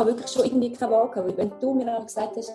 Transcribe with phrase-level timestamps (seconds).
[0.00, 1.36] habe wirklich schon irgendwie keine Wahl gehabt.
[1.36, 2.52] Wenn du mir auch gesagt hast,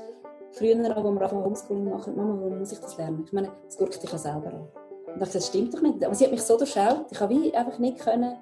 [0.51, 3.23] früher, als wir anfangen Homeschooling machen, Mama, warum muss ich das lernen?
[3.25, 4.67] Ich meine, das guckt dich ja selber an.
[5.13, 6.03] Und ich das stimmt doch nicht.
[6.03, 8.37] Aber sie hat mich so durchschaut, ich habe wie einfach nicht können,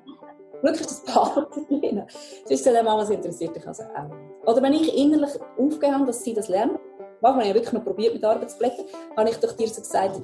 [0.61, 2.07] wirklich das Paar lernen.
[2.45, 4.49] Sie ist dann Mama, sie interessiert dich also auch.
[4.49, 6.77] Oder wenn ich innerlich aufgehört habe, dass sie das lernen,
[7.21, 8.85] manchmal habe ich wirklich noch probiert mit Arbeitsblättern,
[9.17, 10.21] habe ich doch dir so gesagt,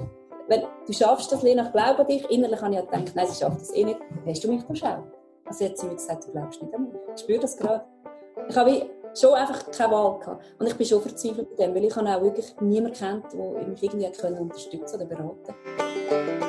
[0.48, 2.28] wenn du schaffst das, Lena, ich glaube an dich.
[2.32, 4.00] Innerlich habe ich gedacht, nein, sie schafft das eh nicht.
[4.26, 5.04] Hast du mich durchschaut?
[5.46, 6.94] Also hat sie mir gesagt, du glaubst nicht an mich.
[7.16, 7.86] Ich spüre das gerade.
[8.50, 10.44] Ich habe schon einfach keine Wahl gehabt.
[10.58, 13.84] Und ich bin schon verzweifelt mit dem, weil ich auch wirklich niemanden kennt, der mich
[13.84, 14.08] irgendwie
[14.40, 16.49] unterstützen oder beraten konnte.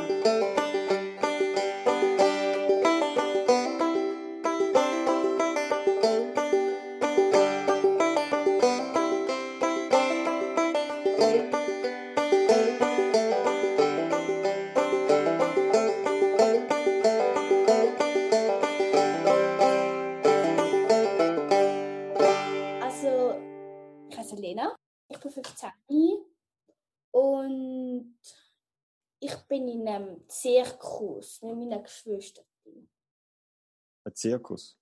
[34.20, 34.76] Zirkus?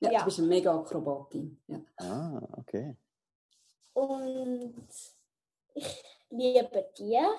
[0.00, 1.60] Ja, ja, du bist eine mega Akrobatin.
[1.66, 1.80] Ja.
[1.96, 2.96] Ah, okay.
[3.94, 4.86] Und
[5.74, 7.34] ich liebe dir.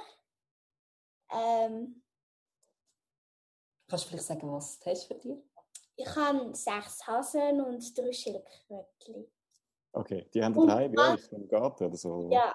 [1.32, 2.02] Ähm,
[3.88, 5.38] Kannst du vielleicht sagen, was du hast für dich?
[5.96, 9.26] Ich habe sechs Hasen und drei Schildkrötchen.
[9.94, 12.30] Okay, die haben daheim bei euch im Garten oder so?
[12.32, 12.54] Ja,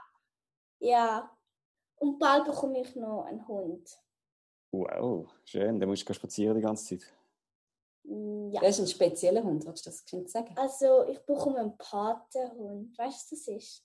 [0.78, 1.36] ja.
[1.96, 3.98] Und bald bekomme ich noch einen Hund.
[4.70, 5.80] Wow, schön.
[5.80, 7.12] Dann musst du spazieren die ganze Zeit.
[8.04, 8.60] Mm, ja.
[8.60, 10.54] Das ist ein spezieller Hund, willst du das geschwind sagen?
[10.56, 12.96] Also, ich bekomme einen Patenhund.
[12.98, 13.84] Weißt du, was das ist?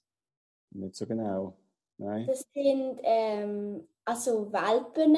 [0.72, 1.58] Nicht so genau.
[1.98, 2.28] Nein.
[2.28, 5.18] Das sind ähm, also Welpen,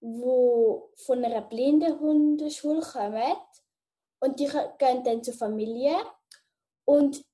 [0.00, 3.36] die von einer blinden Hundeschule kommen.
[4.20, 5.96] Und die gehen dann zur Familie.
[6.84, 7.24] Und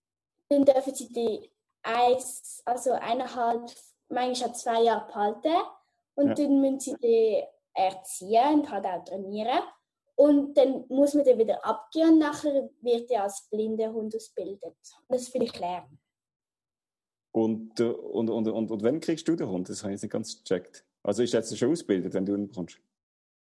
[0.49, 1.51] dann dürfen sie die
[1.83, 3.71] eins, also eineinhalb,
[4.09, 5.57] manchmal zwei Jahre behalten.
[6.15, 6.35] Und ja.
[6.35, 7.45] dann müssen sie den
[7.75, 9.63] erziehen und halt auch trainieren.
[10.15, 14.77] Und dann muss man den wieder abgehen und nachher wird er als blinder Hund ausgebildet.
[15.09, 15.99] Das will ich lernen.
[17.33, 19.69] Und, und, und, und, und wann kriegst du den Hund?
[19.69, 20.85] Das habe ich nicht ganz gecheckt.
[21.03, 22.79] Also ist jetzt schon ausgebildet, wenn du ihn bekommst?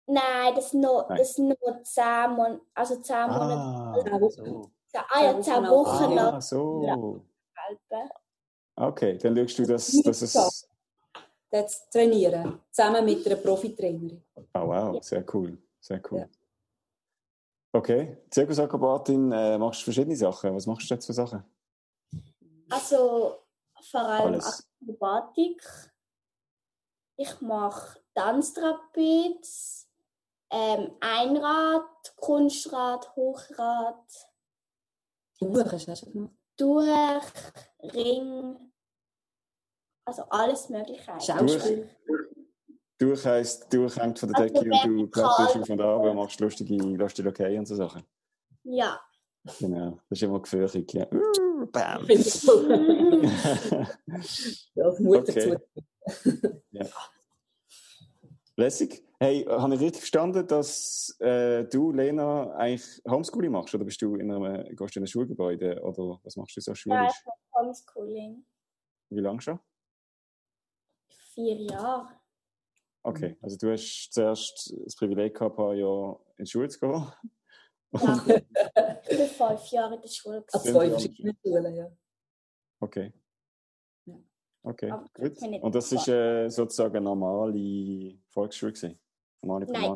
[0.07, 2.61] Nein, das sind nur, Das nur zehn Monate.
[2.75, 4.31] Also zehn ah, Monate.
[4.31, 4.71] So.
[5.09, 6.35] Ah ja, zehn Wochen lang.
[6.35, 7.23] Ah, so.
[8.77, 14.23] Okay, dann schaust du, dass, dass es zu trainieren, zusammen mit einer Profitrainerin.
[14.55, 16.21] Oh wow, sehr cool, sehr cool.
[16.21, 16.29] Ja.
[17.73, 20.55] Okay, Zirkusakrobatin, äh, machst du verschiedene Sachen.
[20.55, 21.45] Was machst du jetzt für Sachen?
[22.69, 23.45] Also
[23.91, 24.67] vor allem Alles.
[24.81, 25.63] Akrobatik.
[27.17, 29.89] Ich mache Tanztrapez,
[30.51, 34.29] ähm, Einrad, Kunstrad, Hochrad.
[35.39, 36.35] Durch hast du schon gemacht?
[36.57, 38.73] Durch, Ring,
[40.05, 41.21] also alles Mögliche.
[41.21, 41.89] Schauspiel.
[43.01, 46.39] Durch heisst, durchhängt von der Decke also, und du kletterst auf und ab und machst
[46.39, 48.03] lustige, lustige Okay und so Sachen.
[48.65, 49.01] Ja.
[49.59, 50.93] Genau, das ist immer gefährlich.
[50.93, 51.07] Ja.
[51.73, 52.07] bam.
[54.75, 55.57] ja, Mutter okay.
[56.73, 56.87] ja.
[58.57, 59.03] Lässig.
[59.19, 63.75] Hey, habe ich richtig verstanden, dass äh, du, Lena, eigentlich Homeschooling machst?
[63.75, 65.81] Oder bist du in einem, gehst du in einem Schulgebäude?
[65.83, 67.25] Oder was machst du so schulisch?
[67.25, 68.45] Ja, Homeschooling.
[69.09, 69.59] Wie lange schon?
[71.35, 72.09] vier Jahre.
[73.03, 76.81] Okay, also du hast zuerst das Privileg gehabt, ein paar Jahre in die Schule zu
[76.81, 76.91] gehen.
[77.93, 78.27] Ja,
[79.03, 80.45] ich bin fünf Jahre in der Schule.
[80.53, 81.91] An zwei verschiedenen Schulen, ja.
[82.81, 83.13] Okay.
[84.63, 85.39] Okay, Aber gut.
[85.63, 89.01] Und das war äh, sozusagen eine normale Volksschule gewesen?
[89.43, 89.95] Normale nein.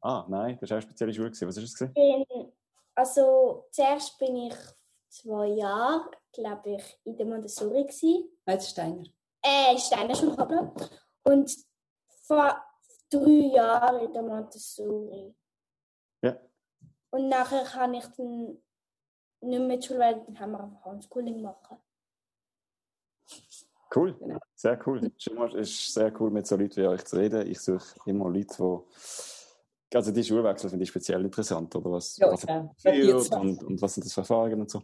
[0.00, 1.48] Ah, nein, das war eine spezielle Schule gewesen.
[1.48, 1.94] Was war das gewesen?
[1.94, 2.52] Bin,
[2.94, 4.54] also zuerst bin ich
[5.08, 8.30] zwei Jahre, glaube ich, in der Montessori gewesen.
[8.46, 9.04] Als Steiner
[9.42, 10.72] äh, Steiner Schulkabel.
[11.24, 11.54] Und
[12.32, 12.64] vor
[13.10, 15.34] drei Jahren in der Montessori.
[16.22, 16.36] Ja.
[17.10, 18.58] Und nachher kann ich dann
[19.42, 21.76] nicht mehr zur Schule, dann haben wir einfach Homeschooling machen.
[23.94, 24.38] Cool, genau.
[24.54, 25.12] sehr cool.
[25.56, 27.46] Es ist sehr cool, mit so Leuten wie euch zu reden.
[27.46, 29.96] Ich suche immer Leute, die.
[29.96, 33.38] Also die Schulwechsel finde ich speziell interessant, oder was, ja, was ja.
[33.38, 34.82] und, und was sind das für Erfahrungen und so.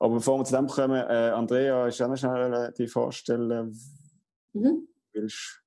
[0.00, 3.78] Aber bevor wir zu dem kommen, äh, Andrea, ist auch noch schnell äh, die vorstellen,
[4.52, 4.88] mhm.
[5.12, 5.61] willst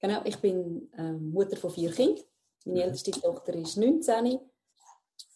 [0.00, 2.24] Genau, ich bin äh, Mutter von vier Kindern.
[2.64, 2.84] Meine mhm.
[2.84, 4.38] älteste Tochter ist 19,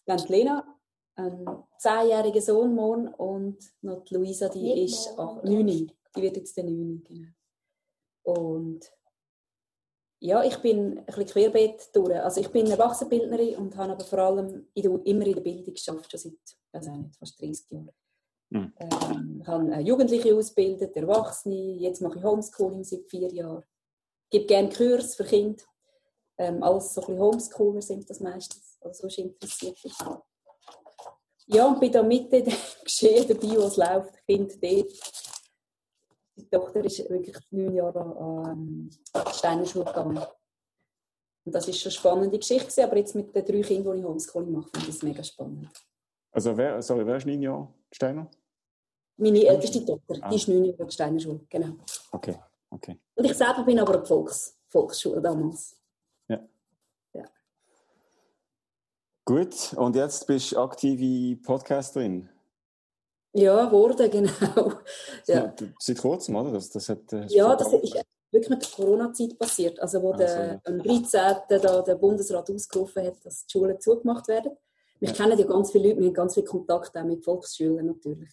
[0.04, 0.78] dann die Lena,
[1.14, 1.46] ein
[1.78, 5.66] zehnjähriger Sohn morgen und noch die Luisa, die Nicht ist 9.
[5.66, 7.04] Die wird jetzt der 9.
[7.04, 7.28] Genau.
[8.22, 8.92] Und
[10.20, 12.14] ja, ich bin ein bisschen querbeet durch.
[12.20, 15.74] Also ich bin Erwachsenenbildnerin und habe aber vor allem in der, immer in der Bildung
[15.74, 17.90] geschafft, schon seit also nicht, fast 30 Jahren.
[18.50, 18.72] Mhm.
[18.78, 23.64] Ähm, ich habe Jugendliche ausgebildet, Erwachsene, jetzt mache ich Homeschooling seit vier Jahren.
[24.32, 25.62] Ich gebe gerne Kurs für Kinder.
[26.38, 29.94] Ähm, alles so ein bisschen Homeschooler sind das meistens, also sonst interessiert mich.
[31.48, 34.92] Ja, und bin da mitten in dem Geschehen dabei, was läuft, Kind dort
[36.36, 40.18] die Tochter ist wirklich neun Jahre an die Steiner Schule gegangen.
[41.44, 44.06] Und das ist schon eine spannende Geschichte, aber jetzt mit den drei Kindern, die ich
[44.06, 45.68] Homeschooling mache, finde ich es mega spannend.
[46.30, 48.30] Also, wer, sorry, wer ist neun Jahre Steiner?
[49.18, 50.30] Meine älteste Tochter, ah.
[50.30, 51.74] die ist neun Jahre an die Steiner Schule, genau.
[52.12, 52.38] Okay,
[52.72, 52.98] okay.
[53.14, 55.76] Und ich selber bin aber eine Volks Volksschule damals.
[56.28, 56.40] Ja.
[57.12, 57.24] ja.
[59.24, 62.28] Gut, und jetzt bist du aktive Podcasterin.
[63.34, 64.72] Ja, wurde, genau.
[65.26, 65.54] Ja.
[65.78, 66.52] Seit kurzem, oder?
[66.52, 67.94] Das, das hat, das ja, das ist
[68.30, 69.80] wirklich mit der Corona-Zeit passiert.
[69.80, 71.20] Also, wo ah, der, am 13.
[71.48, 74.52] Da der Bundesrat ausgerufen hat, dass die Schulen zugemacht werden.
[74.98, 75.14] Wir ja.
[75.14, 78.30] kennen ja ganz viele Leute, wir haben ganz viel Kontakt auch mit Volksschülern natürlich.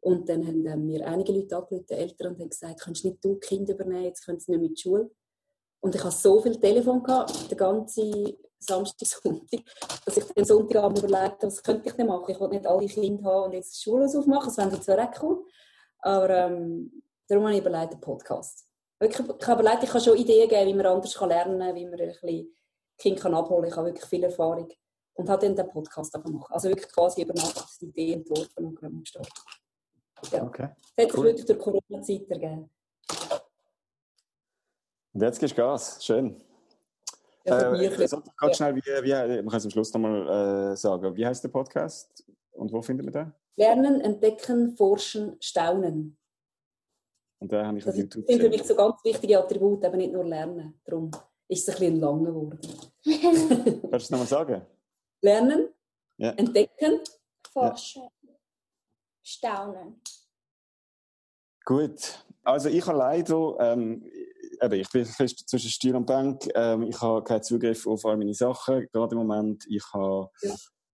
[0.00, 3.68] Und dann haben mir einige Leute angerufen, Eltern, und haben gesagt, kannst nicht du Kind
[3.68, 5.10] übernehmen, jetzt können sie nicht mit der Schule.
[5.80, 7.02] Und ich hatte so viel Telefon,
[7.50, 9.60] den ganzen Samstag, Sonntag,
[10.04, 12.30] dass ich den Sonntagabend überlegt was könnte ich denn machen?
[12.30, 14.98] Ich wollte nicht alle Kinder haben und jetzt das Schulhaus aufmachen, das fände ich zwar
[14.98, 15.44] auch cool,
[16.00, 18.66] aber ähm, darum habe ich überlegt, einen Podcast.
[18.98, 21.86] Wirklich, ich habe überlegt, ich kann schon Ideen geben, wie man anders lernen kann, wie
[21.86, 22.54] man ein bisschen
[22.98, 23.68] Kind abholen kann.
[23.70, 24.68] Ich habe wirklich viel Erfahrung
[25.14, 26.50] und habe dann den Podcast gemacht.
[26.52, 29.32] Also wirklich quasi über Nacht die Idee entworfen und gestartet.
[30.30, 30.42] Ja.
[30.44, 30.68] Okay.
[30.96, 32.70] Das hat sich wirklich durch Corona-Zeit ergeben.
[35.12, 36.04] Und jetzt gehst du Gas.
[36.04, 36.40] Schön.
[37.44, 41.16] Ja, äh, ganz schnell, wie, wie, man kann es am Schluss nochmal äh, sagen.
[41.16, 43.32] Wie heißt der Podcast und wo findet man den?
[43.56, 46.16] Lernen, entdecken, forschen, staunen.
[47.38, 49.84] Und da habe ich auf das YouTube Das sind für mich so ganz wichtige Attribute,
[49.84, 50.78] aber nicht nur lernen.
[50.84, 51.10] Darum
[51.48, 52.60] ist es ein bisschen lang geworden.
[53.02, 54.62] Kannst du es nochmal sagen?
[55.22, 55.68] Lernen,
[56.18, 56.30] ja.
[56.32, 57.00] entdecken,
[57.52, 58.02] forschen.
[59.22, 60.00] Staunen.
[61.64, 62.24] Gut.
[62.42, 64.10] Also ich habe leider, ähm,
[64.72, 66.48] ich bin fest zwischen Stier und Bank.
[66.54, 69.64] Ähm, ich habe keinen Zugriff auf all meine Sachen, gerade im Moment.
[69.68, 70.30] Ich habe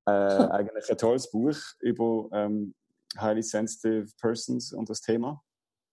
[0.07, 2.75] äh, eigentlich ein tolles Buch über ähm,
[3.19, 5.43] highly sensitive persons und das Thema.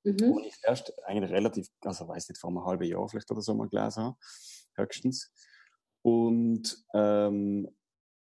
[0.03, 0.17] Mhm.
[0.21, 3.53] Wo ich erst eigentlich relativ, also weiß nicht, vor einem halben Jahr vielleicht oder so
[3.53, 4.17] mal gelesen habe.
[4.75, 5.31] Höchstens.
[6.01, 7.69] Und ähm,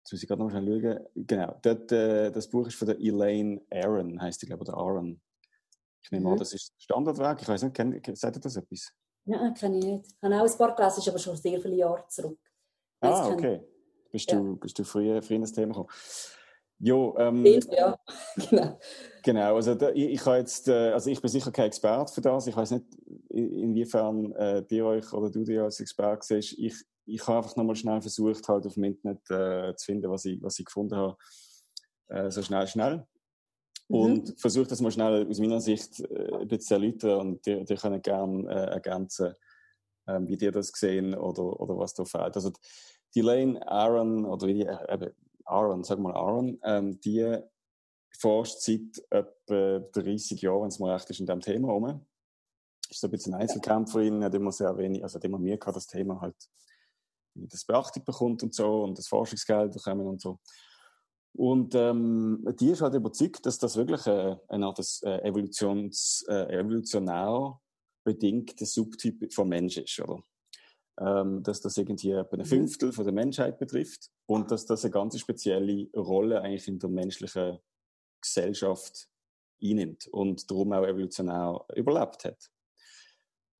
[0.04, 1.06] jetzt muss ich gerade noch schnell schauen.
[1.14, 4.78] Genau, dort, äh, das Buch ist von der Elaine Aaron, heißt die, glaube ich, oder
[4.78, 5.20] Aaron.
[6.02, 6.32] Ich nehme mhm.
[6.32, 7.40] an, das ist Standardwerk.
[7.40, 8.92] Ich weiß nicht, kennt, sagt ihr das etwas?
[9.24, 10.06] Nein, kenne ich nicht.
[10.06, 12.38] Ich habe auch ein paar gelesen, ist aber schon sehr viele Jahre zurück.
[13.00, 13.62] ah, okay.
[14.10, 14.38] Bist, ja.
[14.38, 15.88] du, bist du früher, früher ins Thema gekommen?
[16.78, 17.98] Jo, ähm, ja,
[18.50, 18.78] genau.
[19.22, 22.46] Genau, also da, ich, ich, jetzt, äh, also ich bin sicher kein Experte für das.
[22.46, 22.84] Ich weiß nicht,
[23.30, 26.58] inwiefern äh, dir euch oder du dir als Experte siehst.
[26.58, 30.24] Ich, ich habe einfach nochmal schnell versucht, halt auf dem Internet äh, zu finden, was
[30.24, 31.16] ich, was ich gefunden habe.
[32.08, 33.06] Äh, so schnell, schnell.
[33.88, 33.96] Mhm.
[33.96, 37.64] Und versuche das mal schnell aus meiner Sicht äh, ein bisschen zu erläutern und die,
[37.64, 39.34] die können gerne äh, ergänzen,
[40.06, 42.36] äh, wie die das sehen oder, oder was da fehlt.
[42.36, 42.52] Also
[43.14, 45.10] die Lane Aaron, oder wie die, äh,
[45.44, 47.38] Aaron, sag mal Aaron, ähm, die
[48.18, 52.06] forscht seit etwa 30 Jahren, wenn es mal recht ist, in diesem Thema rum.
[52.88, 55.86] Ist so ein bisschen Einzelkämpferin, hat immer sehr wenig, also hat immer mehr gehabt, das
[55.86, 56.36] Thema halt,
[57.34, 60.38] das Beachtung bekommt und so und das Forschungsgeld bekommen und so.
[61.36, 66.58] Und ähm, die ist halt überzeugt, dass das wirklich äh, eine Art äh, Evolutions, äh,
[66.58, 67.58] evolutionär
[68.04, 70.22] bedingter Subtyp von Mensch ist, oder?
[71.00, 72.44] Ähm, dass das irgendwie etwa ein mhm.
[72.44, 76.90] Fünftel von der Menschheit betrifft und dass das eine ganz spezielle Rolle eigentlich in der
[76.90, 77.58] menschlichen
[78.20, 79.08] Gesellschaft
[79.60, 82.50] einnimmt und darum auch evolutionär überlebt hat.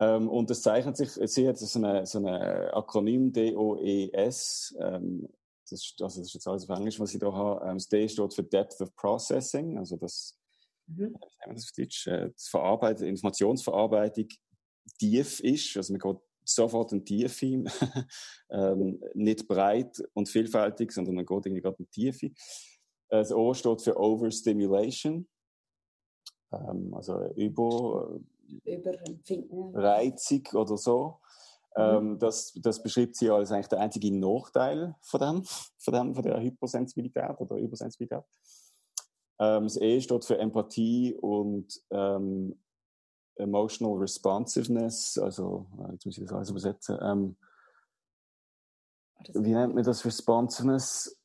[0.01, 5.29] Ähm, und das zeichnet sich, sie hat so ein so eine Akronym DOES, ähm,
[5.71, 7.65] das, also das ist jetzt alles auf Englisch, was ich da habe.
[7.65, 10.39] Ähm, das D steht für Depth of Processing, also das,
[10.87, 11.17] mhm.
[11.47, 14.29] das, Deutsch, äh, das Verarbeitung, Informationsverarbeitung
[14.99, 15.77] tief ist.
[15.77, 17.65] Also man geht sofort in die Tiefe,
[18.51, 22.31] ähm, nicht breit und vielfältig, sondern man geht irgendwie gerade in die Tiefe.
[23.09, 25.29] Das O steht für Overstimulation,
[26.53, 28.21] ähm, also über,
[28.65, 29.77] Überempfinden.
[29.77, 31.21] Reizung oder so.
[31.77, 31.83] Mhm.
[31.83, 36.23] Ähm, das, das beschreibt sie als eigentlich der einzige Nachteil von dem, von dem, von
[36.23, 38.25] der Hypersensibilität oder Übersensibilität.
[39.41, 42.61] Ähm, das E steht für Empathie und ähm,
[43.37, 46.99] Emotional Responsiveness, also, äh, jetzt muss ich das alles übersetzen.
[47.03, 47.37] Ähm,
[49.33, 50.05] wie nennt man das?
[50.05, 51.19] Responsiveness?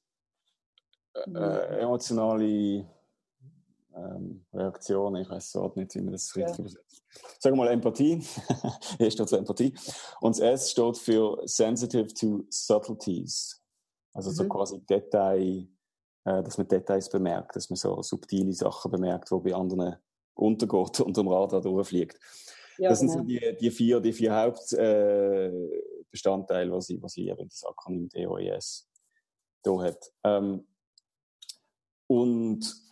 [1.13, 2.87] Äh, emotionale
[3.95, 6.63] ähm, Reaktion, ich weiß so nicht, wie man das richtig ja.
[6.63, 7.03] übersetzt.
[7.39, 8.23] Sagen wir mal Empathie.
[8.97, 9.75] Hier steht für Empathie.
[10.21, 13.61] Und das S steht für Sensitive to Subtleties.
[14.13, 14.35] Also mhm.
[14.35, 15.67] so quasi Detail,
[16.25, 19.95] äh, dass man Details bemerkt, dass man so subtile Sachen bemerkt, die bei anderen
[20.35, 22.19] untergeht und am Radar durchfliegt.
[22.77, 23.27] Ja, das sind so genau.
[23.27, 28.87] die, die, vier, die vier Hauptbestandteile, äh, was ich, was ich eben das Akronym DOES
[29.63, 30.13] da hat.
[30.23, 30.67] Ähm,
[32.07, 32.88] und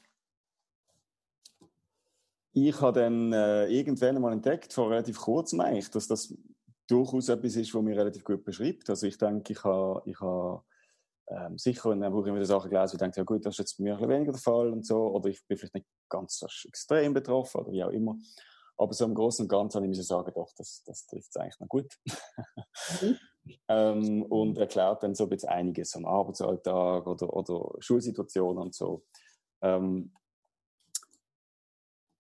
[2.66, 6.34] ich habe dann äh, irgendwann mal entdeckt, vor relativ kurzem eigentlich, dass das
[6.88, 8.90] durchaus etwas ist, was mir relativ gut beschreibt.
[8.90, 10.64] Also ich denke, ich habe, ich habe
[11.28, 13.60] ähm, sicher in einem Buch immer Sachen gelesen, wo ich denke, ja gut, das ist
[13.60, 15.88] jetzt bei mir ein bisschen weniger der Fall und so, oder ich bin vielleicht nicht
[16.10, 18.18] ganz so extrem betroffen oder wie auch immer.
[18.78, 21.36] Aber so im Großen und Ganzen habe ich mir sagen, doch, das, das trifft es
[21.36, 21.94] eigentlich noch gut.
[23.68, 29.04] ähm, und erklärt dann so ein bisschen einiges am Arbeitsalltag oder, oder Schulsituationen und so.
[29.62, 30.12] Ähm,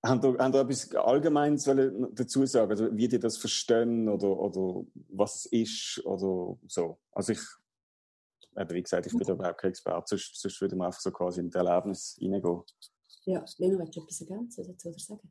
[0.07, 4.85] haben da, haben da etwas Allgemeines dazu sagen, also wie die das verstehen oder, oder
[5.09, 6.99] was es ist oder so?
[7.11, 7.39] Also ich,
[8.69, 11.39] wie gesagt, ich bin da überhaupt kein Experte, sonst, sonst würde man einfach so quasi
[11.41, 12.63] in das Erlebnis reingehen.
[13.25, 15.29] Ja, Lena, willst du etwas ergänzen dazu oder sagen?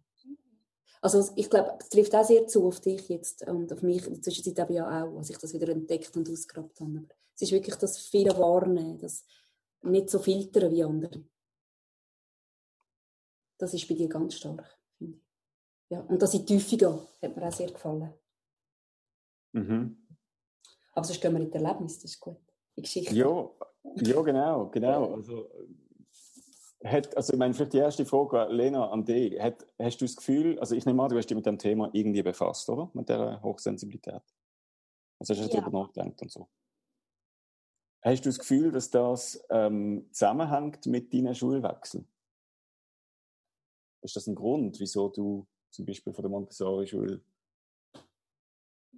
[1.02, 4.14] Also ich glaube, es trifft auch sehr zu auf dich jetzt und auf mich in
[4.14, 6.98] der Zwischenzeit eben ja auch, als ich das wieder entdeckt und ausgegrabt habe.
[6.98, 9.24] Aber es ist wirklich das viele Warnen, das
[9.82, 11.22] nicht so filtern wie andere.
[13.58, 15.24] Das ist bei dir ganz stark, finde ich.
[15.88, 18.12] Ja, und das in die Tiefe gehen, hat mir auch sehr gefallen.
[19.52, 20.06] Mhm.
[20.92, 22.38] Aber sonst gehen wir in die Erlebnis, das ist gut.
[22.76, 23.14] Die Geschichte.
[23.14, 23.50] Ja,
[23.96, 25.14] ja genau, genau.
[25.14, 25.50] Also,
[26.84, 29.40] hat, also ich meine, vielleicht die erste Frage, Lena, an dich.
[29.40, 31.90] Hat, hast du das Gefühl, also ich nehme an, du hast dich mit dem Thema
[31.92, 32.90] irgendwie befasst, oder?
[32.94, 34.22] Mit der Hochsensibilität.
[35.18, 35.60] Also hast du ja.
[35.60, 36.48] darüber nachgedacht und so.
[38.02, 42.06] Hast du das Gefühl, dass das ähm, zusammenhängt mit deinen Schulwechsel?
[44.06, 47.20] Ist das ein Grund, wieso du zum Beispiel von der Montessori-Schule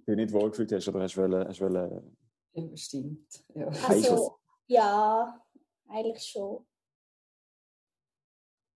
[0.07, 2.15] dich nicht wohlgefühlt hast oder hast du wollen, hast wollen
[2.53, 3.43] ja, bestimmt.
[3.55, 3.67] Ja.
[3.87, 4.37] Also,
[4.67, 5.43] ja,
[5.87, 6.63] eigentlich schon.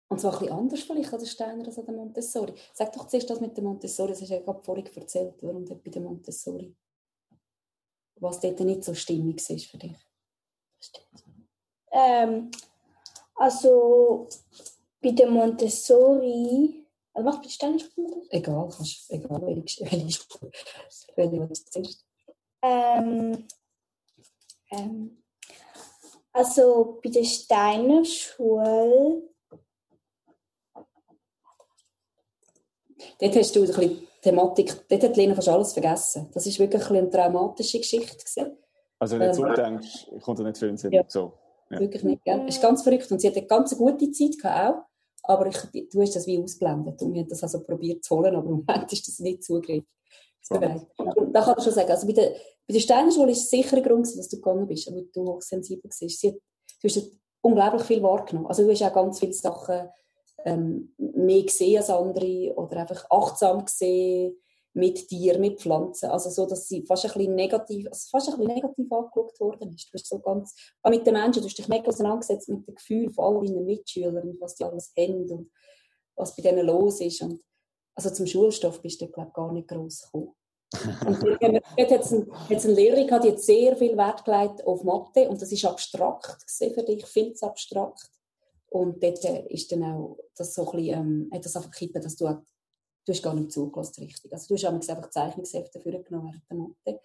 [0.08, 2.54] Und zwar ein bisschen anders vielleicht an der Steiner als an der Montessori.
[2.74, 5.66] Sag doch zuerst das mit der Montessori, das hast du ja gerade vorhin erzählt, warum
[5.66, 6.74] dort bei der Montessori,
[8.22, 9.98] was dort nicht so stimmig ist für dich.
[11.92, 12.52] Ähm,
[13.36, 14.30] also
[15.02, 16.86] bei der Montessori.
[17.14, 18.24] Also was bist du denn schon?
[18.30, 20.20] Egal, kannst, egal welche, welche,
[21.16, 22.06] welche du zuerst.
[22.62, 23.48] Ähm,
[24.70, 25.24] ähm,
[26.32, 29.24] also bei der Steiner Schule.
[33.20, 36.30] Dort hast du ein bisschen Thematik, dort hat Lena fast alles vergessen.
[36.34, 38.16] Das war wirklich ein eine traumatische Geschichte.
[38.16, 38.58] Gewesen.
[39.00, 40.92] Also wenn du ähm, zurückdenkst, kommt er nicht viel in den Sinn.
[40.92, 41.04] Ja.
[41.08, 41.34] So.
[41.72, 41.80] Ja.
[41.80, 42.24] Wirklich nicht.
[42.24, 42.46] Gell?
[42.48, 43.12] Es ist ganz verrückt.
[43.12, 44.91] Und sie hat eine ganz gute Zeit gehabt auch.
[45.24, 48.36] Aber ich, du hast das wie ausblendet und wir haben das also probiert zu holen,
[48.36, 49.88] aber im Moment ist das nicht zugegriffen.
[50.42, 53.50] So da kann ich schon sagen, also bei der, bei der Steiner Schule ist es
[53.50, 55.92] sicher ein Grund, dass du gegangen bist, aber du hochsensibel.
[55.92, 57.12] Sie hat, du hast
[57.42, 58.48] unglaublich viel wahrgenommen.
[58.48, 59.90] Also du hast auch ganz viele Sachen
[60.46, 64.36] ähm, mehr gesehen als andere oder einfach achtsam gesehen
[64.74, 66.10] mit Tieren, mit Pflanzen.
[66.10, 69.74] Also so, dass sie fast ein bisschen negativ, also fast ein bisschen negativ angeschaut worden
[69.74, 69.88] ist.
[69.88, 72.76] Du bist so ganz, auch mit den Menschen, du hast dich mega auseinandergesetzt mit dem
[72.76, 75.52] Gefühl von all deinen Mitschülern und was die alles haben und
[76.16, 77.22] was bei denen los ist.
[77.22, 77.44] Und
[77.96, 80.34] also zum Schulstoff bist du, glaube ich, gar nicht gross gekommen.
[81.06, 85.28] und dort hat es eine, Lehrerin gehabt, die hat sehr viel Wert gelegt auf Mathe
[85.28, 88.10] und das ist abstrakt für dich, viel zu abstrakt.
[88.70, 92.16] Und dort ist dann auch das so ein bisschen, ähm, hat das einfach gekippt, dass
[92.16, 92.26] du
[93.06, 94.32] du hast gar nicht zugelassen richtig.
[94.32, 97.02] Also du hast einfach Zeichnungshefte dafür genommen während der Mathe.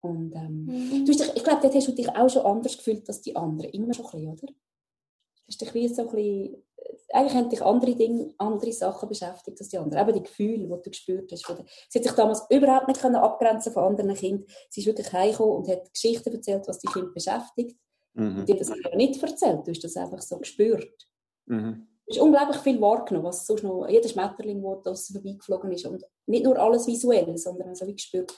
[0.00, 1.04] Und ähm, mhm.
[1.04, 3.36] du hast dich, ich glaube, dort hast du dich auch schon anders gefühlt als die
[3.36, 3.70] anderen.
[3.70, 4.46] Immer schon ein bisschen, oder?
[4.46, 9.08] Du hast dich wie so ein bisschen, äh, eigentlich haben dich andere Dinge, andere Sachen
[9.08, 10.08] beschäftigt als die anderen.
[10.08, 11.46] Eben die Gefühle, die du gespürt hast.
[11.88, 14.46] Sie hat sich damals überhaupt nicht abgrenzen von anderen Kindern.
[14.70, 17.76] Sie ist wirklich heimgekommen und hat Geschichten erzählt, was die Kinder beschäftigt.
[18.14, 18.38] Mhm.
[18.38, 19.66] Und die hat das aber nicht erzählt.
[19.66, 21.06] Du hast das einfach so gespürt.
[21.46, 25.86] Mhm hast unglaublich viel wahrgenommen, was sonst noch, jeder Schmetterling, der da vorbeigeflogen ist.
[25.86, 28.32] Und nicht nur alles visuell, sondern also wie gespürt.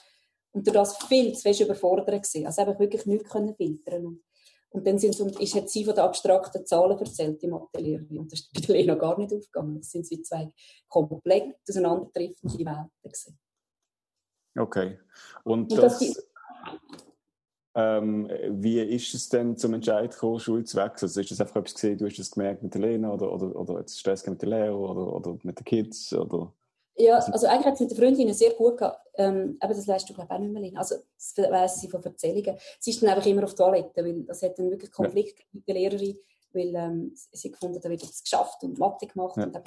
[0.51, 2.45] Und durch das viel zu fest überfordert gewesen.
[2.45, 4.23] Also habe wirklich nichts können filtern und,
[4.69, 8.19] und dann sind und ist, hat sie von den abstrakten Zahlen erzählt, die Mathelehrerin.
[8.19, 9.77] Und das ist bei der Lena gar nicht aufgegangen.
[9.77, 10.51] Das sind wie zwei
[10.87, 13.39] komplett auseinandertriffende Welten gewesen.
[14.57, 14.99] Okay.
[15.43, 16.24] Und, und das, das
[17.75, 21.07] ähm, wie ist es denn zum Entscheid gekommen, Schule zu wechseln?
[21.07, 23.55] Also ist das einfach etwas gesehen, du hast das gemerkt mit der Lena oder, oder,
[23.55, 26.13] oder jetzt Stress mit der Lehrer oder, oder mit den Kids?
[26.13, 26.53] Oder?
[26.97, 29.05] Ja, also eigentlich hat es mit der Freundin sehr gut gehabt.
[29.15, 30.79] Ähm, aber das weißt du, glaube ich, auch nicht mehr, Lena.
[30.79, 32.57] Also das weiss sie von Erzählungen.
[32.79, 35.45] Sie ist dann einfach immer auf die Toilette, weil das hat dann wirklich Konflikt ja.
[35.51, 36.17] mit der Lehrerin,
[36.55, 39.43] weil ähm, sie gefunden haben, er es geschafft und Mathe gemacht Ja.
[39.43, 39.65] und hat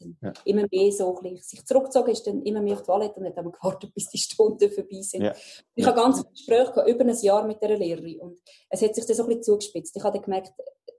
[0.00, 0.32] dann Ja.
[0.44, 3.26] immer mehr so ein bisschen sich zurückgezogen, ist dann immer mehr auf die Toilette und
[3.26, 5.22] hat aber gewartet, bis die Stunden vorbei sind.
[5.22, 5.34] Ja.
[5.74, 8.38] Ich habe ganz viele Gespräche gehabt, über ein Jahr mit dieser Lehrerin und
[8.70, 9.96] es hat sich dann so ein bisschen zugespitzt.
[9.96, 10.52] Ich habe dann gemerkt,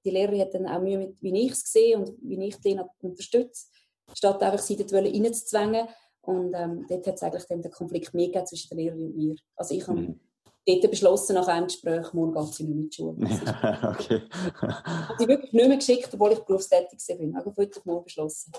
[0.06, 2.90] die Lehrerin hat dann auch Mühe mit, wie ich es sehe und wie ich Lena
[3.02, 3.68] unterstütze,
[4.14, 5.88] statt einfach sie dort reinzuzwängen.
[6.24, 9.16] Und ähm, dort hat es eigentlich dann den Konflikt mehr gegeben zwischen der Lehrerin und
[9.18, 9.36] mir.
[9.56, 10.20] Also ich habe Mhm.
[10.68, 13.28] Dort beschlossen, nach einem Gespräch, morgen geht sie nicht mehr in die Schule.
[13.30, 13.42] Ist-
[13.84, 14.22] okay.
[14.32, 17.36] Ich habe sie wirklich nicht mehr geschickt, obwohl ich berufstätig bin.
[17.36, 18.52] Habe heute Morgen beschlossen.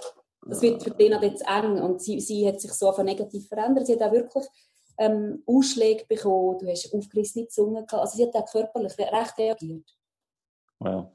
[0.45, 3.87] Das wird für Lena jetzt eng und sie, sie hat sich so einfach negativ verändert.
[3.87, 4.45] Sie hat auch wirklich
[4.99, 7.95] ähm, Ausschläge bekommen, du hast aufgerissene Zunge gehabt.
[8.03, 9.89] Also sie hat auch körperlich recht reagiert.
[10.81, 11.07] Wow.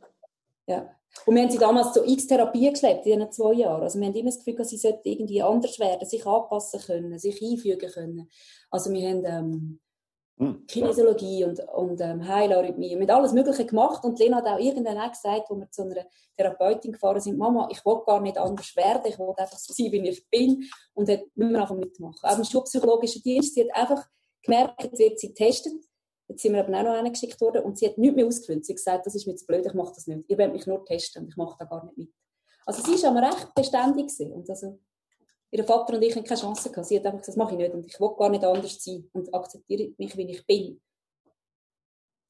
[0.65, 0.89] Ja.
[1.25, 3.82] Und wir haben sie damals zu x Therapie geschleppt in diesen zwei Jahren.
[3.84, 7.17] Also wir haben immer das Gefühl, dass sie sollte irgendwie anders werden, sich anpassen können,
[7.20, 8.29] sich einfügen können.
[8.70, 9.79] Also wir haben ähm, Hm.
[10.67, 13.00] Kinesiologie und, und ähm, Heilarrhythmie.
[13.00, 15.82] Wir haben alles Mögliche gemacht und Lena hat auch irgendwann auch gesagt, wo wir zu
[15.82, 16.06] einer
[16.38, 19.91] Therapeutin gefahren sind, Mama, ich will gar nicht anders werden, ich will einfach so sein,
[19.91, 20.63] wie ich bin
[20.94, 22.20] und hat nicht mehr einfach mitmachen.
[22.22, 24.08] Auch im schulpsychologischen Dienst, sie hat einfach
[24.44, 25.74] gemerkt, jetzt wird sie getestet,
[26.27, 28.63] jetzt sind wir aber auch noch hingeschickt worden und sie hat nichts mehr ausgefüllt.
[28.63, 30.24] Sie hat gesagt, das ist mir zu blöd, ich mache das nicht.
[30.27, 32.13] Ihr wollt mich nur testen und ich mache da gar nicht mit.
[32.67, 34.34] Also sie war aber recht beständig gewesen.
[34.34, 34.77] und also
[35.51, 36.88] ihr Vater und ich haben keine Chance gehabt.
[36.88, 39.10] Sie hat einfach gesagt, das mache ich nicht und ich will gar nicht anders sein
[39.13, 40.82] und akzeptiere mich, wie ich bin.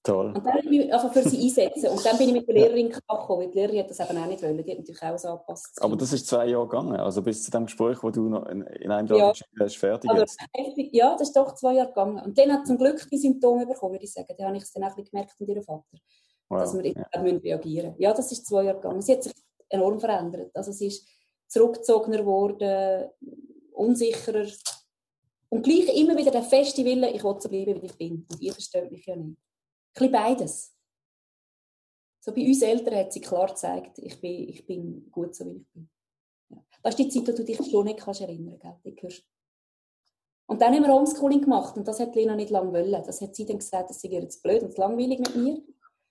[0.03, 0.27] Toll.
[0.27, 1.89] Und dann habe ich mich einfach für sie einsetzen.
[1.89, 4.25] Und dann bin ich mit der Lehrerin gekommen, weil die Lehrerin hat das eben auch
[4.27, 4.63] nicht wollen.
[4.63, 5.81] Die hat natürlich auch so angepasst.
[5.81, 8.61] Aber das ist zwei Jahre gegangen, also bis zu dem Gespräch, wo du noch in,
[8.61, 9.33] in einem Tag Ja.
[9.59, 10.09] hast, fertig
[10.53, 12.19] heftig, ja, das ist doch zwei Jahre gegangen.
[12.23, 14.33] Und dann hat zum Glück die Symptome bekommen, würde ich sagen.
[14.37, 15.83] Da habe ich es dann auch gemerkt von ihrem Vater,
[16.49, 16.81] dass Wow.
[16.81, 17.21] wir jetzt Ja.
[17.21, 18.01] reagieren müssen.
[18.01, 19.01] Ja, das ist zwei Jahre gegangen.
[19.01, 19.33] Sie hat sich
[19.67, 20.51] enorm verändert.
[20.55, 21.05] Also sie ist
[21.47, 23.09] zurückgezogener geworden,
[23.73, 24.47] unsicherer.
[25.49, 28.25] Und gleich immer wieder der feste Wille, ich will so bleiben, wie ich bin.
[28.29, 29.37] Und ihr versteht mich ja nicht.
[29.37, 30.73] Ein bisschen beides.
[32.19, 35.59] So bei uns Eltern hat sie klar gezeigt, ich bin, ich bin gut so, wie
[35.59, 35.89] ich bin.
[36.49, 36.57] Ja.
[36.83, 39.23] Das ist die Zeit, wo du dich schon nicht kannst erinnern kannst.
[40.45, 43.03] Und dann haben wir Homeschooling gemacht und das hat Lena nicht lange wollen.
[43.05, 45.61] Das hat sie dann gesagt, das sei ihr jetzt blöd und langweilig mit mir.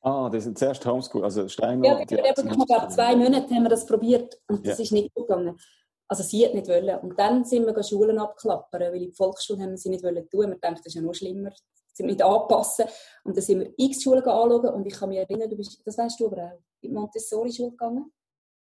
[0.07, 1.85] Ah, das sind zuerst Homeschool, also Steiner.
[1.85, 4.85] Ja, wir haben, ich glaube, zwei Monate haben wir das probiert und das Ja.
[4.85, 5.59] ist nicht gut gegangen.
[6.07, 6.97] Also sie hat nicht wollen.
[7.01, 10.31] Und dann sind wir Schulen abklappern, weil in die Volksschule haben wir sie nicht wollen
[10.31, 10.51] tun.
[10.51, 11.51] Wir dachten, das ist ja noch schlimmer.
[11.51, 12.85] Sie sind nicht anpassen.
[13.25, 15.99] Und dann sind wir x Schulen anschauen und ich kann mich erinnern, du bist, das
[15.99, 18.13] weißt du aber auch, in die Montessori-Schule gegangen.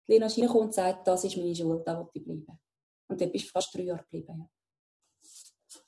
[0.08, 2.58] Lena ist reingekommen und sagt, das ist meine Schule, da will ich bleiben.
[3.10, 4.40] Und dann bist du fast drei Jahre geblieben.
[4.40, 4.50] Ja.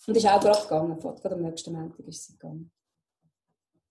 [0.06, 2.72] Und ist auch gerade gegangen, gerade am nächsten Montag ist sie gegangen.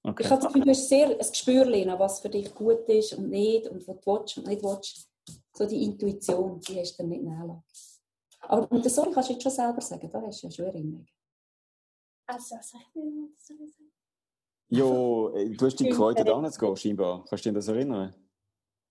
[0.07, 0.23] Okay.
[0.23, 3.15] Ich habe das Gefühl, du hast sehr ein Gespür, Lena, was für dich gut ist
[3.15, 5.11] und nicht und was du willst und nicht willst.
[5.57, 8.03] So die Intuition, die hast du dann nicht nachgelassen.
[8.41, 10.67] Aber und das Sorry kannst du jetzt schon selber sagen, da hast du ja schon
[10.67, 11.09] Erinnerungen.
[12.27, 13.93] Also, sag ich mir, was soll ich sagen?
[14.69, 17.25] Jo, äh, du hast dich gefreut, da zu gehen, scheinbar.
[17.25, 18.15] Kannst du dich an das erinnern?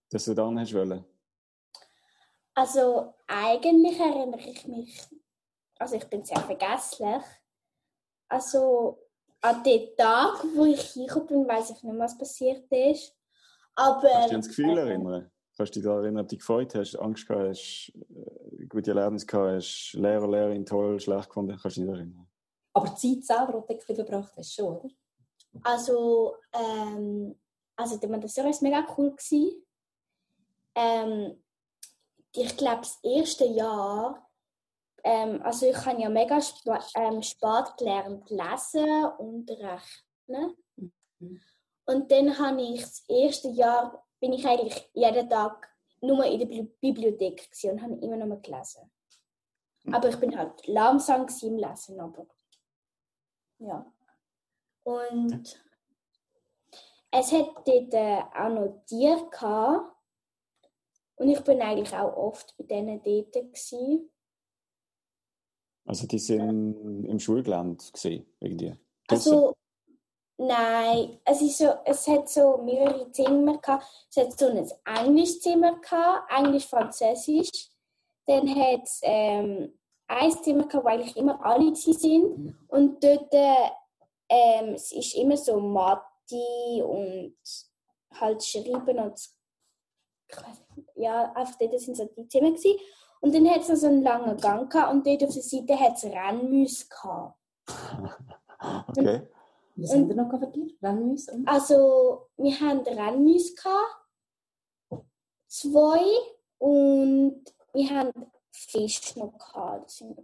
[0.10, 1.06] Dass du dann hast wollen?
[2.56, 5.02] Also, eigentlich erinnere ich mich,
[5.78, 7.23] also ich bin sehr vergesslich.
[8.30, 9.03] Also,
[9.43, 13.13] an den Tag, wo ich hingekommen bin, weiß ich nicht mehr, was passiert ist.
[13.75, 15.32] Aber, Kannst du dich an das Gefühl äh, erinnern?
[15.58, 18.91] Kannst du dich daran erinnern, ob du dich gefreut hast, Angst gehabt hast, äh, gute
[18.91, 21.58] Erlebnisse gehabt hast, Lehrer, Lehrerin toll, schlecht gefunden?
[21.62, 22.27] Kannst du dich erinnern?
[22.73, 24.89] Aber die Zeit selber, die du verbracht hast, schon, oder?
[25.63, 27.39] Also, ähm,
[27.75, 29.12] also der Montessori war mega cool.
[29.12, 29.63] Gewesen.
[30.73, 31.43] Ähm,
[32.32, 34.22] ich glaube, das erste Jahr,
[35.04, 40.56] ähm, also ich habe ja mega sp ähm, spät gelernt lesen und rechnen.
[41.20, 41.42] Mhm.
[41.86, 45.70] Und dann habe ich das erste Jahr, bin ich eigentlich jeden Tag
[46.02, 48.89] nur in der Bibli- Bibliothek und habe immer noch mal gelesen.
[49.92, 52.26] Aber ich bin halt langsam im Lesen, aber
[53.60, 53.86] ja.
[54.84, 55.62] Und
[57.12, 59.94] es hat dort äh, auch noch Tiere gehabt.
[61.16, 64.10] Und ich bin eigentlich auch oft bei denen dort gewesen.
[65.86, 68.76] Also die sind im Schulgelände gesehen, irgendwie.
[69.08, 69.34] Draussen?
[69.34, 69.54] Also,
[70.38, 73.86] nein, es, ist so, es hat so mehrere Zimmer gehabt.
[74.10, 74.69] Es hat so ein
[75.06, 77.69] Englischzimmer gehabt, Englisch-Französisch.
[78.26, 79.74] Dann hat es ähm,
[80.08, 82.56] ein Zimmer gehabt, wo eigentlich immer alle sind.
[82.69, 83.69] Und dort äh,
[84.30, 87.36] ähm, es ist immer so Mathe und
[88.19, 89.19] halt Schreiben und
[90.30, 90.38] ich
[90.96, 92.80] ja, einfach dort sind so die Zimmer gewesen.
[93.23, 95.79] Und dann hat es noch so einen langen Gang gehabt und dort auf der Seite
[95.79, 97.39] hat es Rennmäuse gehabt.
[98.88, 99.27] Okay.
[99.75, 100.31] Was haben wir noch?
[100.81, 101.31] Rennmäuse?
[101.33, 105.05] und- Also, wir haben Rennmäuse gehabt,
[105.47, 106.01] zwei
[106.59, 109.86] und wir haben Fisch noch gehabt.
[109.86, 110.17] Das sind.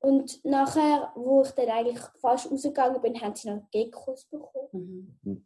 [0.00, 5.18] Und nachher, wo ich dann eigentlich fast rausgegangen bin, haben sie noch Geckos bekommen.
[5.22, 5.44] Mhm.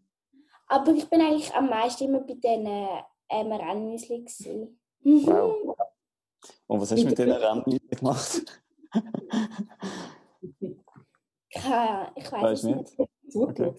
[0.68, 2.66] Aber ich bin eigentlich am meisten immer bei diesen
[3.28, 4.76] ähm, Rennmüsli.
[5.06, 5.26] Gewesen.
[5.26, 5.76] Wow.
[6.66, 8.62] Und was hast du mit diesen Rennmüsli gemacht?
[11.50, 12.98] Ich weiß Weißt nicht.
[12.98, 13.36] nicht?
[13.36, 13.74] Okay.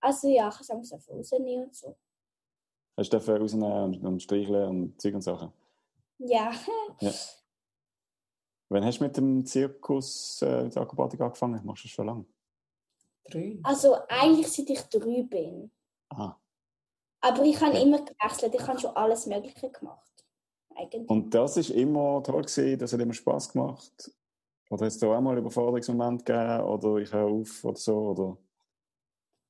[0.00, 1.96] Also ja, ich kann es einfach rausnehmen und so.
[2.96, 5.52] Hast du dürfen rausnehmen und, und streicheln und Zeug und Sachen?
[6.18, 6.52] Ja,
[8.70, 11.60] Wann hast du mit dem Zirkus äh, der Akrobatik angefangen?
[11.64, 12.24] Machst du das schon lange?
[13.24, 13.58] Drei.
[13.62, 15.70] also eigentlich seit ich drei bin.
[16.10, 16.40] Aha.
[17.20, 20.09] Aber ich habe immer gewechselt, ich habe schon alles Mögliche gemacht.
[20.76, 21.08] Eigentlich.
[21.10, 24.10] Und das ist immer toll gewesen, das hat immer Spaß gemacht?
[24.70, 26.60] Oder hat es da auch mal einen Überforderungsmoment gegeben?
[26.64, 27.96] Oder ich höre auf oder so?
[27.96, 28.38] Oder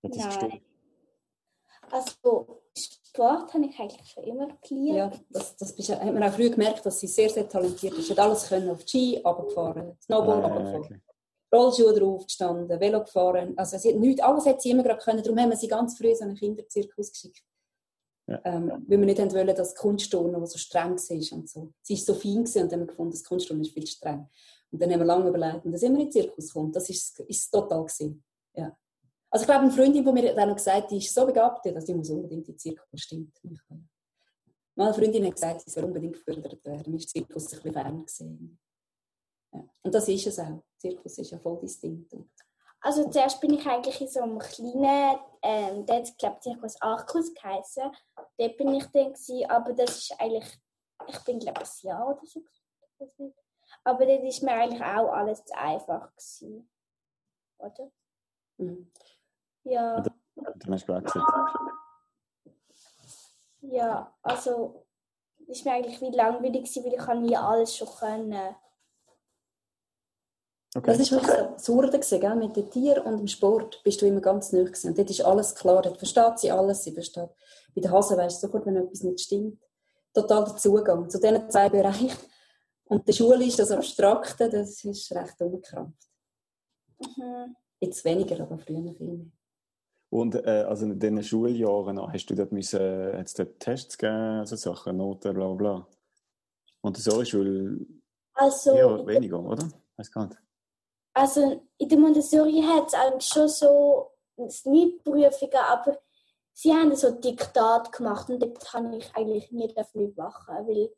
[0.03, 0.53] hat das gestimmt?
[0.53, 0.63] Nein.
[1.93, 4.97] Also Sport habe ich eigentlich schon immer geliebt.
[4.97, 8.07] Ja, das, das bist, hat man auch früh gemerkt, dass sie sehr, sehr talentiert ist.
[8.07, 11.01] Sie hat alles können, auf Ski runtergefahren, Snowboard Äh, runtergefahren, okay.
[11.53, 13.55] Rollschuhe drauf gestanden, Velo gefahren.
[13.57, 15.23] Also sie hat nichts, alles hat sie immer gerade können.
[15.23, 17.43] Darum haben wir sie ganz früh in so einen Kinderzirkus geschickt.
[18.45, 21.73] Ähm, weil wir nicht wollen, dass Kunstturnen, so streng war und so.
[21.83, 23.93] Sie war so fein gewesen und dann haben wir gefunden, das Kunstturnen ist viel zu
[23.97, 24.29] streng.
[24.71, 27.19] Und dann haben wir lange überlegt, und dass immer in den Zirkus kommt, das ist
[27.21, 28.23] ist total gewesen.
[28.55, 28.77] Ja.
[29.31, 31.87] Also ich glaube, eine Freundin von mir hat noch gesagt, die ist so begabt, dass
[31.87, 33.01] sie unbedingt in den Zirkus.
[33.01, 33.41] Stimmt.
[34.77, 36.93] Meine Freundin hat gesagt, sie soll unbedingt gefördert werden.
[36.93, 38.59] Mir ist der Zirkus ein bisschen fern gesehen.
[39.53, 39.69] Ja.
[39.83, 40.47] Und das ist es auch.
[40.47, 42.13] Der Zirkus ist ja voll distinkt.
[42.83, 46.81] Also zuerst bin ich eigentlich in so einem kleinen, ähm, der hat, glaube ich, Zirkus
[46.81, 47.91] Arcus geheißen.
[48.39, 50.59] Dort bin ich dann gewesen, aber das ist eigentlich,
[51.07, 52.43] ich bin glaube ich ein Jahr oder so.
[53.85, 56.71] Aber dort ist mir eigentlich auch alles zu einfach gewesen.
[57.59, 57.91] Oder?
[58.57, 58.91] Mhm.
[59.65, 61.25] Ja, Dann hast du gewechselt.
[63.61, 64.87] ja, also
[65.43, 68.57] es ist mir eigentlich wie langweilig gewesen, weil ich nie alles schon können.
[70.75, 70.93] Okay.
[70.93, 72.37] Das ist wirklich so das Hurde gewesen, gell?
[72.37, 74.91] mit den Tieren und dem Sport bist du immer ganz neu gewesen.
[74.91, 77.31] Und dort ist alles klar, dort versteht sie alles, sie versteht.
[77.75, 79.61] Bei den Hasen weisst du sofort, wenn etwas nicht stimmt.
[80.15, 82.11] Total der Zugang zu diesen zwei Bereichen.
[82.85, 86.09] Und die Schule ist das Abstrakte, das ist recht unbekrampft.
[87.01, 87.57] Mhm.
[87.81, 89.27] Jetzt weniger, aber früher viel mehr.
[90.11, 94.57] Und äh, also in diesen Schuljahren hast du dort müssen, äh, dort Tests gegeben, so
[94.57, 95.87] Sachen, Noten, bla bla bla?
[96.81, 97.87] Und so ist wohl
[98.35, 99.69] Also, eher weniger, oder?
[99.97, 100.39] Weiß gar nicht.
[101.13, 105.99] Also in der Montessori hat es eigentlich schon so nicht Prüfungen, aber
[106.53, 110.91] sie haben so Diktat gemacht und dort habe ich eigentlich nie dafür machen, weil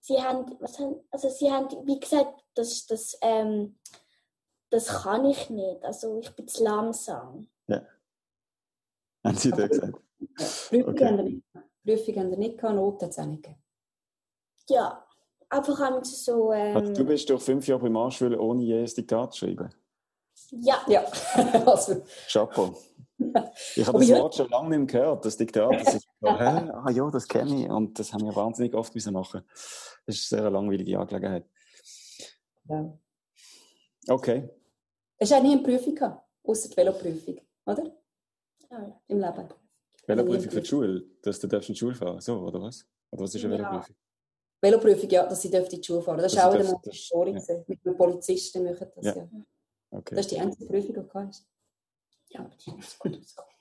[0.00, 3.78] sie haben, was haben, also sie haben, wie gesagt, das, das, ähm,
[4.70, 7.48] das kann ich nicht, also ich bin zu langsam.
[9.24, 9.98] Haben sie dort gesagt?
[10.68, 11.06] Prüfung Okay.
[11.06, 11.44] haben wir nicht.
[11.82, 13.62] Prüfung haben wir nicht gehabt, Noten es nicht gegeben.
[14.68, 15.06] Ja,
[15.50, 19.32] einfach haben so, Also, du ähm, bist durch fünf Jahre Primarschule ohne je ein Diktat
[19.32, 19.70] zu schreiben.
[20.50, 21.04] ja, Ja,
[21.66, 22.74] also, Chapeau.
[23.76, 25.72] Ich habe das Wort schon lange nicht mehr gehört, das Diktat.
[25.72, 26.70] Das ist so, hä?
[26.72, 27.70] Ah ja, das kenne ich.
[27.70, 29.42] Und das haben wir wahnsinnig oft müssen machen.
[30.06, 31.46] Das ist eine sehr langweilige Angelegenheit.
[32.68, 32.98] ja.
[34.08, 34.50] Okay.
[35.16, 37.84] Es hat nie eine Prüfung gehabt, außer die Veloprüfung, oder?
[38.70, 39.00] ja.
[39.06, 39.48] Im Leben.
[40.06, 42.84] Veloprüfung für die Schule, dass du darfst in die Schule fahren so, oder was?
[43.10, 43.60] Oder was ist eine Ja.
[43.70, 43.96] Veloprüfung?
[44.64, 46.18] Veloprüfung, ja, dass sie dürfte in die Schule fahren.
[46.18, 47.30] Das ist Dass sie auch in der Montessori.
[47.32, 47.64] ja.
[47.66, 49.14] Mit einem Polizisten machen das, Ja.
[49.16, 49.28] ja.
[49.90, 50.14] Okay.
[50.16, 51.46] Das ist die einzige Prüfung, die du hast.
[52.30, 52.40] Ja.
[52.40, 53.54] Aber die ist gut ausgekommen.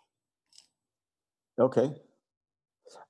[1.57, 2.01] Okay.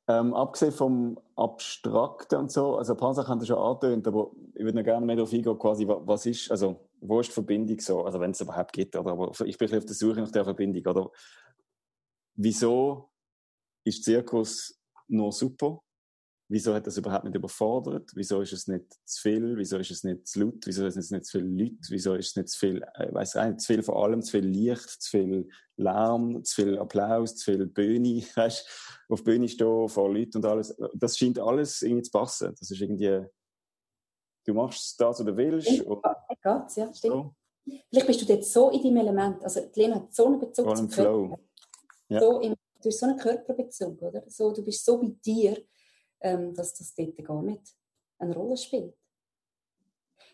[0.07, 4.31] Ähm, abgesehen vom Abstrakten und so, also ein paar Sachen haben Sie schon angetönt, aber
[4.53, 7.33] ich würde noch gerne mehr darauf eingehen, quasi, wa- was ist, also, wo ist die
[7.33, 10.31] Verbindung so, also wenn es überhaupt gibt, oder, aber ich bin auf der Suche nach
[10.31, 11.09] der Verbindung, oder?
[12.35, 13.09] Wieso
[13.85, 14.77] ist Zirkus
[15.07, 15.81] nur super?
[16.49, 18.11] Wieso hat das überhaupt nicht überfordert?
[18.15, 19.57] Wieso ist es nicht zu viel?
[19.57, 20.65] Wieso ist es nicht zu laut?
[20.65, 21.77] Wieso ist es nicht zu viele Leute?
[21.89, 24.21] Wieso ist es nicht zu viel, äh, ich weiss auch nicht, zu viel von allem,
[24.21, 29.47] zu viel Licht, zu viel Lärm, zu viel Applaus, zu viel Bühne, weißt auf Bühne
[29.47, 30.75] stehen, vor Leuten und alles.
[30.93, 32.53] Das scheint alles irgendwie zu passen.
[32.59, 33.25] Das ist irgendwie,
[34.45, 35.69] du machst das, was du willst.
[35.69, 36.97] Ja, ja, stimmt.
[36.99, 37.35] so.
[37.89, 39.43] Vielleicht bist du dort so in deinem Element.
[39.43, 41.27] Also, die Lena hat so einen Bezug zum im Flow.
[41.29, 41.43] Körper.
[42.09, 42.19] Ja.
[42.19, 44.23] So im, du hast so einen Körperbezug, oder?
[44.27, 45.57] So, du bist so bei dir,
[46.53, 47.75] dass das dort gar nicht
[48.19, 48.95] eine Rolle spielt.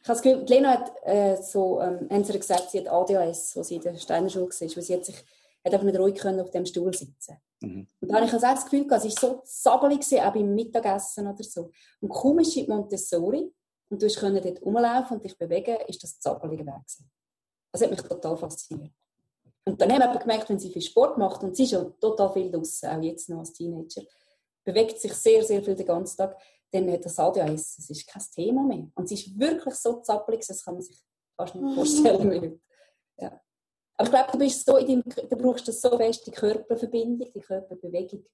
[0.01, 2.87] Ich habe das Gefühl, die Lena hat äh, so, ähm, haben sie gesagt, sie hat
[2.87, 5.25] ADHS, wo sie in der Steiner Schule war, weil sie hat sich
[5.63, 7.37] hat einfach nicht ruhig können auf dem Stuhl sitzen.
[7.61, 7.87] Mhm.
[7.99, 10.55] Und da habe ich also auch das Gefühl, gehabt, es war so gewesen, auch beim
[10.55, 11.71] Mittagessen oder so.
[11.99, 13.51] Und kaum ist sie in Montessori
[13.89, 16.75] und du konntest dort rumlaufen und dich bewegen, ist das zabbelige weg.
[16.75, 17.09] gewesen.
[17.71, 18.93] Das hat mich total fasziniert.
[19.65, 21.83] Und dann haben wir aber gemerkt, wenn sie viel Sport macht, und sie ist ja
[21.83, 24.01] total viel draußen, auch jetzt noch als Teenager,
[24.73, 26.37] bewegt sich sehr, sehr viel den ganzen Tag,
[26.71, 28.87] dann hat das ADHS, das ist kein Thema mehr.
[28.95, 30.97] Und sie ist wirklich so zappelig, das kann man sich
[31.35, 31.75] fast nicht Mhm.
[31.75, 32.27] vorstellen.
[32.27, 32.51] mehr.
[33.17, 33.41] Ja.
[33.97, 37.31] Aber ich glaube, du, bist so in deinem, du brauchst das so fest, die Körperverbindung,
[37.33, 38.25] die Körperbewegung.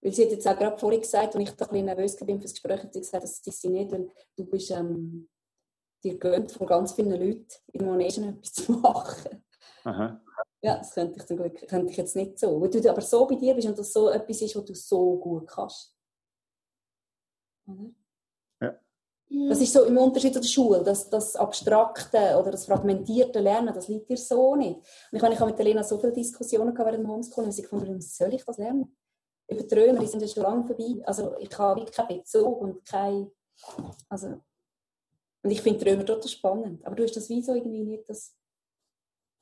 [0.00, 2.36] Weil sie hat jetzt auch gerade vorhin gesagt, als ich da ein bisschen nervös bin
[2.38, 5.28] für das Gespräch, hat sie gesagt, das ist sie nicht, weil du bist ähm,
[6.04, 9.44] dir gönnt von ganz vielen Leuten in Monaten etwas zu machen.
[9.84, 10.20] Aha.
[10.60, 12.60] Ja, das könnte ich, zum Glück, könnte ich jetzt nicht so.
[12.60, 15.16] Weil du aber so bei dir bist und das so etwas ist, was du so
[15.16, 15.96] gut kannst.
[18.60, 18.78] Ja.
[19.48, 23.74] Das ist so im Unterschied zu der Schule, das, das abstrakte oder das fragmentierte Lernen,
[23.74, 24.76] das liegt dir so nicht.
[24.78, 27.52] Und ich, meine, ich habe mit Lena so viele Diskussionen gehabt während dem Homeschooling, und
[27.52, 28.96] sie gefunden, soll ich das lernen?
[29.46, 31.02] Über die Römer, die sind ja schon lange vorbei.
[31.04, 33.30] Also ich habe wirklich keinen Bezug und kein...
[34.08, 34.40] Also,
[35.42, 36.84] und ich finde Römer total spannend.
[36.86, 38.34] Aber du hast das wie so irgendwie nicht, das...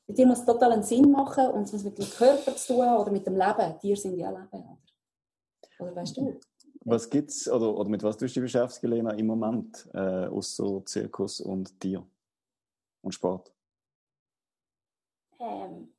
[0.06, 2.88] Mit dir muss total einen Sinn machen und es muss mit dem Körper zu tun
[2.88, 3.78] oder mit dem Leben.
[3.80, 4.48] Tiere sind ja Leben.
[4.52, 4.78] Oder,
[5.80, 6.38] oder weißt du?
[6.84, 10.84] Was gibt's, oder, oder mit was tust du dich beschäftigen, Lena, im Moment, äh, außer
[10.86, 12.06] Zirkus und Tier
[13.02, 13.52] und Sport?
[15.40, 15.92] Ähm,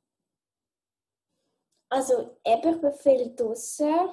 [1.90, 4.08] also eben, ich bin viel draußen.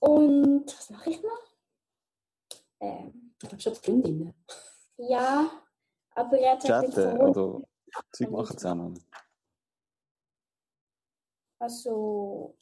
[0.00, 1.42] Und was mache ich noch?
[2.80, 4.34] Ähm, ich glaube schon die Freundinnen.
[4.96, 5.50] Ja,
[6.16, 7.62] aber jetzt Chatten oder
[8.12, 9.04] Zeug machen zusammen.
[11.58, 12.56] Also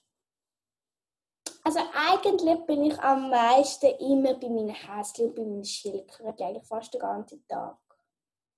[1.62, 6.66] also eigentlich bin ich am meisten immer bei meinen Häschen und bei meinen Schildkröten, eigentlich
[6.66, 7.78] fast den ganzen Tag.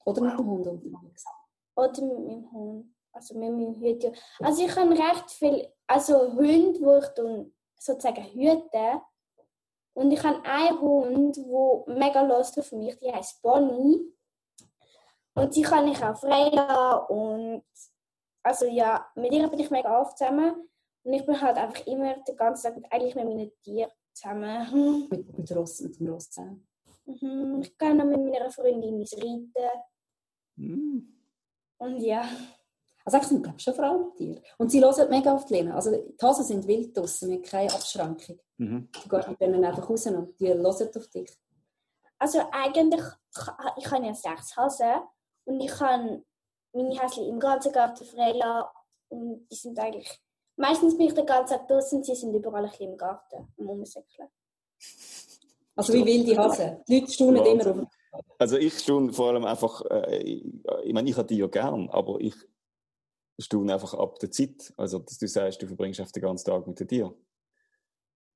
[0.05, 1.25] Oder mit dem Hund unterwegs?
[1.75, 2.95] Oder mit meinem Hund.
[3.13, 4.15] Also mit meinem Hütchen.
[4.39, 9.03] Also ich habe recht viel, also Hunde, wo ich dann sozusagen hüte.
[9.95, 14.11] Und ich habe einen Hund, der mega los auf mich, die heißt Bonnie.
[15.35, 17.07] Und die kann ich auch frei lassen.
[17.09, 17.65] Und
[18.43, 20.69] also ja, mit ihr bin ich mega oft zusammen.
[21.05, 25.09] Und ich bin halt einfach immer den ganzen Tag eigentlich mit meinen Tieren zusammen.
[25.11, 26.67] Mit, mit, Ross, mit dem Ross zusammen?
[27.07, 27.61] Mhm.
[27.63, 29.51] Ich gehe noch mit meiner Freundin ins Reiten.
[30.57, 31.19] Mhm.
[31.79, 32.25] Und ja.
[33.05, 34.43] Also ich sind glaube schon Frauentiere.
[34.59, 35.75] Und sie hören mega oft Lena.
[35.75, 38.39] Also die Hasen sind wild draussen, mit keine Abschränkung.
[38.59, 38.89] Mhm.
[38.93, 41.37] Du gehst mit denen einfach raus und die hören auf dich.
[42.19, 43.03] Also eigentlich,
[43.79, 45.03] ich habe ja sechs Hasen
[45.45, 46.25] und ich kann
[46.73, 48.71] meine Häschen im ganzen Garten freilassen
[49.09, 50.21] und die sind eigentlich
[50.57, 54.29] Meistens bin ich den ganzen Tag draußen, sie sind überall im Garten, am Umsäckeln.
[55.75, 56.85] Also wie wilde Hasen.
[56.87, 57.89] Die Leute staunen immer auf.
[58.39, 62.21] Also ich staune vor allem einfach, äh, ich meine, ich habe die ja gern, aber
[62.21, 62.35] ich
[63.41, 64.75] staune einfach ab der Zeit.
[64.77, 67.15] Also dass du sagst, du verbringst einfach den ganzen Tag mit den Tieren.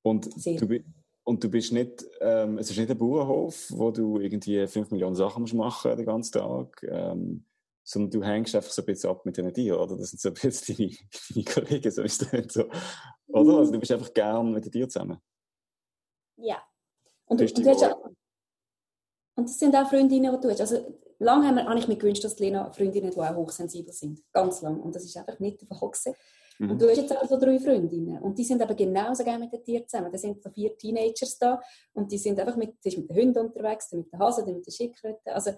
[0.01, 0.83] Und du,
[1.26, 5.16] und du bist nicht, ähm, es ist nicht ein Bauernhof, wo du irgendwie 5 Millionen
[5.16, 6.80] Sachen musst machen den ganzen Tag.
[6.88, 7.44] Ähm,
[7.82, 9.96] sondern du hängst einfach so ein bisschen ab mit diesen Tieren, oder?
[9.96, 10.96] Das sind so ein bisschen deine,
[11.34, 12.64] deine Kollegen, so ist das so.
[13.26, 13.58] Oder?
[13.58, 15.18] Also du bist einfach gern mit den Tieren zusammen.
[16.36, 16.62] Ja.
[17.26, 18.04] Und, du, du hast auch,
[19.34, 20.60] und das sind auch Freundinnen, die du hast.
[20.60, 24.22] Also, lange habe ich mir gewünscht, dass Lena Freundinnen, die auch hochsensibel sind.
[24.32, 24.80] Ganz lang.
[24.80, 25.78] Und das ist einfach nicht der Fall
[26.59, 26.71] Mhm.
[26.71, 28.19] Und du hast jetzt auch so drei Freundinnen.
[28.23, 30.11] Und die sind aber genauso gerne mit den Tieren zusammen.
[30.11, 31.61] Da sind so vier Teenagers da.
[31.92, 34.66] Und die sind einfach mit, die ist mit den Hunden unterwegs, mit den Hasen, mit
[34.66, 35.33] den Schildkröten.
[35.33, 35.53] Also,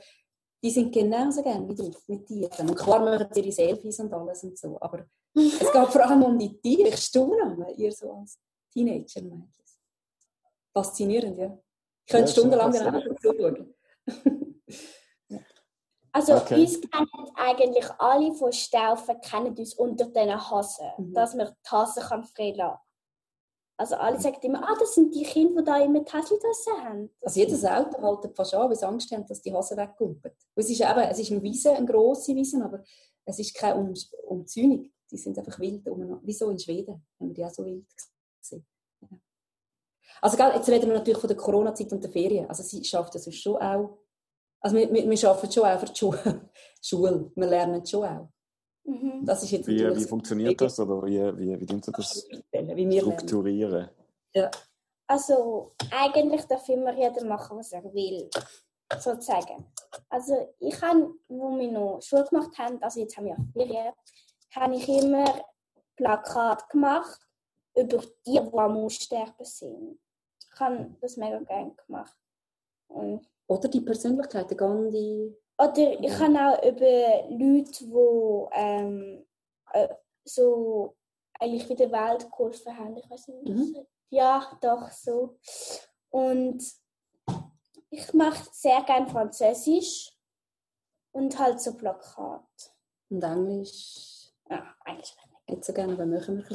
[0.62, 2.68] die sind genauso gern wie du mit Tieren.
[2.68, 4.76] Und klar machen sie ihre Selfies und alles und so.
[4.80, 6.88] Aber es geht vor allem um die Tiere.
[6.88, 8.38] Ich staune, ihr so als
[8.72, 9.54] Teenager meint
[10.72, 11.58] Faszinierend, ja.
[12.04, 13.74] Ich könnte ja, stundenlang genau zuschauen.
[16.12, 16.60] Also okay.
[16.60, 21.14] uns kennen eigentlich alle von Staufen, kennen uns unter diesen Hasen, mhm.
[21.14, 22.78] dass man die Hasen kann freilassen
[23.78, 26.38] also alle sagen immer, ah, das sind die Kinder, die da immer die Häschen
[26.84, 27.10] haben.
[27.22, 30.32] Also jedes Auto haltet fast an, weil sie Angst haben, dass die Hasen wegkumpen.
[30.56, 32.82] Es ist eben, es ist eine Wiese, eine grosse Wiese, aber
[33.24, 33.94] es ist keine um
[34.26, 34.90] Umzäunung.
[35.10, 37.86] Die sind einfach wild, wie so in Schweden, haben wir die auch so wild
[38.40, 38.66] gesehen.
[39.00, 39.08] Ja.
[40.20, 42.46] Also jetzt reden wir natürlich von der Corona-Zeit und der Ferien.
[42.48, 43.96] Also sie schafft das schon auch,
[44.60, 46.50] also wir, wir, wir arbeiten schon auch für die Schule.
[46.82, 47.30] Schule.
[47.34, 48.28] Wir lernen schon auch.
[48.84, 49.24] Mhm.
[49.24, 53.90] Das ist jetzt wie, wie funktioniert das oder wie, wie, wie das wie strukturieren?
[54.34, 54.50] Ja.
[55.06, 58.28] Also eigentlich darf immer jeder machen, was er will,
[58.98, 59.66] sozusagen.
[60.08, 63.92] Also ich habe, wo wir noch Schule gemacht haben, also jetzt haben wir Ferien,
[64.54, 65.24] habe ich immer
[65.96, 67.20] Plakat gemacht
[67.74, 69.98] über die, die am Aussterben sind.
[70.52, 72.16] Ich habe das mega gerne gemacht.
[72.88, 79.26] Und Oder die Persönlichkeit, der Gandhi, oder ich habe auch über Leute, die ähm,
[79.72, 79.88] äh,
[80.24, 80.96] so
[81.40, 82.96] eigentlich wieder Welt geholfen haben.
[82.96, 83.86] Ich weiß nicht, mhm.
[84.10, 85.36] ja, doch so.
[86.10, 86.62] Und
[87.90, 90.12] ich mache sehr gerne Französisch
[91.12, 92.44] und halt so Plakat.
[93.10, 94.30] Und Englisch?
[94.48, 95.16] Ja, eigentlich
[95.48, 95.56] nicht.
[95.56, 96.48] Nicht so gerne, aber machen wir ein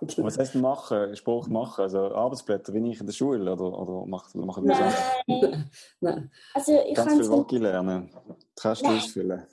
[0.00, 0.24] bisschen.
[0.24, 1.14] Was heißt machen?
[1.16, 1.82] Spruch machen?
[1.82, 3.52] Also Arbeitsblätter wie ich in der Schule?
[3.52, 4.92] Oder, oder machen, machen wir
[5.26, 5.70] Nein.
[6.00, 6.30] Nein.
[6.54, 8.10] Also ich Ganz viel Rocky lernen.
[8.28, 9.46] Die kannst du ausfüllen.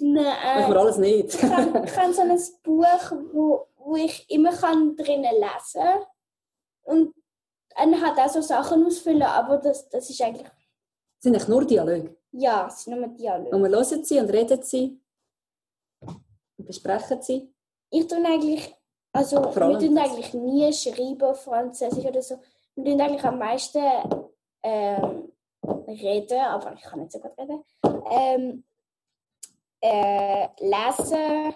[0.00, 0.62] Nein.
[0.62, 1.34] Ich will alles nicht.
[1.34, 6.02] Ich habe ich habe so ein Buch, wo, wo ich immer kann drinnen lesen kann.
[6.84, 7.14] Und
[7.76, 11.64] dann hat auch so Sachen ausfüllen, aber das, das ist eigentlich, Es sind eigentlich nur
[11.64, 12.16] Dialoge.
[12.32, 13.50] ja, es sind nur Dialoge.
[13.50, 15.00] Und wir hören sie und reden sie.
[16.00, 17.51] Und besprechen sie.
[17.92, 18.74] Ich tue eigentlich,
[19.12, 20.10] also wir tun das.
[20.10, 22.38] eigentlich nie schreiben Französisch oder so.
[22.74, 23.82] Wir tun eigentlich am meisten
[24.62, 25.30] ähm,
[25.86, 27.62] reden, aber ich kann nicht so gut reden.
[28.10, 28.64] Ähm,
[29.82, 31.54] äh, lesen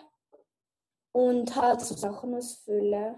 [1.12, 3.16] und halt so Sachen ausfüllen.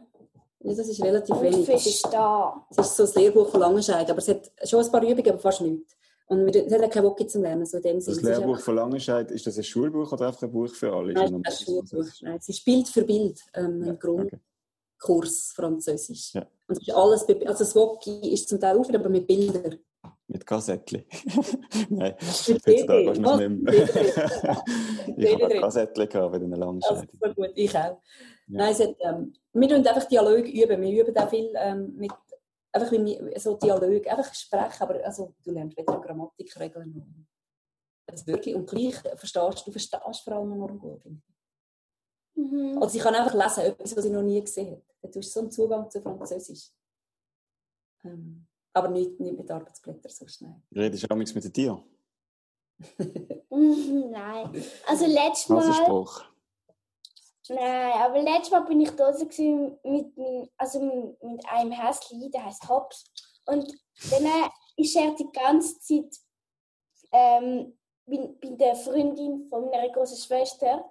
[0.60, 1.68] Ja, das ist relativ Und wenig.
[1.68, 2.62] Es ist, verstehen.
[2.70, 5.38] es ist so ein Lehrbuch von Langenscheid, aber es hat schon ein paar Übungen, aber
[5.40, 5.96] fast nichts.
[6.30, 7.64] Und wir, es hat kein Wocki zum Lernen.
[7.66, 7.96] So dem.
[7.96, 10.92] Das Es Lehrbuch einfach- von Langenscheid, ist das ein Schulbuch oder einfach ein Buch für
[10.92, 11.12] alle?
[11.14, 12.12] Nein, es ist ein Schulbuch.
[12.20, 16.34] Nein, es ist Bild für Bild, ähm, ein Ja, Grundkurs Französisch.
[16.34, 16.42] Ja.
[16.66, 19.78] Und es ist alles, also das Wocki ist zum Teil wieder, aber mit Bildern.
[20.26, 21.04] Mit Kassettchen.
[21.88, 23.04] Nein, heutzutage CD.
[23.06, 23.38] kannst du Was?
[23.38, 24.64] nicht mehr.
[25.16, 25.60] Ich habe ein.
[25.62, 27.08] Kassettchen gehabt bei den Also, Langenscheid.
[27.20, 28.00] so gut, ich auch.
[28.48, 30.80] Nein, es hat, ähm, wir üben einfach Dialog üben.
[30.82, 32.10] Wir üben auch viel ähm, mit,
[32.72, 37.06] einfach wie wir, so Dialog, einfach sprechen, aber also, du lernst weder Grammatikregeln noch.
[38.06, 41.04] Das wirklich, und gleich verstehst du, verstehst vor allem enorm gut.
[42.34, 42.78] Mhm.
[42.80, 45.12] Also ich kann einfach lesen, etwas, was ich noch nie gesehen habe.
[45.12, 46.70] Du hast so einen Zugang zu Französisch.
[48.04, 50.62] Ähm, aber nicht, nicht mit Arbeitsblättern, sonst nein.
[50.74, 51.82] Redest du amigs mit den Tieren?
[53.50, 54.64] Mhm, Nein.
[54.86, 56.27] Also letztes Mal.
[57.48, 62.44] Nein, aber letztes Mal bin ich draußen gewesen mit, meinem- also mit, einem Häschen, der
[62.44, 63.04] heißt Hops.
[63.46, 63.66] Und
[64.10, 66.14] dann äh, ist er die ganze Zeit
[67.12, 70.84] ähm, bei, bei der Freundin von meiner großen Schwester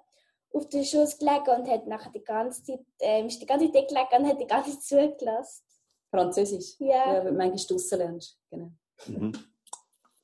[0.54, 3.88] auf den Schoß gelegen und hat nachher die ganze Zeit, ähm, ist die ganze Zeit
[3.88, 5.64] gelegen und hat die ganze Zeit zugelassen.
[6.10, 6.76] Französisch.
[6.80, 7.14] Ja.
[7.16, 8.40] Ja, wenn du manchmal draussen lernst.
[8.50, 8.72] Genau.
[9.08, 9.34] Mhm.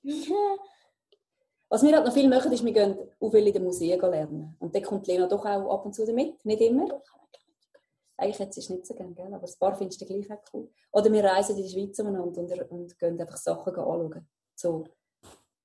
[1.74, 4.56] Was wir halt noch viel machen, ist, wir gehen auch viel in den Museen lernen.
[4.60, 7.02] Und dann kommt Lena doch auch ab und zu damit, nicht immer.
[8.16, 9.34] Eigentlich hätte sie es nicht so gerne, gell?
[9.34, 10.70] aber ein paar findest du gleich auch cool.
[10.92, 14.30] Oder wir reisen in die Schweiz umeinander und, und gehen einfach Sachen anschauen.
[14.54, 14.84] So,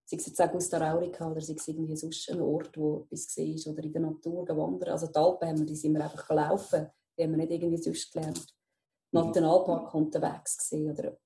[0.07, 3.37] sei es jetzt auch Costa Raurica oder sei es irgendwie sonst ein Ort, wo etwas
[3.37, 4.88] war oder in der Natur wandern.
[4.88, 6.87] Also die Alpen haben wir, die sind wir einfach gelaufen.
[7.18, 8.47] Die haben wir nicht irgendwie sonst gelernt.
[9.12, 11.18] Nationalpark unterwegs gesehen oder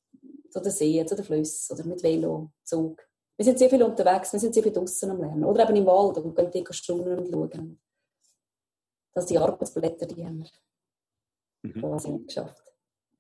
[0.51, 3.01] zu den Seen, zu den Flüssen oder mit Velo, Zug.
[3.43, 5.43] Wir sind sehr viel unterwegs, wir sind sehr viel draußen am Lernen.
[5.43, 7.81] Oder eben im Wald und gehen dort staunen und schauen.
[9.13, 11.97] Das die Arbeitsblätter, die haben wir Mhm.
[11.97, 12.73] nicht geschafft.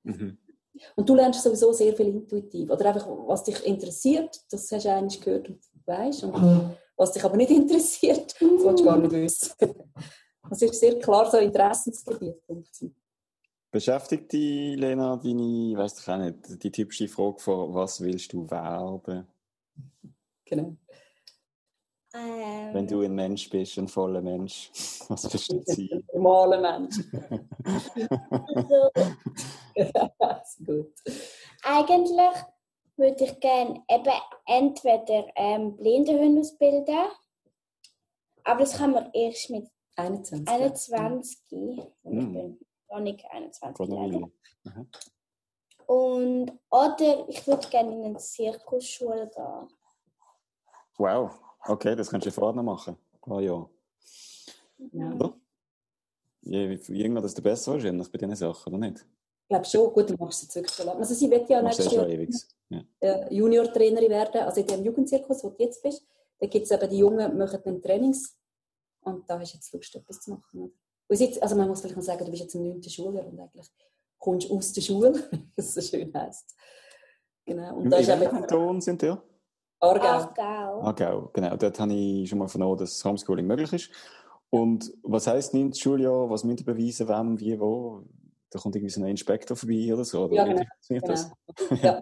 [0.04, 0.38] Mhm.
[0.94, 2.70] Und du lernst sowieso sehr viel intuitiv.
[2.70, 6.22] Oder einfach, was dich interessiert, das hast du eigentlich gehört und weißt.
[6.22, 9.54] Und was dich aber nicht interessiert, das willst du gar nicht wissen.
[10.48, 12.36] Das ist sehr klar so ein Interessensgebiet.
[13.72, 18.48] Beschäftigt dich, Lena, deine, weißt du auch nicht, die typische Frage von, was willst du
[18.48, 19.26] werden,
[20.52, 20.76] Genau.
[22.14, 24.70] Ähm, wenn du ein Mensch bist, ein voller Mensch?
[25.08, 25.64] Was du sein?
[25.66, 26.96] Ein normaler Mensch.
[28.30, 28.90] also,
[30.18, 30.92] das ist gut.
[31.62, 32.36] Eigentlich
[32.96, 34.12] würde ich gerne eben
[34.44, 36.98] entweder ähm, Blindenhunde ausbilden,
[38.44, 40.46] aber das kann man erst mit 21.
[40.48, 41.58] 21.
[42.02, 42.32] Und ich Mhm.
[42.34, 42.60] bin
[42.90, 44.30] noch nicht 21 Gerade noch Jahre.
[44.64, 44.86] eine Weile.
[45.86, 49.68] Und oder ich würde gerne in eine Zirkusschule gehen.
[51.02, 51.32] Wow,
[51.66, 52.96] okay, das kannst du ja vorher noch machen.
[53.22, 53.68] Ah ja.
[54.92, 55.12] Ja.
[55.12, 55.34] Oder?
[56.42, 59.00] Je jünger, desto besser wahrscheinlich bei diesen Sachen, oder nicht?
[59.00, 61.00] Ich glaube schon, gut, du machst es jetzt wirklich so lange.
[61.00, 62.28] Also sie wird ja du nächstes ja schon Jahr.
[62.68, 62.84] Ja.
[63.00, 66.06] äh, Junior-Trainerin werden, also in dem Jugendzirkus, wo du jetzt bist.
[66.38, 68.38] Da gibt es eben die Jungen, machen dann Trainings
[69.00, 70.72] und da hast du jetzt Lust, etwas zu machen.
[71.10, 72.80] Jetzt, also man muss vielleicht noch sagen, du bist jetzt im 9.
[72.84, 73.66] Schuljahr und eigentlich
[74.18, 76.54] kommst du aus der Schule, wie es so schön heisst.
[77.44, 77.78] Genau.
[77.78, 79.20] Und da ist eben Kanton sind ihr?
[79.82, 80.06] Aargau.
[80.06, 80.80] Aargau.
[80.82, 81.56] Aargau, genau.
[81.56, 83.90] Dort habe ich schon mal vernommen, dass Homeschooling möglich ist.
[84.50, 85.74] Und was heisst 9.
[85.74, 86.28] Schuljahr?
[86.30, 87.08] Was müsst ihr beweisen?
[87.08, 88.04] Wem, wie, wo?
[88.50, 90.24] Da kommt irgendwie so ein Inspektor vorbei oder so?
[90.24, 90.62] Oder Ja, wie genau.
[90.70, 91.32] funktioniert das?
[91.68, 91.82] Genau.
[91.82, 92.00] ja.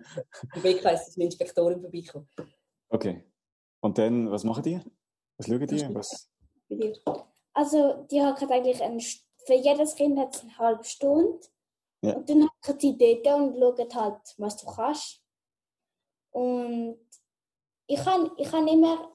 [0.56, 2.28] Im Weg heisst, dass eine Inspektorin vorbeikommt.
[2.88, 3.24] Okay.
[3.80, 4.80] Und dann, was machen die?
[5.38, 5.94] Was schauen die?
[5.94, 6.28] Was?
[7.54, 11.40] Also die hat eigentlich eine, St- für jedes Kind hat es eine halbe Stunde.
[12.02, 12.14] Ja.
[12.16, 15.22] Und dann haben die dort und schauen halt, was du kannst.
[16.32, 16.98] Und
[17.90, 19.10] ich habe ich hab immer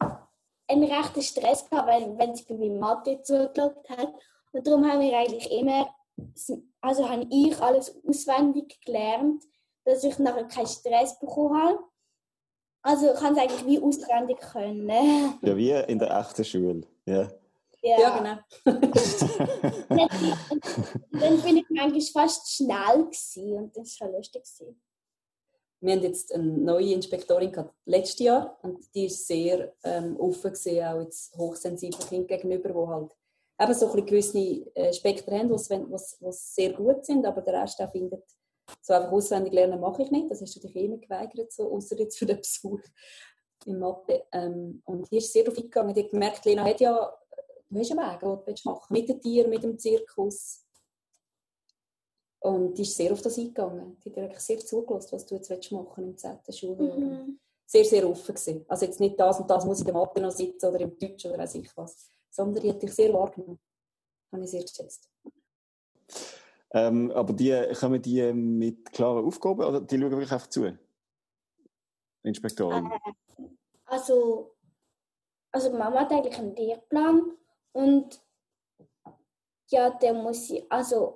[0.67, 4.13] einen rechten Stress gehabt, weil, wenn sie bei mir Mathe zugeschaut hat.
[4.51, 5.87] Und darum haben wir eigentlich immer,
[6.81, 9.43] also habe ich alles auswendig gelernt,
[9.85, 11.79] dass ich nachher keinen Stress bekommen habe.
[12.81, 14.89] Also ich kann es eigentlich wie auswendig können.
[15.41, 16.81] Ja, wie in der echten Schule.
[17.05, 17.29] Ja.
[17.81, 18.37] Ja, genau.
[21.11, 24.43] dann bin ich manchmal fast schnell gewesen und das war lustig.
[24.43, 24.81] Gewesen.
[25.81, 30.53] Wir haben jetzt eine neue Inspektorin gehabt, letztes Jahr und die ist sehr ähm, offen
[30.53, 33.11] gewesen, auch jetzt hochsensiblen Kindern gegenüber, die halt
[33.59, 34.39] eben so ein gewisse
[34.75, 38.23] äh, Spektren haben, die sehr gut sind, aber der Rest auch findet,
[38.81, 41.97] so einfach auswendig lernen mache ich nicht, das hast du dich immer geweigert, so, außer
[41.99, 42.81] jetzt für den Besuch
[43.65, 44.25] in Mathe.
[44.31, 47.13] Ähm, und hier ist sehr darauf eingegangen, die hat gemerkt, Lena hat ja,
[47.69, 48.93] du hast einen Weg, den du machen.
[48.93, 50.64] Mit den Tieren, mit dem Zirkus,
[52.45, 53.97] und die ist sehr auf das eingegangen.
[54.03, 56.37] Die hat eigentlich sehr zugelassen, was du jetzt machen im 10.
[56.51, 56.95] Schuljahr.
[56.95, 57.39] Mhm.
[57.65, 58.63] Sehr, sehr offen gewesen.
[58.67, 61.25] Also jetzt nicht das und das muss in dem Mathe noch sitzen oder im Deutsch
[61.25, 62.11] oder weiß ich was.
[62.29, 63.57] Sondern die hat dich sehr wahrgenommen.
[64.31, 65.09] Habe ich sehr geschätzt.
[66.71, 70.77] Ähm, aber die, kommen die mit klaren Aufgaben oder die schauen wirklich einfach zu?
[72.21, 72.91] Inspektorin?
[72.91, 73.47] Äh,
[73.85, 74.55] also,
[75.51, 77.31] also Mama hat eigentlich einen Lehrplan
[77.71, 78.21] und
[79.67, 81.13] ja, der muss ich, also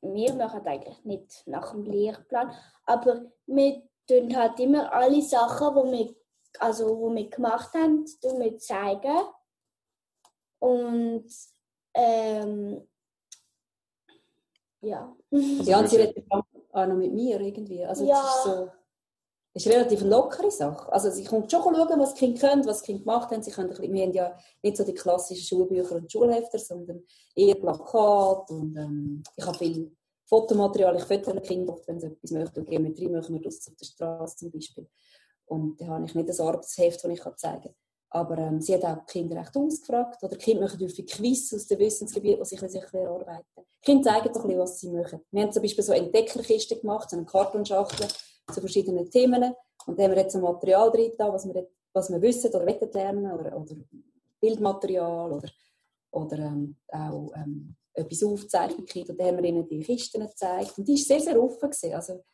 [0.00, 2.52] wir machen eigentlich nicht nach dem Lehrplan,
[2.84, 6.14] aber wir tun halt immer alle Sachen, die wir,
[6.58, 9.18] also, wo wir gemacht haben, wir zeigen.
[10.58, 11.28] Und
[11.94, 12.88] ähm,
[14.80, 15.16] ja.
[15.30, 17.84] Ja, und sie redet auch noch mit mir irgendwie.
[17.84, 18.14] Also ja.
[18.14, 18.70] das ist so
[19.56, 20.92] ist relativ eine lockere Sache.
[20.92, 23.42] Also sie kommt schon schauen, was die Kinder können, was die Kinder gemacht haben.
[23.42, 27.02] Sie können wir haben ja nicht so die klassischen Schulbücher und Schulhefter, sondern
[27.34, 29.96] eher Plakate und ähm, ich habe viel
[30.26, 30.96] Fotomaterial.
[30.96, 32.60] Ich fotografiere Kinder wenn sie etwas möchten.
[32.60, 34.86] Und Geometrie machen wir das auf der Straße zum Beispiel.
[35.46, 37.74] Und da habe ich nicht ein Arbeitsheft, das ich zeigen kann.
[38.10, 40.22] Aber ähm, sie hat auch die Kinder recht ausgefragt.
[40.22, 44.10] Oder die Kinder machen häufig Quiz aus dem Wissensgebiet, was ich sich erarbeiten Die Kinder
[44.10, 45.20] zeigen doch ein bisschen, was sie machen.
[45.30, 48.08] Wir haben zum Beispiel so Entdeckerkisten gemacht, so eine Kartonschachtel
[48.52, 49.54] zu verschiedenen Themen.
[49.86, 52.92] Und da haben wir jetzt ein Material drin, was wir, was wir wissen oder wollen
[52.92, 53.76] lernen oder, oder
[54.40, 55.48] Bildmaterial oder,
[56.10, 60.78] oder ähm, auch ähm, etwas aufzeichnen Und da haben wir ihnen die Kisten gezeigt.
[60.78, 61.70] Und die war sehr, sehr offen.
[61.70, 61.94] Gewesen.
[61.94, 62.24] Also,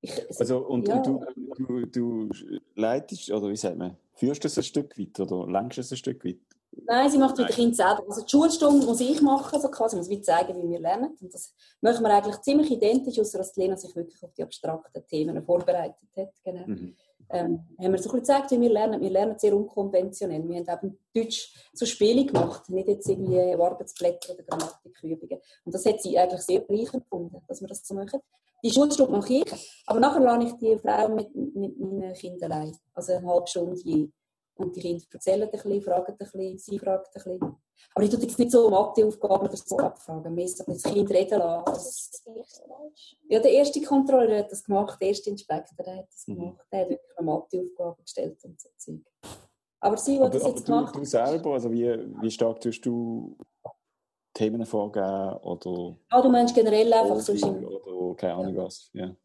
[0.00, 0.96] ich, also, und, ja.
[0.96, 1.24] und du,
[1.56, 2.28] du, du
[2.74, 5.96] leitest, oder wie sagt man, führst du es ein Stück weit oder lenkst es ein
[5.96, 6.38] Stück weit?
[6.70, 8.04] Nein, sie macht mit den Kindern selber.
[8.08, 9.98] Also die Schulstunde muss ich machen, so quasi.
[9.98, 11.16] Ich muss zeigen, wie wir lernen.
[11.20, 15.06] Und das machen wir eigentlich ziemlich identisch, außer dass Lena sich wirklich auf die abstrakten
[15.06, 16.32] Themen vorbereitet hat.
[16.44, 16.66] Genau.
[16.66, 16.96] Mhm.
[17.30, 19.00] Ähm, haben wir so ein bisschen gezeigt, wie wir lernen.
[19.00, 20.48] Wir lernen sehr unkonventionell.
[20.48, 25.38] Wir haben eben Deutsch zu Spielen gemacht, nicht jetzt irgendwie Arbeitsblätter oder Grammatikübungen.
[25.64, 28.20] Und das hat sie eigentlich sehr bereichernd gefunden, dass wir das so machen.
[28.64, 32.76] Die Schulstunde mache ich, aber nachher lerne ich die Frau mit, mit meinen Kindern allein.
[32.94, 34.08] Also eine halbe Stunde je.
[34.58, 37.56] Und die Kinder erzählen ein bisschen, fragen ein bisschen, sie fragen ein bisschen.
[37.94, 40.34] Aber ich tue jetzt nicht so Matheaufgaben oder so abfragen.
[40.34, 42.34] Mehr so das Kind reden lassen.
[43.28, 46.34] Ja, der erste Kontrolleur hat das gemacht, der erste Inspektor der hat das mhm.
[46.34, 46.66] gemacht.
[46.72, 49.00] Der hat wirklich eine Matheaufgabe gestellt und so Zeug.
[49.80, 51.88] Aber sie, die das jetzt aber du, du selber, also wie,
[52.20, 53.36] wie stark tust du
[54.34, 55.96] Themen vorgeben oder...
[56.10, 57.32] Ah, du meinst generell einfach so...
[57.32, 58.64] Oder keine Ahnung ja.
[58.64, 59.16] was, ja.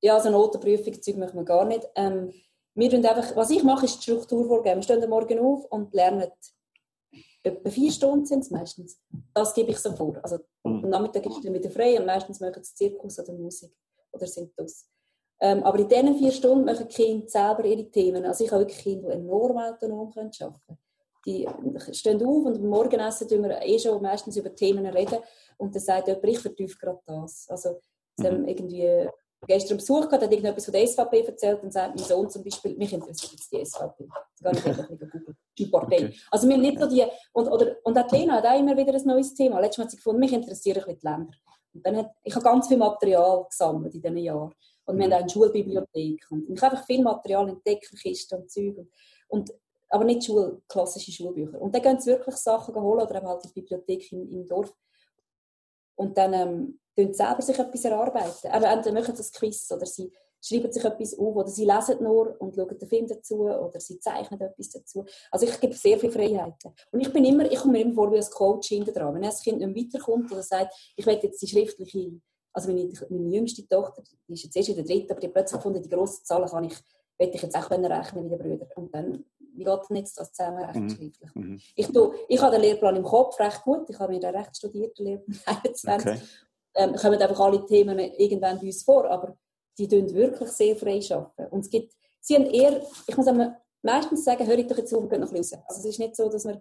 [0.00, 1.88] Ja, also Notenprüfung, Zeug machen wir gar nicht.
[1.94, 2.32] Ähm,
[2.74, 4.76] wir einfach, was ich mache, ist die Struktur vorgeben.
[4.76, 6.30] Wir stehen am Morgen auf und lernen
[7.44, 8.98] etwa vier Stunden sind es meistens.
[9.32, 10.18] Das gebe ich so vor.
[10.22, 10.84] Also mhm.
[10.84, 13.70] am Nachmittag ist es dann wieder frei und meistens machen sie Zirkus oder Musik
[14.12, 14.88] oder sind das.
[15.40, 18.24] Ähm, aber in diesen vier Stunden machen die Kinder selber ihre Themen.
[18.24, 20.78] Also ich habe wirklich Kinder, die enorm autonom arbeiten können.
[21.26, 21.48] Die
[21.92, 25.18] stehen auf und am Morgenessen reden wir eh schon meistens über Themen reden
[25.56, 27.46] und dann sagt jemand, ich vertiefe gerade das.
[27.48, 27.80] Also
[28.18, 28.46] mhm.
[28.46, 29.08] irgendwie
[29.46, 32.76] gestern Besuch gehabt, hat irgendetwas von der SVP erzählt und sagt mein Sohn zum Beispiel,
[32.76, 34.08] mich interessiert jetzt die SVP.
[34.08, 35.36] Das gar nicht einfach googeln.
[35.56, 35.96] Die Partei.
[35.96, 36.14] Okay.
[36.30, 38.94] Also wir haben nicht so die, und, oder, und auch Lena hat auch immer wieder
[38.94, 39.60] ein neues Thema.
[39.60, 41.34] Letztes Mal hat sie gefunden, mich interessieren ein bisschen die Länder.
[41.74, 44.54] Und dann hat, ich habe ganz viel Material gesammelt in diesen Jahren.
[44.86, 46.26] Und wir haben auch eine Schulbibliothek.
[46.30, 48.76] Und ich habe einfach viel Material entdeckt, Kisten und Zeug.
[48.78, 48.90] Und,
[49.28, 49.52] und,
[49.88, 51.60] aber nicht Schul, klassische Schulbücher.
[51.60, 54.46] Und dann gehen sie wirklich Sachen holen oder eben halt in die Bibliothek im, im
[54.46, 54.72] Dorf.
[55.96, 58.50] Und dann ähm, selber sich etwas erarbeiten.
[58.50, 60.12] Aber entweder machen sie ein Quiz oder sie
[60.44, 63.98] schreiben sich etwas auf oder sie lesen nur und schauen den Film dazu oder sie
[63.98, 65.04] zeichnen etwas dazu.
[65.30, 66.72] Also ich gebe sehr viele Freiheiten.
[66.90, 69.14] Und ich bin immer, ich komme mir immer vor wie ein Coach hinter dran.
[69.14, 72.12] Wenn ein Kind nicht weiterkommt oder sagt, ich will jetzt die schriftliche,
[72.52, 75.34] also meine, meine jüngste Tochter, die ist jetzt erst in der dritten, aber die hat
[75.34, 76.76] plötzlich gefunden, die grossen Zahlen kann ich,
[77.18, 78.68] will ich jetzt auch rechnen wie die Brüder.
[78.76, 79.24] Und dann,
[79.56, 80.90] wie geht denn jetzt das zusammenrechnen mhm.
[80.90, 81.34] schriftlich?
[81.34, 81.60] Mhm.
[81.74, 84.56] Ich, tue, ich habe den Lehrplan im Kopf recht gut, ich habe mir den recht
[84.56, 86.12] studiert, den Lehrplan 21.
[86.12, 86.20] Okay
[86.74, 89.36] ähm, kommen einfach alle Themen irgendwann bei uns vor, aber
[89.78, 91.52] die tun wirklich sehr frei arbeiten.
[91.52, 94.92] Und es gibt, sie haben eher, ich muss sagen, meistens sagen, höre ich doch jetzt
[94.92, 95.52] auf geht noch raus.
[95.52, 96.60] Also es ist nicht so, dass man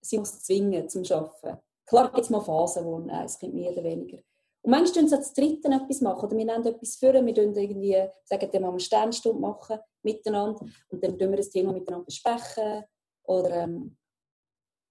[0.00, 1.58] sie muss zwingen zum Arbeiten.
[1.86, 4.18] Klar gibt es mal Phasen, wo es mehr oder weniger.
[4.66, 6.26] Und manchmal tun sie als Dritten etwas machen.
[6.26, 10.58] Oder wir nehmen etwas für, wir tun irgendwie, sagen, mal eine Sternstunde machen miteinander
[10.88, 12.82] und dann tun wir das Thema miteinander besprechen.
[13.22, 13.96] Oder ähm,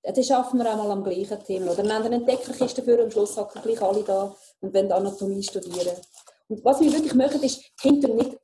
[0.02, 1.74] dann schaffen wir auch mal am gleichen Thema.
[1.74, 5.44] Oder nehmen eine Entdeckerkiste für und am Schluss hocken gleich alle da und wollen Anatomie
[5.44, 5.98] studieren.
[6.48, 8.38] Und was wir wirklich machen, ist, Kinder nicht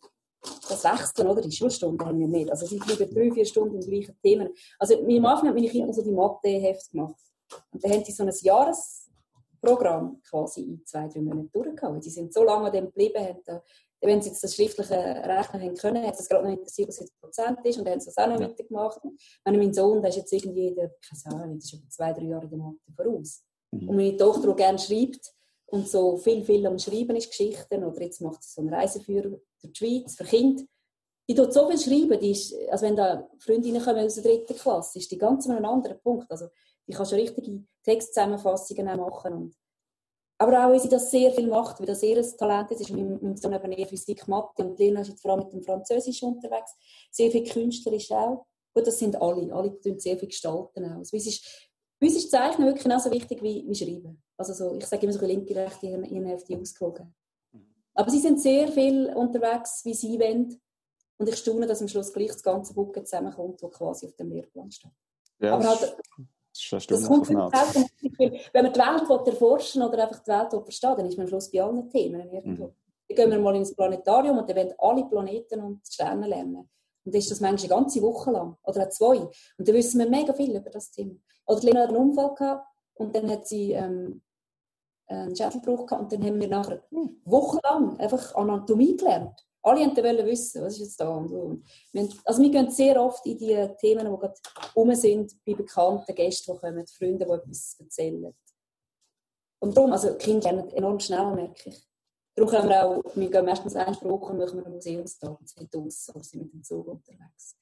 [0.68, 1.40] das Wechseln, oder?
[1.40, 2.52] Die Schulstunden haben wir nicht.
[2.52, 4.50] Also sie bleiben drei, vier Stunden im gleichen Themen.
[4.78, 7.16] Also am Anfang haben meine Kinder so die Mathe-Heft gemacht.
[7.72, 8.34] Und dann haben sie so ein
[9.62, 12.02] Jahresprogramm quasi in zwei, drei Monaten durchgehauen.
[12.02, 13.64] Die sind so lange an dem geblieben, haben da,
[14.02, 17.20] wenn sie jetzt das schriftliche Rechnen haben können, hat es gerade noch interessiert, was jetzt
[17.20, 18.48] Prozent ist, und haben das auch noch ja.
[18.48, 19.00] mitgemacht.
[19.46, 22.46] Wenn mein Sohn, der ist jetzt irgendwie, der, keine Ahnung, ist über zwei, drei Jahre
[22.46, 23.44] in der Mathe voraus.
[23.72, 23.90] Mhm.
[23.90, 25.34] Und meine Tochter, die gerne schreibt,
[25.68, 29.30] und so viel, viel am Schreiben ist, Geschichten, oder jetzt macht sie so eine Reiseführer
[29.30, 30.64] durch die Schweiz für Kinder,
[31.30, 34.54] die tut so viel schreiben, die ist, also wenn da Freundinnen kommen aus der dritten
[34.54, 36.30] Klasse, ist die ganz an einem anderen Punkt.
[36.30, 36.48] Also
[36.92, 39.34] die kann schon richtige Textzusammenfassungen machen.
[39.34, 39.56] Und,
[40.38, 43.22] aber auch, weil sie das sehr viel macht, weil das ihr Talent ist, ist mit
[43.22, 46.22] meinem Sohn eben eher Physik, Mathe und Lena ist jetzt vor allem mit dem Französisch
[46.24, 46.76] unterwegs,
[47.12, 48.46] sehr viel künstlerisch auch.
[48.74, 50.98] Gut, das sind alle, alle tun sehr viel gestalten auch.
[50.98, 51.70] Also, es ist,
[52.00, 54.22] bei uns ist Zeichnen wirklich genauso wichtig wie, wie Schreiben.
[54.38, 57.14] Also so, ich sage immer so linke, rechte Hirnhälfte ausgewogen.
[57.94, 60.60] Aber sie sind sehr viel unterwegs, wie sie wollen.
[61.18, 64.32] Und ich staune, dass am Schluss gleich das ganze Buch zusammenkommt, das quasi auf dem
[64.32, 64.92] Lehrplan steht.
[65.40, 65.98] Ja, Aber halt,
[66.54, 71.18] das, das kommt Wenn man die Welt erforschen oder einfach die Welt verstehen dann ist
[71.18, 72.68] man am Schluss bei allen Themen irgendwo.
[72.68, 72.76] Mhm.
[73.08, 76.70] Dann gehen wir mal ins Planetarium und dann wollen alle Planeten und Sterne lernen.
[77.04, 79.18] Und dann ist das manchmal eine ganze Woche lang oder auch zwei.
[79.18, 81.16] Und dann wissen wir mega viel über das Thema.
[81.46, 84.22] Oder Lena hat einen Unfall gehabt und dann hat sie ähm,
[85.08, 86.84] einen Schädelbruch gehabt und dann haben wir nachher
[87.26, 89.46] wochenlang einfach Anatomie gelernt.
[89.64, 91.58] Alle wollten wissen, was ist jetzt da und wo.
[92.26, 94.34] Also wir gehen sehr oft in die Themen, die gerade
[94.76, 98.34] rum sind, bei bekannten Gästen, die kommen, Freunde, die etwas erzählen.
[99.60, 101.88] Und darum, also Kinder lernen enorm schnell, merke ich.
[102.36, 105.76] Darum können wir auch, wir gehen meistens eine Woche und machen einen Museumstag und sind
[105.76, 107.58] aus oder sind mit dem Zug unterwegs.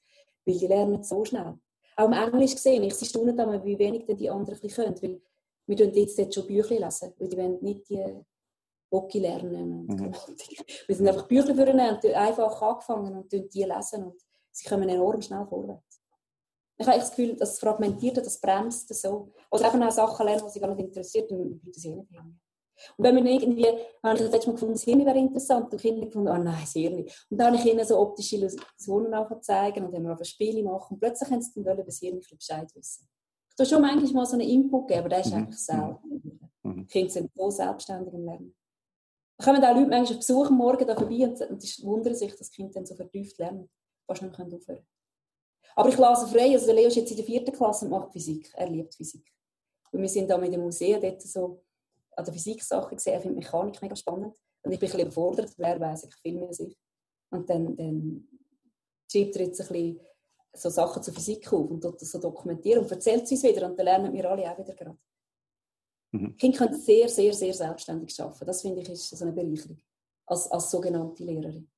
[0.45, 1.59] Weil die lernen so schnell.
[1.97, 5.21] Auch im Englisch gesehen, ich, sie staunen dann, wie wenig denn die anderen können, weil
[5.65, 8.23] wir jetzt, jetzt schon Bücher lesen, weil die wollen nicht die
[8.91, 9.87] Hockey lernen.
[9.87, 10.13] Und mhm.
[10.87, 14.21] Wir sind einfach Bücher für und einfach angefangen und die lesen und
[14.51, 16.01] sie kommen enorm schnell vorwärts.
[16.77, 19.33] Ich habe das Gefühl, das fragmentiert, das bremst so.
[19.51, 22.39] Oder eben auch Sachen lernen, die sie gar nicht interessiert, dann bleibt sie nicht hängen.
[22.97, 23.67] Und wenn man irgendwie,
[24.03, 26.39] habe ich das letzte Mal gefunden, das Hirn wäre interessant, und die Kinder gefunden, ah
[26.39, 30.07] oh nein, das Hirn Und dann habe ich ihnen so optische Illusionen zeigen und dann
[30.07, 33.09] haben wir Spiele machen und plötzlich haben sie dann wollen, über das Hirn Bescheid wissen.
[33.49, 35.37] Ich tue schon manchmal mal so einen Input geben, aber der ist mhm.
[35.37, 36.51] eigentlich selten.
[36.63, 36.75] Mhm.
[36.77, 38.55] Die Kinder sind so selbstständig im Lernen.
[39.41, 42.57] Kommen auch Leute manchmal auf Besuch Morgen da vorbei und, und wundern sich, dass die
[42.57, 43.69] Kinder dann so vertieft lernen.
[44.05, 44.85] Fast nicht mehr aufhören
[45.75, 46.51] Aber ich lasse frei.
[46.51, 48.51] Also der Leo ist jetzt in der vierten Klasse und macht Physik.
[48.55, 49.31] Er liebt Physik.
[49.91, 51.63] Und wir sind da mit dem Museum dort so
[52.17, 53.13] an der Physik-Sache gesehen.
[53.13, 54.35] Er findet Mechanik mega spannend.
[54.61, 56.77] Und ich bin ein überfordert, wer weiß ich viel mehr als ich.
[57.31, 58.27] Und dann, dann
[59.09, 59.99] schreibt er jetzt ein bisschen
[60.53, 63.67] so Sachen zur Physik auf und das so dokumentieren und erzählt es uns wieder.
[63.67, 64.97] Und dann lernen wir alle auch wieder gerade.
[66.11, 66.35] Mhm.
[66.37, 68.45] Kinder können sehr, sehr, sehr selbstständig arbeiten.
[68.45, 69.77] Das finde ich ist so eine Bereicherung.
[70.25, 71.69] Als, als sogenannte Lehrerin.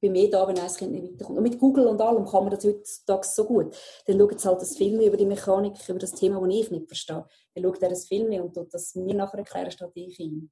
[0.00, 1.38] Bei mir da, wenn ein Kind nicht weiterkommt.
[1.38, 3.74] Und mit Google und allem kann man das heutzutage so gut.
[4.06, 6.86] Dann schaut es halt das Film über die Mechanik, über das Thema, das ich nicht
[6.86, 7.26] verstehe.
[7.54, 10.50] Dann schaut er das Film und tut das mir nachher erklären, statt ich ihm.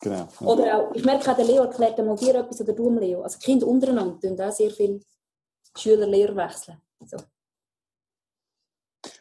[0.00, 0.26] Genau.
[0.40, 3.22] Oder auch, ich merke auch, der Leo erklärt mal dir etwas oder du Leo.
[3.22, 5.00] Also Kinder untereinander tun auch sehr viel
[5.76, 6.80] Schüler-Lehrer wechseln.
[7.04, 7.16] So.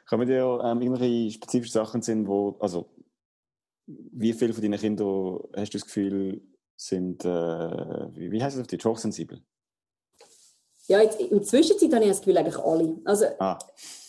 [0.07, 2.89] Kommen dir ähm, irgendwelche spezifische Sachen sind, wo, also
[3.87, 6.41] wie viele von deinen Kindern hast du das Gefühl,
[6.75, 9.41] sind, äh, wie, wie heißt es auf Deutsch, hochsensibel?
[10.87, 12.97] Ja, jetzt, in der Zwischenzeit habe ich das Gefühl, eigentlich alle.
[13.05, 13.57] Also, ah.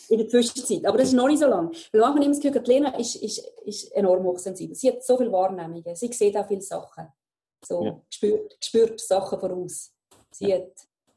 [0.09, 0.85] in der Zwischenzeit.
[0.85, 1.71] Aber das ist noch nicht so lange.
[1.93, 4.75] Weil manchmal immer das Gefühl, Lena ist, ist, ist enorm hochsensibel.
[4.75, 5.95] Sie hat so viele Wahrnehmungen.
[5.95, 7.09] Sie sieht auch viele Sachen.
[7.65, 8.01] So, ja.
[8.11, 9.93] spürt, spürt Sachen voraus.
[10.31, 10.57] Sie ja.
[10.57, 10.73] hat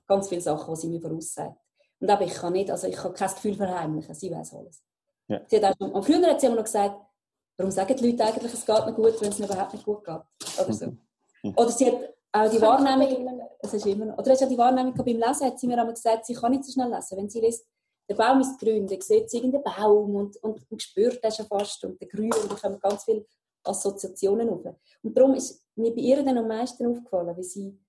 [0.08, 1.58] ganz viele Sachen, die sie mir voraussagt.
[2.00, 4.16] Und aber ich kann nicht, also ich habe kein Gefühl verheimlichen.
[4.16, 4.82] Sie weiß alles.
[5.28, 5.42] Ja.
[5.48, 6.96] Sie hat auch schon, und früher hat sie immer noch gesagt,
[7.58, 10.04] warum sagen die Leute eigentlich, es geht mir gut, wenn es mir überhaupt nicht gut
[10.04, 10.22] geht?
[10.60, 10.86] Oder so.
[11.44, 11.54] Mhm.
[11.56, 14.94] Oder sie hat auch die Wahrnehmung, es ist immer noch, oder hast du die Wahrnehmung
[14.94, 17.18] beim Lesen, hat sie mir einmal gesagt, sie kann nicht so schnell lesen.
[17.18, 17.66] Wenn sie liest,
[18.08, 21.46] der Baum ist grün, dann sieht sie irgendeinen Baum und, und, und spürt das schon
[21.48, 23.26] fast und der Grün und da kommen ganz viele
[23.64, 24.62] Assoziationen auf.
[25.04, 27.80] Und darum ist mir bei ihr dann am meisten aufgefallen, wie sie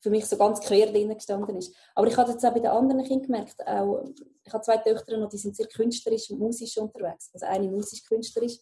[0.00, 1.74] für mich so ganz quer drin gestanden ist.
[1.94, 4.04] Aber ich habe jetzt auch bei den anderen Kindern gemerkt, auch,
[4.44, 7.30] ich habe zwei Töchter und die sind sehr künstlerisch und musisch unterwegs.
[7.32, 8.58] Also eine musisch künstlerisch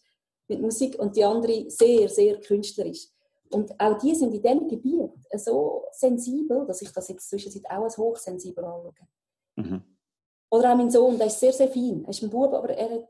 [0.47, 3.07] mit Musik und die andere sehr, sehr künstlerisch.
[3.49, 7.83] Und auch die sind in diesem Gebiet so sensibel, dass ich das jetzt zwischendurch auch
[7.83, 8.93] als hochsensibel anschaue.
[9.55, 9.83] Mhm.
[10.49, 12.03] Oder auch mein Sohn, der ist sehr, sehr fein.
[12.03, 13.09] Er ist ein Bub, aber er hat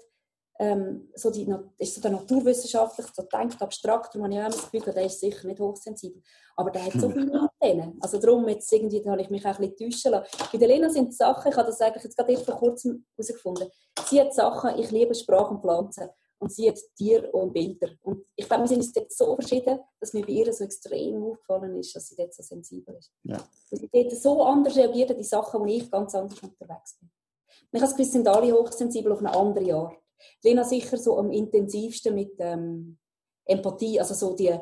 [0.60, 1.48] ähm, so die,
[1.78, 5.20] ist so der naturwissenschaftlich, so denkt abstrakt, darum habe ich auch das Gefühl, der ist
[5.20, 6.22] sicher nicht hochsensibel.
[6.56, 7.98] Aber der hat so viele Antennen.
[8.02, 10.50] Also darum, jetzt irgendwie, da habe ich mich auch ein bisschen täuschen lassen.
[10.52, 13.70] Bei der Lena sind Sachen, ich habe das eigentlich jetzt gerade vor kurzem herausgefunden,
[14.08, 16.10] sie hat Sachen, ich liebe Sprache und Pflanzen.
[16.40, 17.90] und sie hat Tiere und Bilder.
[18.04, 21.24] Und ich glaube, wir sind uns dort so verschieden, dass mir bei ihr so extrem
[21.24, 23.12] aufgefallen ist, dass sie dort so sensibel ist.
[23.24, 23.38] Ja.
[23.72, 27.10] Weil sie dort so anders reagiert an die Sachen, wo ich ganz anders unterwegs bin.
[27.10, 29.98] Und ich habe das Gefühl, sind alle hochsensibel auf eine andere Art.
[30.44, 32.98] Lena sicher so am intensivsten mit ähm,
[33.46, 34.56] Empathie, also so die,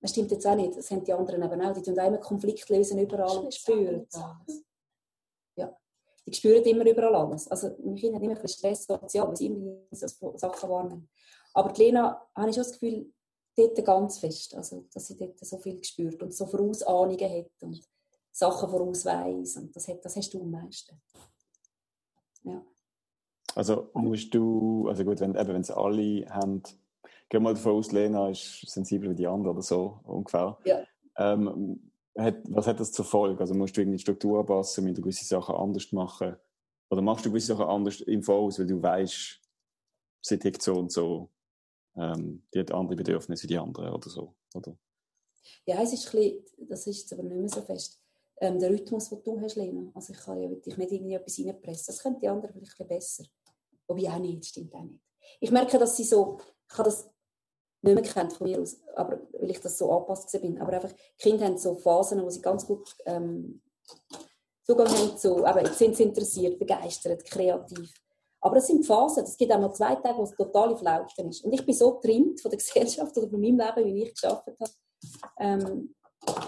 [0.00, 2.68] das stimmt jetzt auch nicht, das haben die anderen eben auch, die tun immer Konflikt
[2.68, 4.64] lösen überall und spüren alles.
[5.56, 5.76] Ja,
[6.26, 7.48] die spüren immer überall alles.
[7.48, 11.08] Also meine Kinder haben immer ein bisschen Stress sozial, weil sie immer so Sachen wahrnehmen.
[11.52, 13.12] Aber die Lena, habe ich schon das Gefühl,
[13.56, 17.82] dort ganz fest, also dass sie dort so viel gespürt und so Vorausahnungen hat und
[18.32, 21.00] Sachen voraus weiss und das, hat, das hast du am meisten.
[22.44, 22.64] Ja.
[23.54, 26.62] Also musst du, also gut, wenn eben, es alle haben,
[27.28, 30.58] gehen mal davon aus, Lena ist sensibler wie die anderen oder so, ungefähr.
[30.64, 30.82] Ja.
[31.16, 33.40] Ähm, hat, was hat das zur Folge?
[33.40, 36.36] Also musst du irgendwie die Struktur anpassen, wenn du gewisse Sachen anders machen?
[36.90, 39.40] Oder machst du gewisse Sachen anders im Voraus, weil du weißt,
[40.22, 41.30] sie tickt so und so,
[41.96, 44.76] ähm, die hat andere Bedürfnisse wie die anderen oder so, oder?
[45.66, 48.00] Ja, es ist ein bisschen, das ist jetzt aber nicht mehr so fest
[48.40, 49.90] ähm, der Rhythmus, den du hast, Lena.
[49.94, 51.84] Also ich kann ja dich nicht irgendwie etwas reinpressen.
[51.86, 53.24] Das können die anderen vielleicht ein bisschen besser.
[53.90, 55.02] Wobei auch nicht, stimmt auch nicht.
[55.40, 56.38] Ich merke, dass sie so,
[56.70, 57.10] ich habe das
[57.82, 60.60] nicht mehr kennt von mir aus, aber weil ich das so angepasst bin.
[60.60, 63.60] Aber einfach, Kinder haben so Phasen, wo sie ganz gut ähm,
[64.64, 67.92] Zugang haben zu, aber sind sie interessiert, begeistert, kreativ.
[68.40, 69.24] Aber es sind Phasen.
[69.24, 71.44] Es gibt auch mal zwei Tage, wo es total Flauten ist.
[71.44, 74.46] Und ich bin so getrimmt von der Gesellschaft oder von meinem Leben, wie ich geschafft
[74.46, 74.70] habe,
[75.40, 75.94] ähm,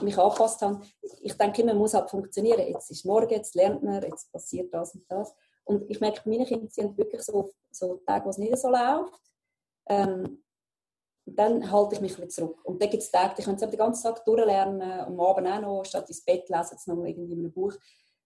[0.00, 0.80] mich angepasst habe.
[1.22, 2.68] Ich denke immer, man muss halt funktionieren.
[2.68, 5.34] Jetzt ist morgen, jetzt lernt man, jetzt passiert das und das.
[5.64, 9.20] Und ich merke, meine Kinder sind wirklich so, so Tage, wo es nicht so läuft.
[9.88, 10.42] Ähm,
[11.24, 12.64] dann halte ich mich ein bisschen zurück.
[12.64, 15.84] Und dann gibt es Tage, die können den ganzen Tag durchlernen, am Abend auch noch,
[15.84, 17.74] statt ins Bett lesen sie noch irgendwie in einem Buch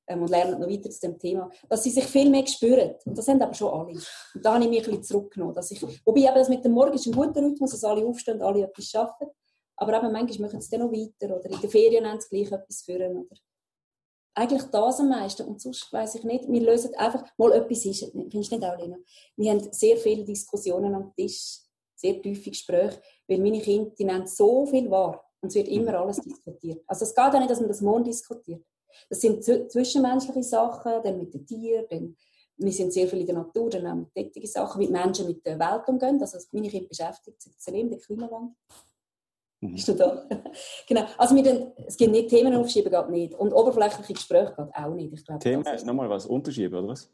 [0.07, 1.51] ähm, und lernen noch weiter zu dem Thema.
[1.69, 2.95] Dass sie sich viel mehr spüren.
[3.05, 3.93] Und das haben aber schon alle.
[4.35, 5.55] Und da habe ich mich ein bisschen zurückgenommen.
[5.55, 8.41] Dass ich, wobei eben das mit dem Morgen ist ein guter Rhythmus, dass alle aufstehen,
[8.41, 9.31] alle etwas arbeiten.
[9.77, 12.51] Aber eben manchmal machen sie dann noch weiter oder in den Ferien haben sie gleich
[12.51, 13.19] etwas führen.
[13.19, 13.37] Oder
[14.37, 15.47] eigentlich das am meisten.
[15.47, 16.49] Und sonst weiß ich nicht.
[16.49, 18.11] Wir lösen einfach mal etwas ist.
[18.13, 18.97] Findest du nicht auch, Lena?
[19.37, 21.61] Wir haben sehr viele Diskussionen am Tisch,
[21.95, 25.25] sehr tiefe Gespräche, weil meine Kinder, die nehmen so viel wahr.
[25.41, 26.83] Und es wird immer alles diskutiert.
[26.87, 28.63] Also es geht auch nicht, dass man das morgen diskutiert.
[29.09, 32.17] Das sind zwischenmenschliche Sachen, dann mit den Tieren, dann
[32.59, 35.45] wir sind sehr viel in der Natur, dann auch mit tätigen Sachen, wie Menschen mit
[35.45, 36.19] der Welt umgehen.
[36.21, 38.55] Also meine Kinder beschäftigt sich extrem der Klimawandel.
[39.61, 39.75] Mhm.
[39.75, 40.27] Bist du da?
[40.87, 41.07] genau.
[41.17, 43.35] Also wir dann, es gibt nicht Themen aufschieben, geht nicht.
[43.35, 45.13] Und oberflächliche Gespräche geht auch nicht.
[45.13, 47.11] Ich glaube, Themen, nochmal was, unterschieben oder was?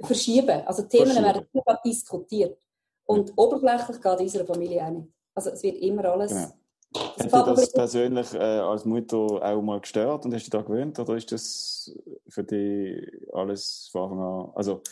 [0.00, 0.62] Verschieben.
[0.66, 1.24] Also Themen Verschieben.
[1.24, 2.58] werden immer diskutiert.
[3.04, 5.08] Und oberflächlich geht in unserer Familie auch nicht.
[5.34, 6.32] Also es wird immer alles...
[6.32, 6.52] Genau.
[6.94, 10.98] Hat dich das persönlich äh, als Mutter auch mal gestört und hast du da gewöhnt?
[10.98, 13.02] Oder ist das für dich
[13.32, 14.52] alles von Anfang an...
[14.54, 14.82] Also,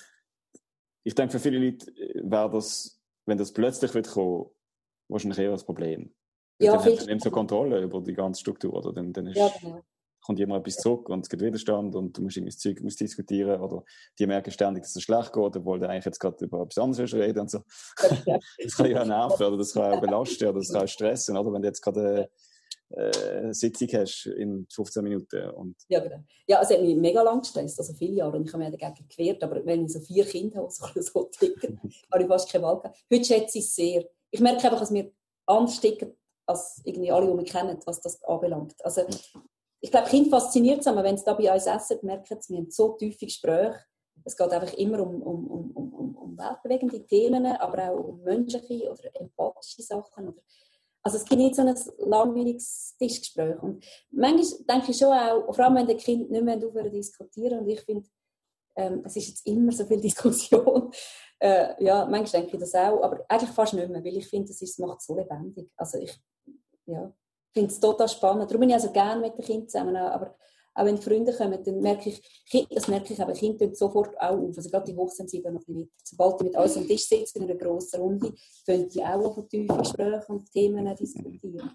[1.04, 4.46] ich denke, für viele Leute wäre das, wenn das plötzlich wird kommen,
[5.08, 6.14] wahrscheinlich eher ein Problem.
[6.60, 8.74] Ja, dann hat man so Kontrolle über die ganze Struktur.
[8.74, 8.92] Oder?
[8.92, 9.80] Dann, dann ist, ja, genau.
[10.24, 13.60] kommt immer etwas zurück und es gibt Widerstand und du musst irgendwie das Zeug ausdiskutieren
[13.60, 13.82] oder
[14.18, 17.14] die merken ständig, dass es schlecht geht, obwohl du eigentlich jetzt gerade über etwas anderes
[17.14, 17.60] reden und so.
[18.62, 21.52] das kann ja nerven oder das kann auch belasten oder das kann auch stressen, oder?
[21.52, 22.30] wenn du jetzt gerade
[22.90, 25.50] äh, Sitzung hast in 15 Minuten.
[25.50, 26.22] Und ja, genau.
[26.46, 29.08] Ja, es hat mich mega lang gestresst, also viele Jahre, und ich habe mich dagegen
[29.08, 31.80] gewehrt, aber wenn ich so vier Kinder habe, so, so ticken,
[32.12, 32.98] habe ich fast keine Wahl gehabt.
[33.10, 34.04] Heute schätze ich es sehr.
[34.30, 35.10] Ich merke einfach, dass mir
[35.46, 36.12] anders ticken
[36.50, 38.74] als irgendwie alle, die mich kennen, was das anbelangt.
[38.84, 39.02] Also,
[39.80, 42.58] ich glaube, Kind fasziniert es, aber wenn sie da bei uns essen, merken sie, wir
[42.58, 43.80] haben so tiefe Gespräche.
[44.24, 48.90] Es geht einfach immer um, um, um, um, um weltbewegende Themen, aber auch um menschliche
[48.90, 50.28] oder empathische Sachen.
[50.28, 50.42] Oder
[51.02, 53.58] also es gibt nicht so ein langweiliges Tischgespräch.
[53.62, 57.60] Und manchmal denke ich schon auch, vor allem wenn die Kinder nicht mehr aufhören diskutieren,
[57.60, 58.06] und ich finde,
[58.76, 60.90] ähm, es ist jetzt immer so viel Diskussion.
[61.38, 64.52] äh, ja, manchmal denke ich das auch, aber eigentlich fast nicht mehr, weil ich finde,
[64.52, 65.70] es macht es so lebendig.
[65.76, 66.18] Also ich
[66.90, 67.12] ja,
[67.52, 68.50] finde es total spannend.
[68.50, 70.36] Darum bin ich also gerne mit den Kindern zusammen, aber
[70.74, 74.38] auch wenn Freunde kommen, dann merke ich, das merke ich aber, Kinder tun sofort auch
[74.38, 75.90] auf, also gerade die Hochsensiblen noch mit.
[76.02, 78.32] Sobald die mit uns am Tisch sitzen, in einer grossen Runde,
[78.64, 81.72] können die auch von tiefen Gesprächen und Themen diskutieren.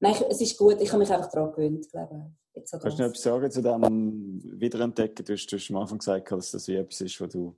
[0.00, 2.70] Nein, es ist gut, ich habe mich einfach daran gewöhnt, glaube ich.
[2.70, 5.24] Kannst du noch etwas sagen zu dem Wiederentdecken?
[5.24, 7.56] Du hast, du hast am Anfang gesagt, dass das wie etwas ist, was du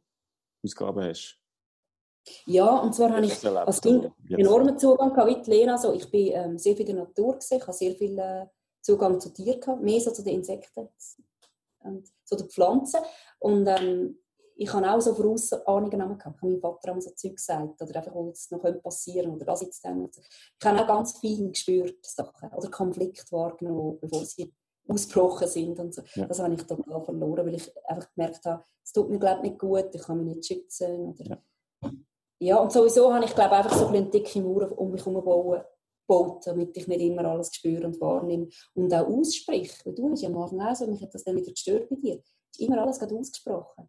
[0.62, 1.40] Ausgaben hast.
[2.46, 5.72] Ja, und zwar habe ich als Kind enormen Zugang gehabt, wie Lena.
[5.72, 8.46] Also ich bin ähm, sehr viel in der Natur gesehen, ich habe sehr viel äh,
[8.80, 10.88] Zugang zu Tieren gehabt, mehr so zu den Insekten
[11.80, 13.00] und zu den Pflanzen.
[13.38, 14.18] Und ähm,
[14.56, 16.18] ich habe auch so Vorausahnungen gehabt.
[16.18, 19.44] Ich habe meinem Vater immer so Zeug gesagt, oder einfach, was jetzt noch passieren könnte,
[19.44, 20.08] oder das jetzt dann.
[20.08, 24.52] Ich habe auch ganz viel gespürt, Sachen, oder Konflikte wahrgenommen, bevor sie
[24.86, 26.02] ausgebrochen sind und so.
[26.14, 26.26] Ja.
[26.26, 29.50] Das habe ich total verloren, weil ich einfach gemerkt habe, es tut mir glaube ich
[29.50, 31.24] nicht gut, ich kann mich nicht schützen, oder...
[31.24, 31.42] Ja
[32.44, 36.46] ja, und sowieso habe ich, glaube einfach so eine dicke Mauer um mich herum gebaut,
[36.46, 39.74] damit ich nicht immer alles spüre und wahrnehme und auch ausspreche.
[39.84, 41.96] Weil du hast ja am Anfang auch so, mich hat das dann wieder gestört bei
[41.96, 42.16] dir.
[42.18, 43.88] Hast immer alles gerade ausgesprochen.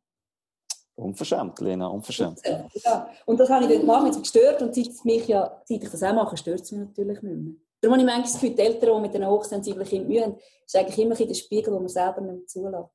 [0.95, 2.39] Unverschämt, Lena, unverschämt.
[2.85, 5.89] Ja, und das habe ich dann gemacht, jetzt gestört und seit, mich ja, seit ich
[5.89, 7.53] das auch mache, stört es mich natürlich nicht mehr.
[7.81, 10.37] Darum habe ich manchmal das Gefühl, die Eltern, die mit einem hochsensiblen Kind Mühe haben,
[10.65, 12.89] ist eigentlich immer ein der Spiegel, den man selber nicht mehr zulässt.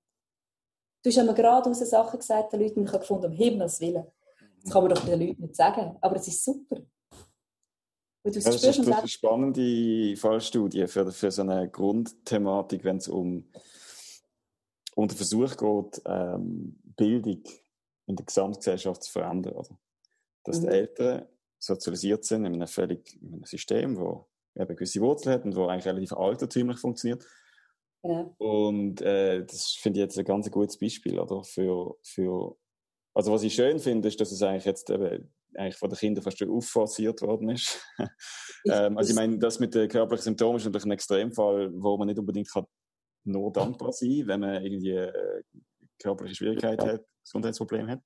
[1.02, 3.80] Du hast ja gerade aus Sachen gesagt, den Leuten, und ich habe gefunden, um Himmels
[3.80, 4.06] Willen.
[4.62, 5.96] Das kann man doch den Leuten nicht sagen.
[6.00, 6.76] Aber es ist super.
[8.24, 13.48] Ja, das ist eine spannende Fallstudie für, für so eine Grundthematik, wenn es um,
[14.94, 17.42] um den Versuch geht, ähm, Bildung
[18.06, 19.54] in der Gesamtgesellschaft zu verändern.
[19.54, 19.78] Oder?
[20.44, 20.62] Dass mhm.
[20.62, 21.26] die Eltern
[21.58, 25.66] sozialisiert sind in einem völlig in einem System, wo eben gewisse Wurzeln hat und wo
[25.66, 27.24] eigentlich relativ altertümlich funktioniert.
[28.02, 28.30] Ja.
[28.38, 31.44] Und äh, das finde ich jetzt ein ganz gutes Beispiel oder?
[31.44, 32.56] Für, für
[33.14, 36.22] also was ich schön finde, ist, dass es eigentlich jetzt eben eigentlich von den Kindern
[36.22, 37.84] fast schon aufforciert worden ist.
[38.70, 42.06] ähm, also ich meine, das mit den körperlichen Symptomen ist natürlich ein Extremfall, wo man
[42.06, 42.66] nicht unbedingt kann
[43.24, 45.42] nur dankbar sein, wenn man irgendwie äh,
[46.00, 48.00] körperliche Schwierigkeiten hat, Gesundheitsprobleme hat.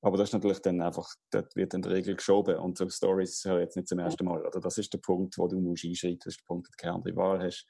[0.00, 3.44] Aber das ist natürlich dann einfach, dort wird in der Regel geschoben und so Stories
[3.44, 4.46] höre jetzt nicht zum ersten Mal.
[4.46, 6.76] Oder das ist der Punkt, wo du musst einschreiten, das ist der Punkt, wo du
[6.76, 7.66] keine andere Wahl hast.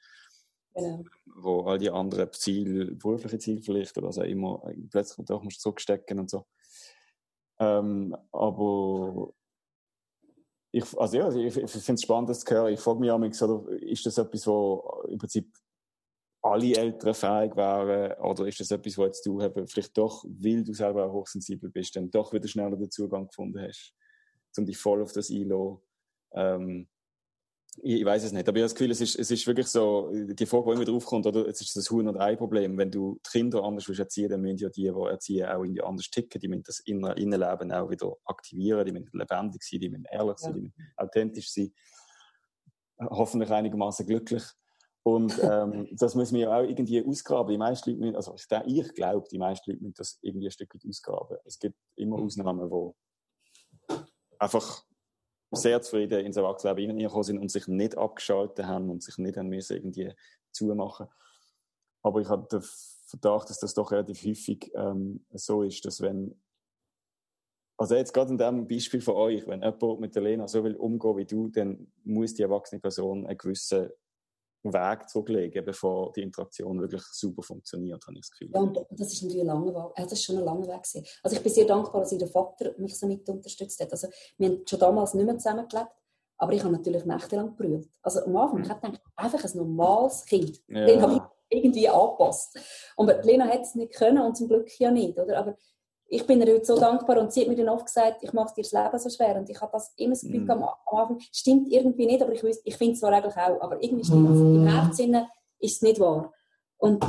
[0.75, 1.03] Genau.
[1.25, 5.61] Wo all die anderen Ziele, berufliche Ziele vielleicht oder was auch immer, plötzlich doch musst
[5.61, 6.45] zurückstecken und so.
[7.59, 9.33] Ähm, aber
[10.71, 12.73] ich, also ja, ich, ich finde es spannend, das zu hören.
[12.73, 15.51] Ich frage mich auch, ist das etwas, wo im Prinzip
[16.41, 18.19] alle Eltern fähig wären?
[18.21, 21.69] Oder ist das etwas, wo jetzt du eben vielleicht doch, weil du selber auch hochsensibel
[21.69, 23.93] bist, dann doch wieder schneller den Zugang gefunden hast,
[24.57, 25.81] um dich voll auf das einzulassen?
[26.33, 26.87] Ähm,
[27.83, 29.67] ich, ich weiß es nicht, aber ich habe das Gefühl, es ist, es ist wirklich
[29.67, 32.77] so, die Frage, die immer drauf kommt, oder, es ist das Huhn- und Ei-Problem.
[32.77, 35.81] Wenn du die Kinder anders willst erziehen, dann müssen ja die, die erziehen, auch irgendwie
[35.81, 40.05] anders ticken, die müssen das Innenleben auch wieder aktivieren, die müssen lebendig sein, die müssen
[40.11, 41.71] ehrlich sein, die müssen authentisch sein,
[42.99, 44.43] hoffentlich einigermaßen glücklich.
[45.03, 47.51] Und ähm, das muss man ja auch irgendwie ausgraben.
[47.51, 50.73] Die meisten Leute müssen, also ich glaube, die meisten Leute müssen das irgendwie ein Stück
[50.73, 51.37] weit ausgraben.
[51.45, 52.95] Es gibt immer Ausnahmen, wo
[54.37, 54.83] einfach
[55.51, 59.49] sehr zufrieden ins Erwachsenenleben hineingekommen sind und sich nicht abgeschaltet haben und sich nicht haben
[59.49, 60.13] müssen irgendwie
[60.51, 61.07] zumachen.
[62.01, 62.63] Aber ich habe den
[63.07, 66.39] Verdacht, dass das doch relativ häufig ähm, so ist, dass wenn
[67.79, 70.75] also jetzt gerade in dem Beispiel von euch, wenn jemand mit der Lena so will
[70.75, 73.89] umgehen wie du, dann muss die erwachsene Person einen gewissen
[74.63, 78.51] Weg zurücklegen, bevor die Interaktion wirklich super funktioniert, habe ich das Gefühl.
[78.53, 79.93] Ja, und das ist natürlich ein langer Weg.
[79.95, 81.05] das ist schon ein langer Weg gewesen.
[81.23, 83.91] Also ich bin sehr dankbar, dass ihr Vater mich so mit unterstützt hat.
[83.91, 84.07] Also
[84.37, 85.91] wir haben schon damals nicht mehr zusammengelebt,
[86.37, 87.89] aber ich habe natürlich nächtelang gebrüllt.
[88.01, 90.61] Also am Anfang, ich habe gedacht, einfach ein normales Kind.
[90.67, 90.85] Ja.
[90.85, 92.59] Den habe ich irgendwie angepasst.
[92.95, 95.37] Und Lena hat es nicht können und zum Glück ja nicht, oder?
[95.37, 95.57] Aber
[96.11, 98.53] ich bin ihr heute so dankbar und sie hat mir dann oft gesagt, ich mache
[98.55, 100.51] dir das Leben so schwer und ich habe das immer das Gefühl mm.
[100.51, 104.03] am, Anfang, stimmt irgendwie nicht, aber ich, ich finde es zwar eigentlich auch, aber irgendwie
[104.03, 104.39] stimmt es.
[104.39, 104.55] Mm.
[104.55, 105.15] Im Herzen
[105.59, 106.33] ist es nicht wahr.
[106.77, 107.05] Und,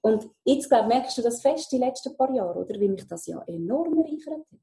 [0.00, 2.80] und jetzt, glaube merkst du das fest die letzten paar Jahre, oder?
[2.80, 4.60] Wie mich das ja enorm bereichert hat.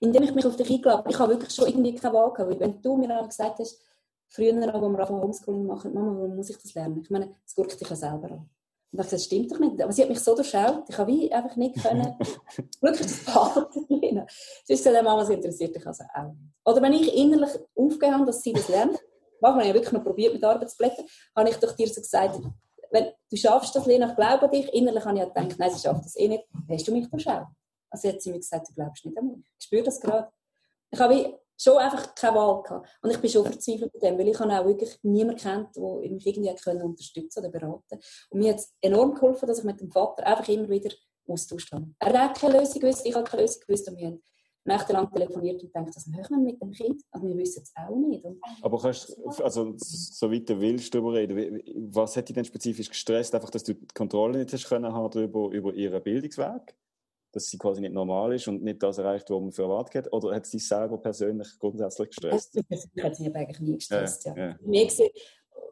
[0.00, 2.60] Indem ich mich auf dich eingeladen ich habe wirklich schon irgendwie keine Wahl gehabt, weil
[2.60, 3.80] wenn du mir gesagt hast,
[4.28, 7.00] früher, als wir anfangen Homeschooling machen, Mama, warum muss ich das lernen?
[7.02, 8.50] Ich meine, das guckt dich ja selber an.
[8.96, 9.82] Und ich das stimmt doch nicht.
[9.82, 12.14] Aber sie hat mich so durchschaut, ich habe wie einfach nicht können,
[12.80, 13.26] wirklich das
[13.88, 14.26] lernen.
[14.64, 16.34] Sie hat gesagt, Mama, sie interessiert dich also auch.
[16.64, 18.98] Oder wenn ich innerlich aufgehört habe, dass sie das lernt,
[19.40, 22.40] manchmal habe ich wirklich noch probiert, mit Arbeitsplätzen, habe ich doch dir so gesagt,
[22.90, 24.72] wenn du schaffst das, Lena, ich glaube an dich.
[24.72, 26.44] Innerlich habe ich gedacht, nein, sie schafft das eh nicht.
[26.70, 27.46] Hast du mich durchschaut?
[27.90, 29.44] Also hat sie mir gesagt, du glaubst nicht an mich.
[29.58, 30.28] Ich spüre das gerade.
[30.90, 32.88] Ich habe wie schon einfach keine Wahl gehabt.
[33.02, 36.26] Und ich bin schon verzweifelt mit dem, weil ich auch wirklich niemanden kennt, der mich
[36.26, 37.98] irgendwie können unterstützen oder beraten
[38.30, 40.90] Und mir hat es enorm geholfen, dass ich mit dem Vater einfach immer wieder
[41.26, 41.86] austauscht habe.
[41.98, 44.22] Er hat keine Lösung gewusst, ich habe keine Lösung gewusst und wir haben
[44.66, 47.02] nächtelang telefoniert und gedacht, was machen wir mit dem Kind?
[47.12, 48.24] Aber wir wissen es auch nicht.
[48.24, 52.88] Und Aber kannst also so weit du willst darüber reden, was hat dich denn spezifisch
[52.88, 53.34] gestresst?
[53.34, 56.74] Einfach, dass du die Kontrolle nicht hast können haben über, über ihren Bildungsweg?
[57.32, 60.12] Dass sie quasi nicht normal ist und nicht das erreicht, was man für erwartet hat?
[60.12, 62.52] Oder hat sie sich selber persönlich grundsätzlich gestresst?
[62.68, 64.36] Persönlich hat sie eigentlich nie gestresst, ja.
[64.36, 64.56] ja.
[64.60, 64.84] ja.
[64.84, 65.10] Gesehen,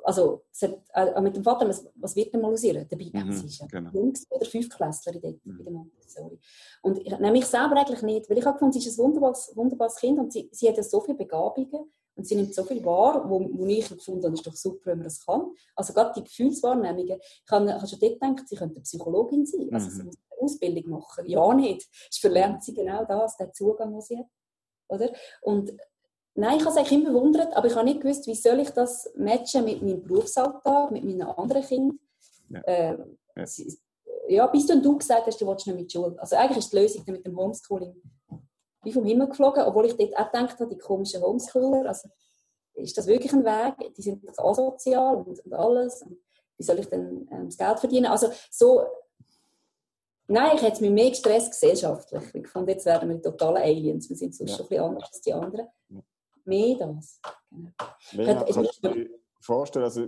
[0.04, 2.84] also hat, äh, mit dem Vater, was, was wird denn mal aus ihr?
[2.84, 3.90] Dabei, mhm, sie ist ja genau.
[3.92, 5.56] jung oder Fünftklässlerin dort mhm.
[5.58, 6.38] bei der Montessori.
[6.82, 9.52] Und ich nehme mich selber eigentlich nicht, weil ich habe gefunden, sie ist ein wunderbares,
[9.54, 12.84] wunderbares Kind und sie, sie hat ja so viele Begabungen und sie nimmt so viel
[12.84, 15.50] wahr, wo, wo ich gefunden habe, das ist doch super, wenn man das kann.
[15.74, 17.18] Also gerade die Gefühlswahrnehmungen.
[17.20, 19.68] Ich habe, schon dort gedacht, sie könnte Psychologin sein.
[19.72, 20.06] Also sie mhm.
[20.06, 21.26] muss eine Ausbildung machen.
[21.26, 21.88] Ja, nicht.
[22.10, 24.26] Es verlernt sie genau das, den Zugang, den sie hat.
[24.88, 25.12] Oder?
[25.42, 25.72] Und
[26.34, 28.70] nein, ich habe es eigentlich immer bewundert, aber ich habe nicht gewusst, wie soll ich
[28.70, 31.98] das matchen mit meinem Berufsalltag, mit meinen anderen Kindern.
[32.50, 32.60] Ja.
[32.60, 32.98] Äh,
[33.36, 33.44] ja.
[34.28, 34.46] ja.
[34.46, 36.14] bis du, du gesagt hast, du willst nicht mit Schule.
[36.18, 38.00] Also eigentlich ist die Lösung mit dem Homeschooling
[38.84, 42.08] wie vom Himmel geflogen, obwohl ich dort auch gedacht habe, die komischen Homeschooler, also
[42.74, 43.94] ist das wirklich ein Weg?
[43.94, 46.02] Die sind asozial und, und alles.
[46.02, 46.18] Und
[46.56, 48.06] wie soll ich denn ähm, das Geld verdienen?
[48.06, 48.84] Also so,
[50.26, 52.34] nein, ich hätte es mir mehr gestresst gesellschaftlich.
[52.34, 54.08] Ich fand, jetzt werden wir totale Aliens.
[54.08, 54.56] Wir sind sonst ja.
[54.56, 55.68] schon ein bisschen anders als die anderen.
[55.88, 56.00] Ja.
[56.44, 57.20] Mehr das.
[57.50, 57.72] Genau.
[58.12, 59.10] Ja, kannst du dir
[59.40, 60.06] vorstellen, also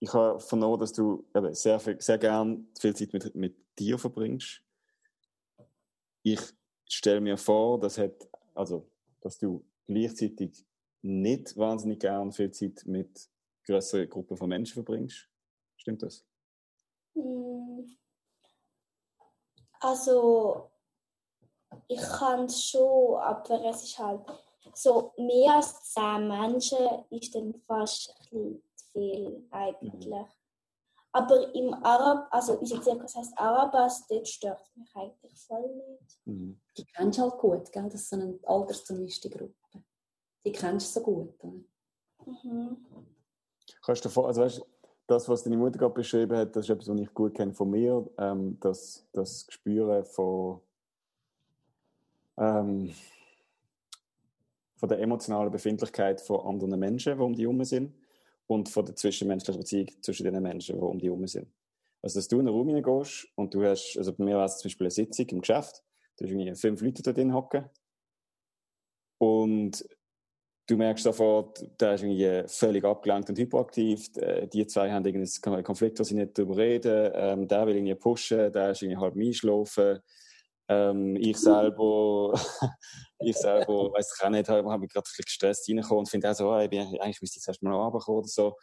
[0.00, 3.98] ich habe vernommen, dass du eben sehr, viel, sehr gern viel Zeit mit, mit dir
[3.98, 4.62] verbringst.
[6.22, 6.40] Ich
[6.96, 8.88] stelle mir vor, dass, hat, also,
[9.20, 10.64] dass du gleichzeitig
[11.02, 13.28] nicht wahnsinnig gern viel Zeit mit
[13.66, 15.28] größeren Gruppen von Menschen verbringst.
[15.76, 16.24] Stimmt das?
[17.14, 17.96] Hm.
[19.80, 20.70] Also,
[21.86, 24.20] ich kann es schon, aber es ist halt
[24.74, 26.78] so mehr als zehn Menschen
[27.10, 30.06] ist dann fast ein bisschen zu viel eigentlich.
[30.06, 30.26] Mhm.
[31.12, 36.18] Aber im Arab, also unser Zirkus heißt Arabas, dort stört mich eigentlich voll nicht.
[36.26, 36.60] Mhm.
[36.76, 37.84] Die kennst du halt gut, gell?
[37.84, 39.54] Das ist so eine altersgemischte Gruppe.
[40.44, 41.44] Die kennst du so gut.
[42.24, 42.86] Mhm.
[43.82, 44.62] Kannst du vor, also weißt,
[45.06, 47.70] das, was deine Mutter gerade beschrieben hat, das ist etwas, was ich gut kenne von
[47.70, 48.08] mir.
[48.18, 50.60] Ähm, das, das Gespüren von,
[52.36, 52.94] ähm,
[54.76, 57.94] von der emotionalen Befindlichkeit von anderen Menschen, die um dich herum sind,
[58.48, 61.46] und von der zwischenmenschlichen Beziehung zwischen den Menschen, die um dich herum sind.
[62.02, 64.58] Also, dass du in einen Raum hineingehst und du hast, also bei mir war es
[64.58, 65.84] zum Beispiel eine Sitzung im Geschäft,
[66.16, 67.68] da hast irgendwie fünf Leute da drin hocken
[69.18, 69.84] und
[70.66, 74.08] du merkst sofort, der ist irgendwie völlig abgelenkt und hyperaktiv.
[74.16, 77.10] Äh, die zwei haben irgendeinen Konflikt, wo sie nicht darüber reden.
[77.14, 80.00] Ähm, der will irgendwie pushen, der ist irgendwie halb einschlafen.
[80.68, 82.34] Ähm, ich selber,
[83.20, 86.08] ich selber, weiß ich auch nicht, habe hab mich gerade ein bisschen gestresst reingekommen und
[86.08, 88.56] finde auch so, ich bin, eigentlich müsste ich jetzt erst mal runterkommen oder so.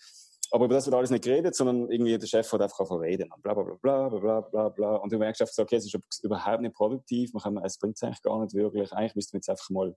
[0.52, 3.32] Aber über das wird alles nicht geredet, sondern irgendwie der Chef hat einfach angefangen reden.
[3.34, 4.96] Und bla, bla, bla, bla, bla, bla, bla.
[4.98, 7.96] Und du merkst einfach so, okay, es ist überhaupt nicht produktiv, man kann, es bringt
[7.96, 8.94] es eigentlich gar nicht wirklich.
[8.94, 9.96] Eigentlich müsste man jetzt einfach mal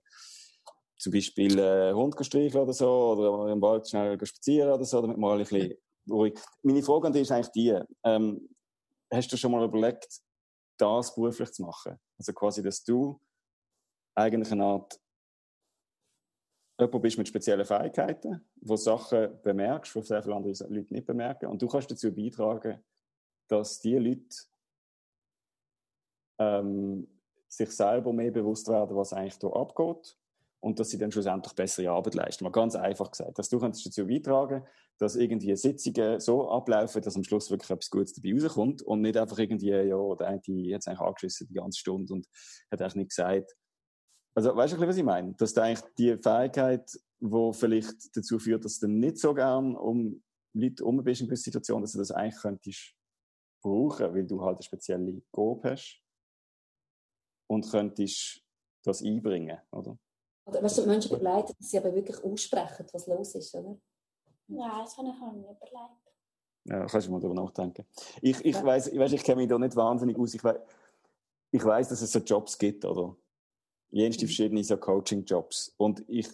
[0.97, 5.17] zum Beispiel äh, Hund streicheln oder so, oder im Wald schnell spazieren oder so, damit
[5.17, 5.75] man ein bisschen
[6.09, 6.37] ruhig.
[6.63, 8.49] Meine Frage an dich ist eigentlich die, ähm,
[9.11, 10.19] hast du schon mal überlegt,
[10.79, 11.99] das beruflich zu machen?
[12.17, 13.19] Also quasi, dass du
[14.15, 14.99] eigentlich eine Art
[16.79, 21.47] jemand bist mit speziellen Fähigkeiten, wo Sachen bemerkst, die sehr viele andere Leute nicht bemerken.
[21.47, 22.83] Und du kannst dazu beitragen,
[23.47, 24.35] dass die Leute
[26.39, 27.07] ähm,
[27.47, 30.17] sich selber mehr bewusst werden, was eigentlich hier abgeht
[30.61, 32.43] und dass sie dann schlussendlich bessere Arbeit leisten.
[32.43, 33.39] Mal ganz einfach gesagt.
[33.39, 34.65] Dass du kannst dazu beitragen,
[34.97, 39.17] dass irgendwie Sitzungen so ablaufen, dass am Schluss wirklich etwas Gutes dabei rauskommt und nicht
[39.17, 42.27] einfach irgendwie, ja, der eine hat jetzt eigentlich angeschissen die ganze Stunde und
[42.71, 43.55] hat eigentlich nicht gesagt.
[44.35, 45.33] Also, weißt du, was ich meine?
[45.35, 46.89] Dass du eigentlich die Fähigkeit,
[47.19, 50.21] die vielleicht dazu führt, dass du nicht so gern um
[50.53, 52.95] Leute um bist in gewissen Situationen, dass du das eigentlich könntest
[53.61, 56.01] brauchen, weil du halt eine spezielle Gabe hast
[57.47, 58.41] und könntest
[58.83, 59.97] das einbringen, oder?
[60.49, 63.77] Oder weißt du, Menschen begleiten, dass sie aber wirklich aussprechen, was los ist, oder?
[64.47, 66.09] Nein, das habe ich auch nicht überlegt.
[66.65, 67.85] Ja, kannst du mal darüber nachdenken.
[68.21, 68.63] Ich, ich ja.
[68.63, 70.33] weiß, ich, weiss, ich kenne mich da nicht wahnsinnig aus.
[70.33, 70.59] Ich, we
[71.51, 73.15] ich weiß, dass es so Jobs gibt, oder?
[73.89, 74.27] Jenste mhm.
[74.27, 75.73] verschiedene so Coaching-Jobs.
[75.77, 76.27] Und ich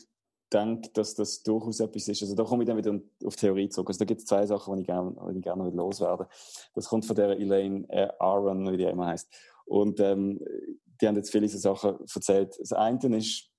[0.52, 2.22] denke, dass das durchaus etwas ist.
[2.22, 3.90] Also da komme ich dann wieder auf Theorie zurück.
[3.90, 6.28] Also da gibt es zwei Sachen, die ich gerne, die ich gerne loswerden
[6.74, 9.30] Das kommt von der Elaine äh, Aaron, wie die immer heißt.
[9.66, 10.40] Und ähm,
[11.02, 12.58] die haben jetzt viele so Sachen erzählt.
[12.60, 13.50] Das eine ist,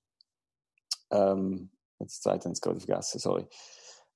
[1.11, 3.47] ähm, jetzt Zeit habe ich gerade vergessen, sorry.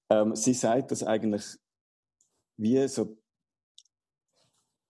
[0.09, 1.45] Ähm, sie sagt, dass eigentlich
[2.57, 3.17] wie so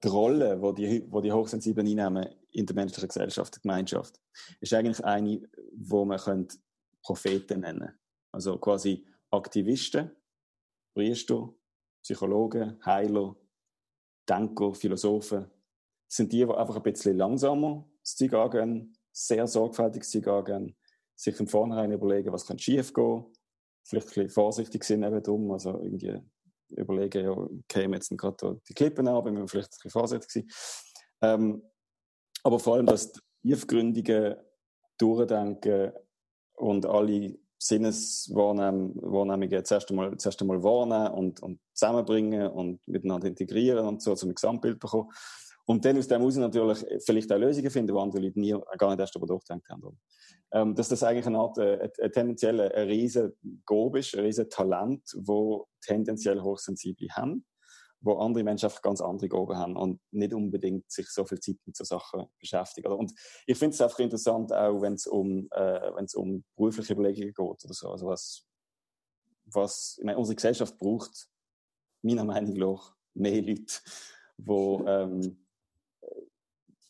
[0.03, 4.19] die Rolle, die die, wo die Hochsensiblen einnehmen in der menschlichen Gesellschaft, der Gemeinschaft,
[4.59, 5.41] ist eigentlich eine,
[5.77, 6.57] wo man könnte
[7.03, 7.97] Propheten nennen
[8.31, 10.11] Also quasi Aktivisten,
[10.93, 11.53] Priester,
[12.03, 13.35] Psychologen, Heiler,
[14.27, 15.49] Denker, Philosophen.
[16.07, 20.75] Sind die, die einfach ein bisschen langsamer das Zeug angehen, sehr sorgfältig das Zeug angehen,
[21.15, 23.25] sich von vornherein überlegen, was könnte schief gehen,
[23.83, 26.19] vielleicht ein bisschen vorsichtig sind eben drum, also irgendwie
[26.69, 27.35] überlegen, ja,
[27.67, 30.47] kämen jetzt gerade die Klippen an, wenn wir vielleicht ein bisschen vorsichtig sein.
[31.21, 31.63] Ähm,
[32.43, 34.43] aber vor allem das tiefgründige
[34.97, 35.91] Durchdenken
[36.53, 44.01] und alle Sinneswahrnehmungen zuerst einmal, zuerst einmal wahrnehmen und, und zusammenbringen und miteinander integrieren und
[44.01, 45.11] so zum Gesamtbild bekommen.
[45.71, 48.89] Und dann aus dem heraus natürlich vielleicht auch Lösungen finden, die andere Leute nie, gar
[48.89, 49.99] nicht erst darüber nachgedacht haben.
[50.51, 53.31] Ähm, dass das eigentlich eine Art, äh, äh, tendenziell ein riesen
[53.65, 57.45] Gob ist, ein riesen Talent, wo tendenziell hochsensible haben,
[58.01, 61.55] wo andere Menschen einfach ganz andere Goben haben und nicht unbedingt sich so viel Zeit
[61.65, 62.91] mit so Sachen beschäftigen.
[62.91, 63.13] Und
[63.45, 67.33] ich finde es einfach interessant, auch wenn es um, äh, wenn es um berufliche Überlegungen
[67.33, 67.91] geht oder so.
[67.91, 68.45] Also was,
[69.45, 71.29] was, ich meine, unsere Gesellschaft braucht,
[72.01, 73.73] meiner Meinung nach, mehr Leute,
[74.37, 75.37] die ähm,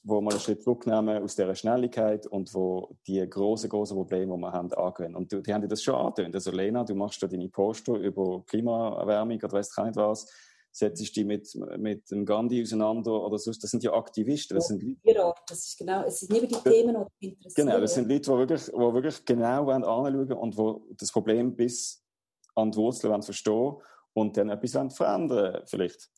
[0.03, 4.41] wo mal einen Schritt zurücknehmen aus dieser Schnelligkeit und wo die großen, großen Probleme, die
[4.41, 5.15] wir haben, angehen.
[5.15, 6.33] Und die, haben das schon angetönt.
[6.33, 10.27] Also Lena, du machst da deine Poster über Klimaerwärmung oder weißt du nicht was,
[10.71, 11.47] setzt dich mit,
[11.77, 13.63] mit dem Gandhi auseinander oder sonst.
[13.63, 14.55] Das sind ja Aktivisten.
[14.55, 17.67] Das sind Leute, das ist genau, es sind nicht die Themen, die interessieren.
[17.67, 22.03] Genau, das sind Leute, die wirklich, die wirklich genau anschauen und die das Problem bis
[22.55, 23.75] an die Wurzel verstehen
[24.13, 26.09] und dann etwas verändern vielleicht.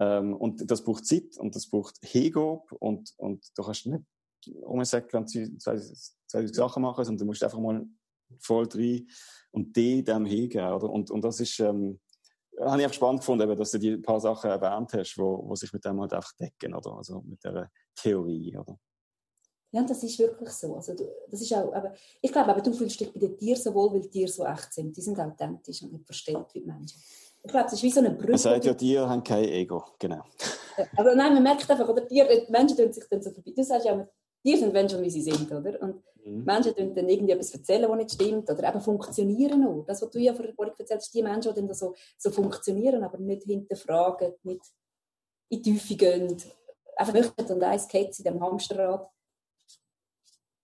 [0.00, 4.02] Ähm, und das braucht Zeit und das braucht Hingabe und, und du kannst nicht
[4.62, 5.28] umsäckeln und
[5.60, 5.78] zwei,
[6.26, 7.86] zwei Sachen machen, sondern du musst einfach mal
[8.38, 9.06] voll rein
[9.50, 10.72] und die dem hingehen.
[10.72, 10.88] Oder?
[10.88, 12.00] Und, und das ist, ähm,
[12.58, 15.72] habe ich auch spannend gefunden, dass du die paar Sachen erwähnt hast, wo, wo sich
[15.72, 16.96] mit dem halt einfach decken, oder?
[16.96, 18.78] Also mit der Theorie, oder?
[19.72, 20.74] Ja, das ist wirklich so.
[20.74, 23.60] Also du, das ist auch, aber ich glaube, aber du fühlst dich bei den Tieren
[23.60, 24.96] so wohl, weil die Tiere so echt sind.
[24.96, 27.00] Die sind authentisch und nicht verstellt wie die Menschen.
[27.42, 28.32] Ich glaube, es ist wie so eine Brücke.
[28.32, 30.22] Man sagt ja, Tiere haben kein Ego, genau.
[30.96, 33.52] Aber nein, man merkt einfach, oder Tiere, die Menschen tun sich dann so vorbei.
[33.56, 34.06] Du sagst ja,
[34.42, 35.80] Tiere sind wenn schon, wie sie sind, oder?
[35.80, 36.44] Und mhm.
[36.44, 39.84] Menschen tun dann irgendwie etwas erzählen, was nicht stimmt, oder eben funktionieren auch.
[39.86, 43.18] Das, was du ja vorhin erzählt hast, die Menschen, die dann so, so funktionieren, aber
[43.18, 44.62] nicht hinterfragen, nicht
[45.48, 46.36] in die Tiefe gehen,
[46.96, 49.08] einfach möchten und eins geht in dem Hamsterrad.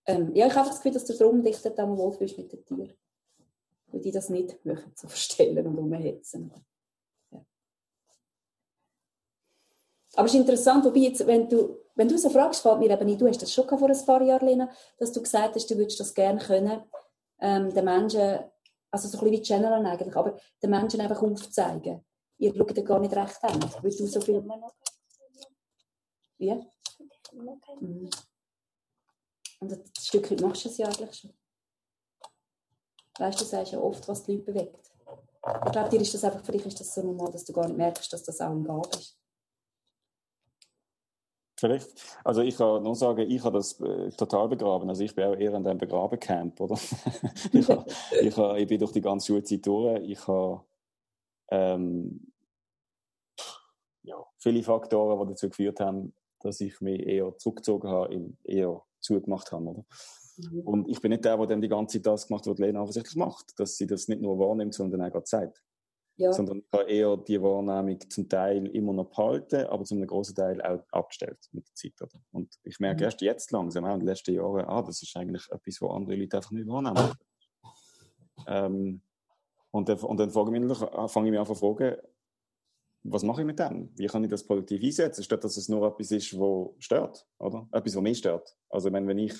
[0.06, 2.96] Ähm, ja, ich habe das Gefühl, dass du darum dich dann wohlfühlst mit den Tieren
[3.88, 6.52] weil die das nicht möchten, zu verstellen und umhetzen.
[7.30, 7.44] Ja.
[10.14, 13.06] Aber es ist interessant, wobei jetzt, wenn du, wenn du so fragst, fällt mir eben
[13.06, 15.76] nicht, du hast das schon vor ein paar Jahren, Lena, dass du gesagt hast, du
[15.76, 16.82] würdest das gerne können,
[17.40, 18.40] ähm, den Menschen,
[18.90, 22.04] also so ein bisschen wie Channeln eigentlich, aber den Menschen einfach aufzeigen.
[22.38, 24.44] Ihr schaut gar nicht recht an, weil du so viel...
[26.38, 26.60] Ja?
[27.80, 28.10] Mhm.
[29.60, 31.32] Und ein Stück machst du es ja eigentlich schon.
[33.18, 34.92] Weißt du, du sagst ja oft, was die Leute bewegt.
[35.64, 37.76] Ich glaube, dir ist das einfach, vielleicht ist das so normal, dass du gar nicht
[37.76, 39.18] merkst, dass das auch ein Gabe ist.
[41.58, 41.88] Vielleicht.
[42.22, 44.90] Also ich kann nur sagen, ich habe das äh, total begraben.
[44.90, 46.74] Also ich bin auch eher in einem Begrabencamp, oder?
[47.52, 47.86] ich, habe,
[48.20, 50.02] ich, habe, ich bin durch die ganze Schulzeit durch.
[50.02, 50.64] Ich habe
[51.48, 52.30] ähm,
[54.02, 59.50] ja, viele Faktoren, die dazu geführt haben, dass ich mich eher zurückgezogen habe, eher zugemacht
[59.50, 59.64] habe.
[59.64, 59.84] Oder?
[60.38, 60.60] Mhm.
[60.60, 62.80] Und ich bin nicht der, der dann die ganze Zeit das gemacht hat, was Lena
[62.80, 63.58] offensichtlich macht.
[63.58, 65.62] Dass sie das nicht nur wahrnimmt, sondern auch gerade zeigt.
[66.16, 66.32] Ja.
[66.32, 70.62] Sondern ich habe eher die Wahrnehmung zum Teil immer noch behalten, aber zum großen Teil
[70.62, 72.00] auch abgestellt mit der Zeit.
[72.00, 72.22] Oder?
[72.32, 73.04] Und ich merke mhm.
[73.04, 76.16] erst jetzt langsam, auch in den letzten Jahren, ah, das ist eigentlich etwas, was andere
[76.16, 77.12] Leute einfach nicht wahrnehmen.
[78.46, 79.02] ähm,
[79.70, 81.96] und, dann, und dann fange ich mich, fange ich mich an zu fragen,
[83.08, 83.90] was mache ich mit dem?
[83.96, 87.68] Wie kann ich das produktiv einsetzen, statt dass es nur etwas ist, was stört, oder?
[87.72, 88.56] Etwas, was mich stört.
[88.70, 89.34] Also wenn, wenn ich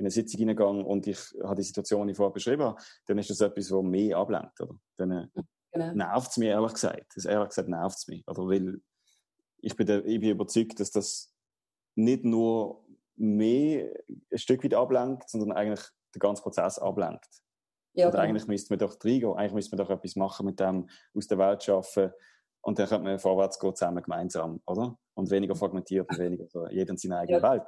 [0.00, 3.18] in eine Sitzung hineingehe und ich habe die Situation, die ich vorher beschrieben habe, dann
[3.18, 4.58] ist das etwas, was mich ablenkt.
[4.58, 4.74] Oder?
[4.96, 5.26] Dann äh,
[5.72, 5.92] genau.
[5.92, 7.12] nervt es mich, ehrlich gesagt.
[7.14, 8.26] Das, ehrlich gesagt nervt es mich.
[8.26, 8.42] Oder?
[8.48, 8.80] Weil
[9.58, 11.34] ich bin, der, ich bin überzeugt, dass das
[11.96, 12.82] nicht nur
[13.16, 13.84] mich
[14.32, 17.28] ein Stück weit ablenkt, sondern eigentlich den ganzen Prozess ablenkt.
[17.92, 18.24] Ja, Oder genau.
[18.30, 21.36] eigentlich müsste man doch reingehen, eigentlich müsste man doch etwas machen mit dem aus der
[21.36, 22.10] Welt schaffen
[22.62, 24.96] und dann könnte man vorwärts gehen, zusammen gemeinsam, oder?
[25.12, 27.50] Und weniger fragmentiert und weniger so, jeder in seiner eigenen ja.
[27.50, 27.62] Welt.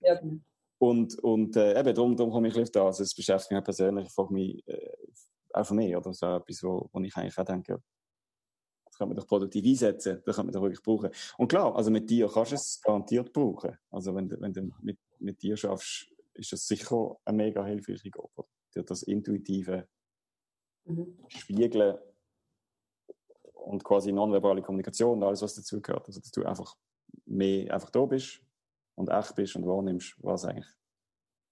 [0.00, 0.40] Ja, genau.
[0.82, 2.86] Und, und äh, eben, darum, darum komme ich ein da.
[2.86, 4.96] Also, es beschäftigt mich persönlich, ich frage mich, äh,
[5.52, 6.12] auch von mir, oder?
[6.12, 7.80] So etwas, wo, wo ich eigentlich auch denke,
[8.86, 11.10] das kann man doch produktiv einsetzen, das kann man doch wirklich brauchen.
[11.38, 13.78] Und klar, also mit dir kannst du es garantiert brauchen.
[13.90, 18.44] Also, wenn, wenn du mit, mit dir schaffst, ist das sicher eine mega hilfreiche Gruppe.
[18.74, 19.86] Dir das intuitive
[20.84, 21.16] mhm.
[21.28, 21.96] Spiegeln
[23.52, 26.08] und quasi nonverbale Kommunikation alles, was dazugehört.
[26.08, 26.74] Also, dass du einfach
[27.26, 28.42] mehr einfach da bist
[28.94, 30.66] und echt bist und wahrnimmst, was eigentlich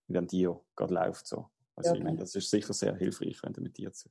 [0.06, 1.26] mit dem Tier gerade läuft.
[1.26, 1.50] So.
[1.76, 4.08] Also ja, ich meine, das ist sicher sehr hilfreich, wenn du mit dir zu.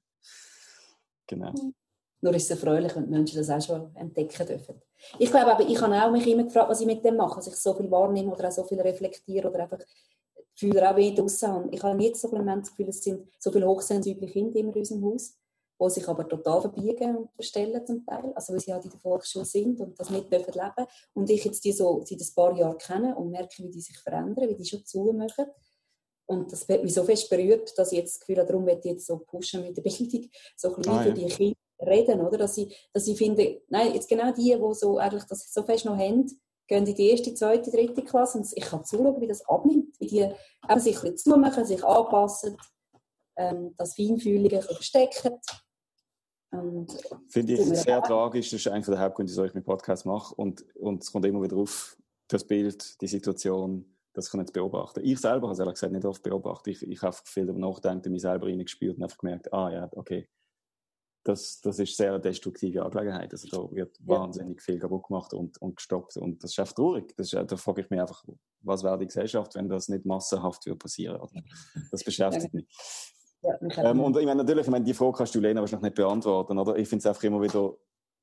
[1.27, 1.51] Genau.
[1.51, 1.75] Mhm.
[2.21, 4.81] Nur ist es erfreulich, wenn die Menschen das auch schon entdecken dürfen.
[5.17, 7.47] Ich glaube aber, ich habe auch mich immer gefragt, was ich mit dem mache, dass
[7.47, 9.79] ich so viel wahrnehme oder auch so viel reflektiere oder einfach
[10.53, 13.65] Gefühle auch wenig draussen Ich habe jetzt so ein das Gefühl, es sind so viele
[13.65, 15.38] hochsensible Kinder in unserem Haus
[15.81, 18.99] die sich aber total verbiegen und verstellen zum Teil, also weil sie halt in der
[18.99, 20.87] Volksschule sind und das nicht dürfen leben.
[21.13, 23.97] Und ich jetzt die so seit ein paar Jahren kenne und merke, wie die sich
[23.97, 25.45] verändern, wie die schon zumachen.
[26.25, 28.81] Und das hat mich so fest berührt, dass ich jetzt das Gefühl habe, darum werde
[28.83, 31.03] ich jetzt so pushen mit der Bildung, so ein bisschen ah, ja.
[31.03, 32.37] für die Kinder reden, oder?
[32.37, 35.85] Dass ich, dass ich finde, nein, jetzt genau die, die so eigentlich das so fest
[35.85, 36.27] noch haben,
[36.67, 40.07] gehen in die erste, zweite, dritte Klasse und ich kann zuschauen, wie das abnimmt, wie
[40.07, 42.57] die eben sich ein bisschen zumachen, sich anpassen,
[43.37, 45.39] ähm, das Feinfühlige verstecken
[47.27, 48.49] Finde ich sehr tragisch.
[48.49, 50.33] Das ist einer der Hauptgründe, wieso ich meinen Podcast mache.
[50.35, 51.97] Und, und es kommt immer wieder auf
[52.27, 55.01] das Bild, die Situation, das kann ich jetzt beobachten.
[55.03, 56.75] Ich selber habe es ehrlich gesagt nicht oft beobachtet.
[56.75, 60.27] Ich, ich habe viel darüber nachgedacht, mich selber reingespürt und einfach gemerkt, ah ja, okay,
[61.23, 63.31] das, das ist sehr eine destruktive Angelegenheit.
[63.31, 64.07] Also da wird ja.
[64.07, 66.17] wahnsinnig viel kaputt gemacht und, und gestoppt.
[66.17, 67.13] Und das ist einfach traurig.
[67.17, 68.23] Das ist, da frage ich mich einfach,
[68.61, 71.43] was wäre die Gesellschaft, wenn das nicht massenhaft würde passieren würde.
[71.91, 72.67] Das beschäftigt mich.
[73.41, 73.57] Ja,
[73.89, 76.57] ähm, und ich meine, natürlich, ich meine, die Frage kannst du Lena wahrscheinlich nicht beantworten,
[76.57, 76.75] oder?
[76.75, 77.73] Ich finde es einfach immer wieder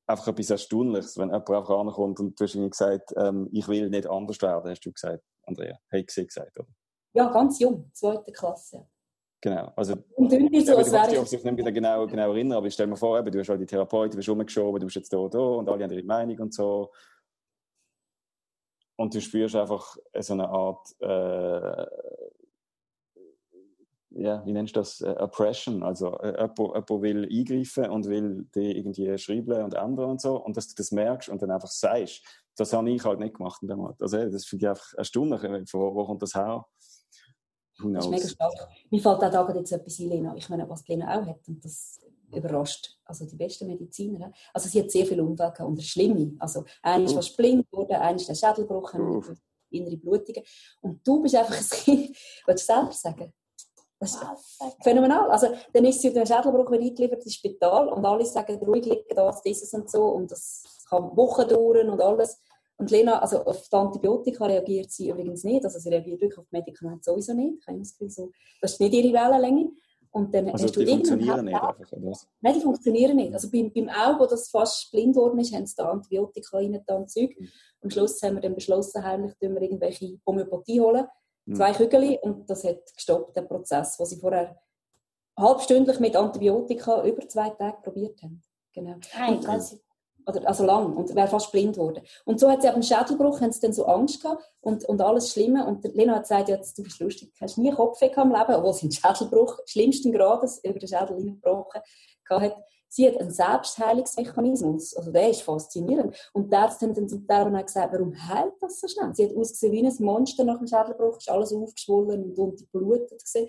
[0.06, 4.08] einfach etwas Erstaunliches, wenn jemand einfach ankommt und du hast gesagt, ähm, ich will nicht
[4.08, 5.78] anders werden, hast du gesagt, Andrea.
[5.92, 6.68] Hast du gesagt, oder?
[7.14, 8.86] Ja, ganz jung, zweite Klasse.
[9.40, 9.72] Genau.
[9.76, 11.32] Also, und dann so, als wäre ich...
[11.32, 13.60] Ich nicht mehr genau, genau erinnern, aber ich stelle mir vor, eben, du hast halt
[13.60, 16.04] die Therapeutin, du bist rumgeschoben, du bist jetzt da und da und alle haben ihre
[16.04, 16.92] Meinung und so.
[18.98, 21.86] Und du spürst einfach so eine Art, äh,
[24.18, 25.00] ja, wie nennst du das?
[25.00, 25.82] Äh, Oppression.
[25.82, 30.42] Also, äh, jemand, jemand will eingreifen und will die irgendwie schreiben und ändern und so.
[30.42, 32.22] Und dass du das merkst und dann einfach sagst,
[32.56, 33.62] das habe ich halt nicht gemacht.
[34.00, 35.42] Also, das finde ich einfach erstaunlich.
[35.72, 36.64] Wo, wo kommt das her?
[37.78, 38.68] Das ist mega stark.
[38.90, 40.34] Mir fällt auch da jetzt etwas ein, Lena.
[40.34, 42.00] Ich meine, was Lena auch hat, und das
[42.34, 42.98] überrascht.
[43.04, 44.32] Also die besten Mediziner.
[44.52, 46.34] Also sie hat sehr viel Unfälle gehabt und schlimme.
[46.38, 49.22] Also einer ist fast blind geworden, einer ist der Schädel gebrochen,
[49.70, 50.42] innere Blutungen.
[50.80, 52.16] Und du bist einfach ein Kind.
[52.46, 53.32] Willst du selber sagen?
[54.12, 55.30] Das ist phänomenal.
[55.30, 59.14] Also, dann ist sie dem Schädelbruch wieder eingeliefert ins Spital und alle sagen, ruhig liegen,
[59.14, 60.04] das, dieses und so.
[60.04, 62.40] Und das kann Wochen dauern und alles.
[62.78, 65.64] Und Lena, also auf die Antibiotika reagiert sie übrigens nicht.
[65.64, 67.58] Also sie reagiert wirklich auf die Medikamente sowieso nicht.
[67.60, 68.30] Ich habe das Gefühl, so,
[68.60, 69.70] das ist nicht ihre Wellenlänge.
[70.10, 73.34] Und dann also hast du die funktionieren nicht einfach, oder Nein, die funktionieren nicht.
[73.34, 76.82] Also beim, beim Auge, wo das fast blind geworden ist, haben sie da Antibiotika rein
[76.86, 77.38] und Zeug.
[77.38, 77.48] Mhm.
[77.82, 81.06] Am Schluss haben wir dann beschlossen, heimlich wir irgendwelche Homöopathie holen.
[81.46, 81.54] Mhm.
[81.54, 84.60] Zwei Kügel und das hat gestoppt, den Prozess, den sie vorher
[85.38, 88.42] halbstündlich mit Antibiotika über zwei Tage probiert haben.
[88.72, 88.96] Genau.
[89.16, 89.40] Nein,
[90.26, 92.02] oder, also lang und wäre fast blind geworden.
[92.24, 95.00] Und so hat sie ab dem Schädelbruch haben sie dann so Angst gehabt und, und
[95.00, 95.64] alles Schlimme.
[95.66, 98.74] Und Lena hat gesagt, ja, du bist lustig, du hast nie Kopfweh im Leben, obwohl
[98.74, 101.80] sie einen Schädelbruch schlimmsten Grades über den Schädel hineingebrochen
[102.28, 102.56] hat.
[102.88, 104.96] Sie hat einen Selbstheilungsmechanismus.
[104.96, 106.16] Also der ist faszinierend.
[106.32, 109.14] Und die Ärzte haben dann zum Teil auch gesagt, warum heilt das so schnell?
[109.14, 113.48] Sie hat ausgesehen wie ein Monster nach dem Schädelbruch, ist alles aufgeschwollen und unterblutet gesehen.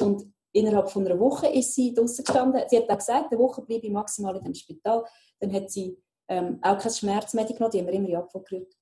[0.00, 2.62] Und innerhalb von einer Woche ist sie draußen gestanden.
[2.68, 5.04] Sie hat auch gesagt, eine Woche bleibe ich maximal in dem Spital.
[5.40, 5.96] Dann hat sie
[6.28, 8.74] ähm, auch kein genommen, die haben wir immer in Abfall gerührt.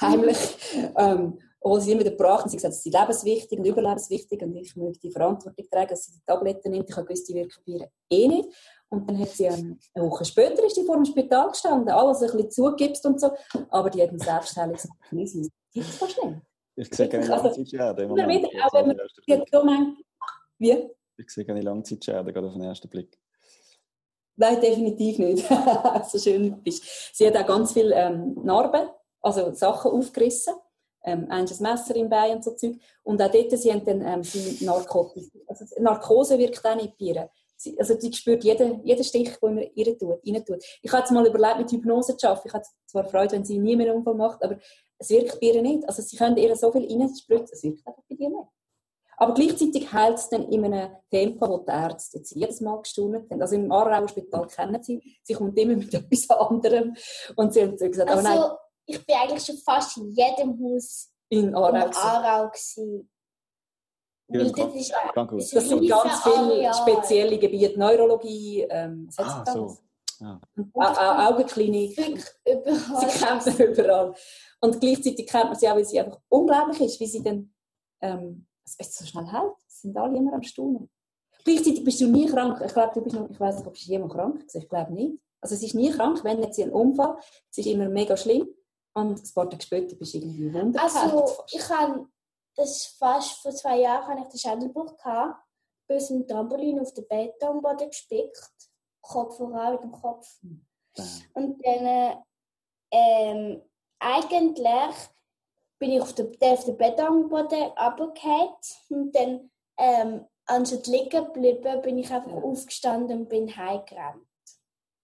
[0.00, 0.38] Heimlich.
[0.96, 4.76] ähm, obwohl sie immer gebracht und sie gesagt, es ist lebenswichtig und überlebenswichtig und ich
[4.76, 6.90] möchte die Verantwortung tragen, dass sie die Tabletten nimmt.
[6.90, 8.50] Ich habe gewusst, die wirken bei eh nicht.
[8.90, 12.26] Und dann hat sie eine Woche später ist die vor dem Spital gestanden, alles ein
[12.32, 13.30] bisschen zugibst und so,
[13.70, 15.48] aber die hat einen Selbstheilungsmechanismus.
[15.74, 16.42] Das ist so schnell.
[16.76, 18.10] Ich sehe keine also, Langzeitschäden.
[18.10, 18.86] Immer wieder, auch wenn
[19.64, 20.04] man die
[20.58, 20.90] Wie?
[21.16, 23.18] Ich sehe keine Langzeitschäden, gerade auf den ersten Blick.
[24.36, 25.46] Nein, definitiv nicht.
[26.10, 27.16] so schön bist.
[27.16, 28.90] Sie hat auch ganz viele ähm, Narben,
[29.22, 30.54] also Sachen aufgerissen.
[31.04, 32.76] Ähm, ein Messer im Bein und so Zeug.
[33.02, 35.30] Und auch dort, sie haben dann ähm, sie Narkotik.
[35.46, 37.30] Also Narkose wirkt auch nicht bei ihr.
[37.56, 40.64] Sie, also sie spürt jeden, jeden Stich, den man ihr tut, rein tut.
[40.82, 42.48] Ich habe jetzt mal überlegt, mit Hypnose zu arbeiten.
[42.48, 44.58] Ich habe zwar Freude, wenn sie nie mehr einen Unfall macht, aber
[44.98, 45.86] es wirkt bei ihr nicht.
[45.88, 48.48] Also sie können ihr so viel reinspritzen, es wirkt einfach bei dir nicht.
[49.16, 53.30] Aber gleichzeitig heilt es dann in einem Tempo, wo die Ärzte jetzt jedes Mal gestaunt
[53.30, 53.40] haben.
[53.40, 56.96] Also im Aarauer Spital kennen sie, sie kommt immer mit etwas anderem.
[57.36, 58.50] Und sie haben gesagt, also, nein,
[58.86, 63.10] ich bin eigentlich schon fast in jedem Haus in Aarau, in Aarau gewesen.
[64.28, 69.76] Ja, das, ist, das, das sind ganz viele spezielle Gebiete, Neurologie, ähm, was ah, so.
[70.20, 70.40] Ja.
[71.28, 71.98] Augenklinik.
[72.46, 73.00] Überall.
[73.00, 74.14] Sie kennt man überall.
[74.60, 77.52] Und gleichzeitig kennt man sie auch, weil sie einfach unglaublich ist, wie sie dann
[78.00, 78.46] ähm,
[78.78, 79.52] es so schnell hält.
[79.66, 80.88] Es sind alle immer am Staunen.
[81.44, 82.62] Gleichzeitig bist du nie krank.
[82.64, 84.56] Ich glaube, du bist noch, ich weiß nicht, ob du jemand krank bist.
[84.56, 85.18] Ich glaube nicht.
[85.40, 87.18] Also es ist nie krank, wenn jetzt ein Unfall.
[87.50, 88.48] Es ist immer mega schlimm.
[88.94, 90.84] Und ein paar Tage später bist du irgendwie wunderbar.
[90.84, 92.06] Also ich habe,
[92.56, 95.42] das ist fast vor zwei Jahren, hatte ich den Schädelbruch gehabt.
[95.86, 98.70] Bis ein Trampolin auf den Betonboden gespickt.
[99.02, 100.26] Kopf voran mit dem Kopf.
[100.42, 100.64] Mhm.
[101.34, 102.24] Und dann,
[102.90, 103.62] ähm,
[103.98, 105.10] eigentlich
[105.78, 108.54] bin ich auf den, auf den Betonboden runtergefallen
[108.88, 112.42] und dann, ähm, anstatt liegen geblieben, bin ich einfach ja.
[112.42, 114.26] aufgestanden und bin heimgerannt.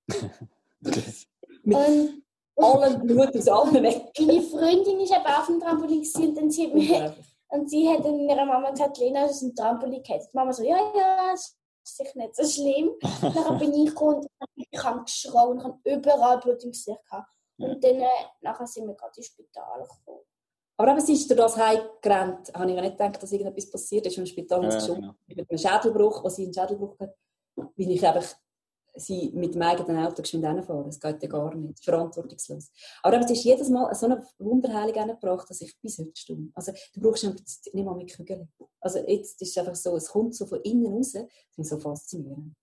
[1.64, 2.22] und
[2.62, 4.26] allen Blut aus allen Ecken.
[4.26, 7.14] Meine Freundin war eben auf dem Trampolin und dann sie hat mir,
[7.48, 10.28] und sie hat dann ihrer Mama gesagt, Lena, das ist ein Trampolin gehabt.
[10.32, 12.92] Die Mama so, ja, ja, das ist sicher nicht so schlimm.
[13.22, 17.32] dann bin ich gekommen und ich habe geschrauen und habe überall Blut im Gesicht gehabt.
[17.58, 18.08] Und dann äh,
[18.40, 20.24] nachher sind wir gerade ins Spital gekommen.
[20.78, 22.54] Aber eben, sie ist durch das heimgerannt.
[22.54, 24.16] Habe ich ja nicht gedacht, dass irgendetwas passiert ist.
[24.16, 25.12] Im Spital ja, schon genau.
[25.26, 27.14] mit einem Schädelbruch, wo sie einen Schädelbruch hat,
[27.54, 28.34] weil ich einfach
[28.94, 30.84] sie mit dem eigenen Auto geschwind fahren.
[30.86, 31.82] Das geht ja gar nicht.
[31.84, 32.70] Verantwortungslos.
[33.02, 36.52] Aber es ist jedes Mal so eine Wunderheilung gebracht, dass ich bis heute stumm.
[36.54, 38.48] Also, du brauchst nicht mal mit Kügeln.
[38.80, 41.12] Also, jetzt ist es einfach so, es kommt so von innen raus.
[41.12, 41.24] Das
[41.56, 42.54] ist so faszinierend.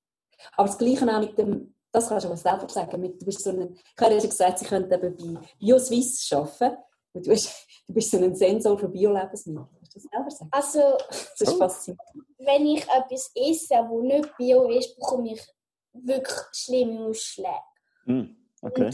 [0.56, 3.44] Aber das Gleiche auch mit dem, das kannst du aber selber sagen, mit, du bist
[3.44, 6.78] so ein, ich habe ja schon gesagt, sie könnten eben bei BioSwiss arbeiten.
[7.14, 7.50] Und du, bist,
[7.88, 9.66] du bist so ein Sensor für Bio-Lebensmittel.
[9.80, 10.50] Kannst du das selber sagen?
[10.52, 11.58] Also, Das ist Oh.
[11.58, 12.02] faszinierend.
[12.38, 15.42] wenn ich etwas esse, das nicht bio ist, bekomme ich
[16.04, 17.62] wirklich schlimme Ausschläge.
[18.06, 18.90] Hm, okay.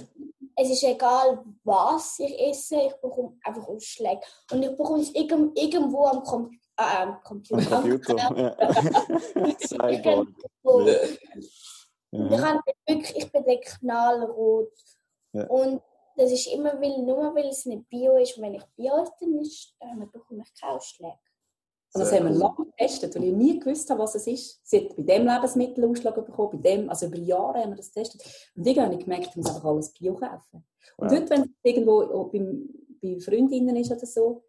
[0.56, 4.22] Es ist egal, was ich esse, ich bekomme einfach Ausschläge.
[4.52, 7.82] Und ich bekomme es irgend- irgendwo am Com äh, Am Computer.
[7.82, 8.16] Computer.
[9.90, 10.26] Irgendwo.
[10.64, 14.72] Und ich, habe wirklich, ich bin knallrot.
[15.34, 15.48] Ja.
[15.48, 15.82] Und
[16.16, 18.38] das ist immer, weil, nur weil es nicht bio ist.
[18.38, 21.18] Und wenn ich bio esse, dann, ist, dann bekomme ich keine Ausschläge.
[21.96, 24.60] Und das Sehr haben wir lange getestet, weil ich nie gewusst habe, was es ist.
[24.68, 27.92] Sie hat bei dem Lebensmittel Ausschlag bekommen, bei dem, also über Jahre haben wir das
[27.94, 28.22] getestet.
[28.56, 30.66] Und irgendwann habe ich gemerkt, ich muss einfach alles Bio kaufen.
[30.98, 31.12] Und Wow.
[31.12, 32.70] heute, wenn es irgendwo beim,
[33.02, 34.44] bei Freundinnen ist oder so,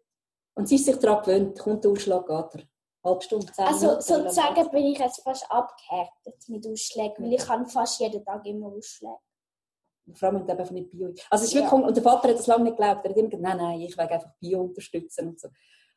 [0.55, 2.67] und sie ist sich daran gewöhnt, kommt der Ausschlag, geht er.
[3.03, 7.47] Halbe Stunde, zehn Also Minuten, sozusagen bin ich jetzt fast abgehärtet mit Ausschlägen, weil ich
[7.47, 9.17] habe fast jeden Tag immer Ausschläge.
[10.13, 11.25] Vor allem, wenn es einfach nicht Bio ist.
[11.29, 11.61] Also es ist Ja.
[11.71, 13.05] wirklich, und der Vater hat das lange nicht geglaubt.
[13.05, 15.49] Er hat immer gesagt, nein, nein, ich will einfach Bio unterstützen und so.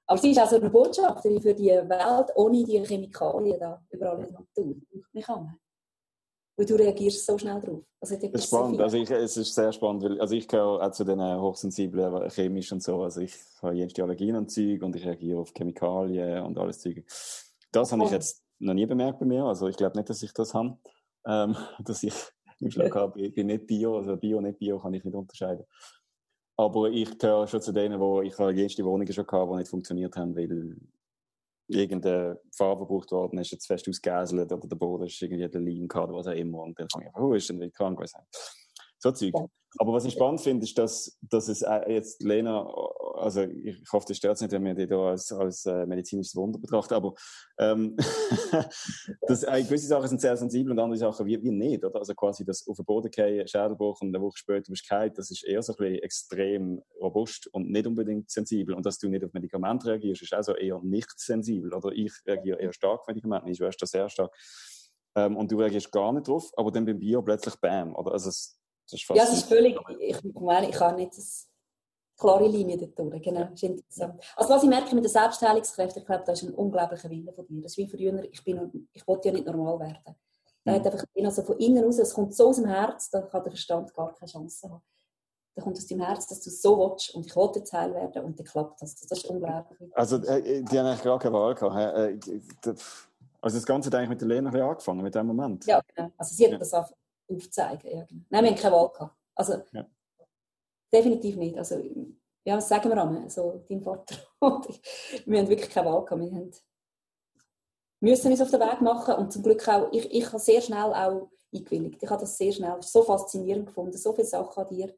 [0.09, 4.20] Aber sie ist auch so eine Botschafterin für die Welt ohne die Chemikalien da, überall
[4.20, 4.74] in der Natur.
[5.22, 5.59] Kann man?
[6.56, 7.82] Weil du reagierst so schnell drauf.
[8.01, 8.80] Also, Das ist spannend.
[8.80, 12.72] Also ich, es ist sehr spannend, weil also ich gehöre auch zu den hochsensiblen, chemisch
[12.72, 13.02] und so.
[13.02, 17.05] Also ich habe jenste Allergien und Zeug und ich reagiere auf Chemikalien und alles Zeug.
[17.70, 19.44] Das habe ich jetzt noch nie bemerkt bei mir.
[19.44, 20.78] Also ich glaube nicht, dass ich das habe.
[21.26, 21.55] Ähm,
[21.85, 22.14] dass ich
[22.60, 25.66] im Schlag habe, ich bin nicht Bio, also Bio, nicht Bio kann ich nicht unterscheiden.
[26.60, 29.70] Aber ich gehöre schon zu denen, wo ich habe jenste Wohnungen schon gehabt, die nicht
[29.70, 30.76] funktioniert haben, weil
[31.68, 35.86] irgendeine Farbe gebraucht worden ist, jetzt fest ausgäselt oder der Boden ist irgendwie der Leim
[35.86, 36.62] gehabt, was auch immer.
[36.62, 38.18] Und dann fange ich einfach, oh, ist denn wieder krank gewesen.
[38.98, 39.34] So Zeug.
[39.34, 39.46] Ja.
[39.76, 42.66] Aber was ich spannend finde, ist, dass, dass es äh, jetzt Lena,
[43.16, 46.58] also ich hoffe, das stört nicht, wenn wir die da als, als äh, medizinisches Wunder
[46.58, 47.12] betrachten, aber
[47.58, 47.94] ähm,
[49.28, 51.98] dass, äh, gewisse Sachen sind sehr sensibel und andere Sachen wie, wie nicht, oder?
[51.98, 55.12] Also quasi das auf den Boden fallen, Schädelbruch und eine Woche später bist du gefallen,
[55.14, 58.74] das ist eher so ein bisschen extrem robust und nicht unbedingt sensibel.
[58.74, 61.92] Und dass du nicht auf Medikamente reagierst, ist also eher nicht sensibel, oder?
[61.92, 64.34] Ich reagiere eher stark auf Medikamente, ich schwester sehr stark.
[65.14, 68.12] Ähm, und du reagierst gar nicht drauf, aber dann beim Bio plötzlich Bam, oder?
[68.12, 68.57] Also es,
[68.90, 71.48] das Ja, es ist völlig, ich, meine, ich kann nicht das
[72.16, 73.23] klare Linie dort durch.
[73.23, 74.23] Genau, das ist interessant.
[74.36, 77.47] Also was ich merke mit den Selbstheilungskräften, ich glaube, da ist ein unglaublicher Wille von
[77.47, 77.62] dir.
[77.62, 80.15] Das ist wie früher, ich, bin, ich wollte ja nicht normal werden.
[80.65, 83.43] Da hat einfach, also von innen raus, es kommt so aus dem Herz, da kann
[83.43, 84.82] der Verstand gar keine Chance haben.
[85.55, 88.24] Da kommt aus dem Herz, dass du so willst und ich wollte jetzt heil werden
[88.24, 88.94] und dann klappt das.
[88.97, 89.90] Das ist unglaublich.
[89.97, 91.74] Also, äh, die haben eigentlich gar keine Wahl gehabt.
[92.66, 92.74] Äh,
[93.40, 95.65] Also, das Ganze hat eigentlich mit der bisschen angefangen, mit dem Moment.
[95.66, 96.10] Ja, genau.
[96.16, 96.59] Also sie hat Ja.
[96.59, 96.93] das einfach
[97.28, 98.06] aufzeigen.
[98.09, 98.22] Genau.
[98.30, 99.16] Nein, wir haben keine Wahl gehabt.
[99.34, 99.86] Also Ja.
[100.92, 101.56] definitiv nicht.
[101.56, 101.76] Also,
[102.44, 103.28] ja, was sagen wir einmal?
[103.30, 104.80] So, dein Vater und ich,
[105.26, 106.20] wir haben wirklich keine Wahl gehabt.
[106.22, 106.50] Wir haben
[108.00, 110.92] müssen uns auf den Weg machen und zum Glück auch, ich, ich habe sehr schnell
[110.94, 112.02] auch eingewilligt.
[112.02, 114.94] Ich habe das sehr schnell, so faszinierend gefunden, so viele Sachen an dir,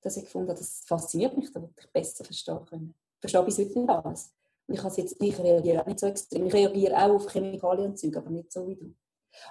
[0.00, 2.94] dass ich gefunden habe, das fasziniert mich, da wollte ich besser verstehen können.
[3.16, 4.34] Ich verstehe bis heute nicht alles.
[4.66, 6.46] Und ich, jetzt, ich reagiere auch nicht so extrem.
[6.46, 8.94] Ich reagiere auch auf Chemikalien und Zeug, aber nicht so wie du.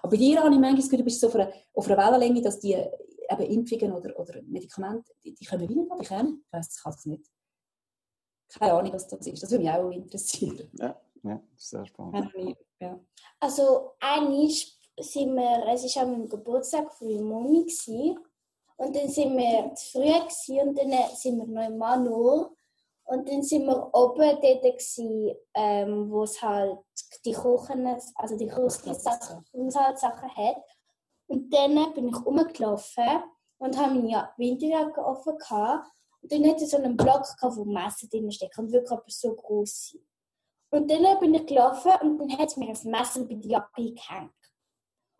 [0.01, 1.97] Aber bei dir habe ich manchmal das Gefühl, du bist so auf einer, auf einer
[1.97, 6.09] Wellenlänge, dass die eben Impfungen oder, oder Medikamente, die, die kommen wie nicht an dich
[6.09, 6.43] hin.
[6.45, 7.31] Ich weiss, ich kann es nicht.
[8.49, 9.43] Keine Ahnung, was das ist.
[9.43, 10.69] Das würde mich auch interessieren.
[10.77, 12.31] Ja, ja das ist sehr spannend.
[12.79, 12.99] Ja.
[13.39, 18.19] Also eigentlich sind wir, es war an meinem Geburtstag von meiner Mami gewesen.
[18.77, 22.51] und dann sind wir zu früh gewesen, und dann sind wir noch in Manor
[23.05, 26.79] und dann sind wir oben dort gewesen, ähm, wo es halt
[27.25, 30.63] die Kuchen, also die Haushaltssachen Haushaltssachen hat.
[31.27, 33.23] Und dann bin ich rumgelaufen
[33.57, 35.87] und habe meine Winterjacke offen gehabt.
[36.21, 39.33] Und dann hatte ich so einen Block, gehabt, wo Messer drin steckt und wirklich so
[39.33, 40.03] groß sind.
[40.69, 43.93] Und dann bin ich gelaufen und dann hat es mir ein Messer bei der Jacke
[43.93, 44.31] gehängt.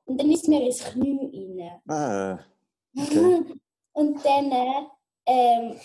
[0.06, 1.82] Und dann ist mir ins Knie rein.
[1.88, 2.40] Ah,
[2.98, 3.54] okay.
[3.94, 4.90] Und dann
[5.26, 5.80] ähm,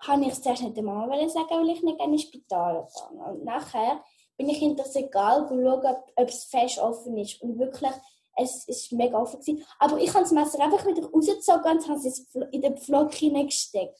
[0.00, 3.36] habe ich es zuerst nicht der Mama sagen, weil ich nicht gerne ins Spital gegangen
[3.36, 4.02] Und nachher
[4.36, 7.40] bin ich in das Regal geschaut, ob, ob es fest offen ist.
[7.42, 7.92] Und wirklich,
[8.36, 9.64] es ist mega offen gewesen.
[9.78, 13.98] Aber ich habe das Messer einfach wieder rausgezogen und habe es in den Pflock hineingesteckt.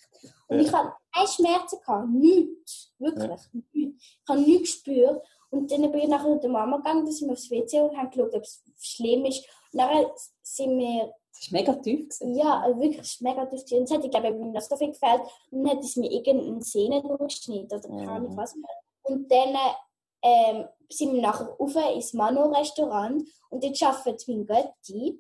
[0.49, 0.65] Und Ja.
[0.65, 2.93] ich habe keine Schmerzen gehabt, nichts.
[2.99, 3.41] Wirklich,
[3.73, 4.05] nichts.
[4.25, 5.23] Ich habe nichts gespürt.
[5.51, 7.97] Und dann bin ich nachher mit der Mama gegangen, da sind wir aufs WC und
[7.97, 9.45] haben geschaut, ob es schlimm ist.
[9.73, 10.11] Und nachher
[10.43, 12.35] sind wir Das ist mega tief gewesen.
[12.37, 13.79] ja, also wirklich mega dürftig.
[13.79, 15.23] Und es glaube ich, mir das so viel gefällt.
[15.51, 18.37] Und dann hat es mir irgendeine Sehne durchgeschnitten oder keine Ahnung Mhm.
[18.37, 18.55] was.
[19.05, 19.57] Und dann
[20.23, 25.19] ähm, sind wir nachher rauf ins Mano-Restaurant und dort arbeitet mein Götti.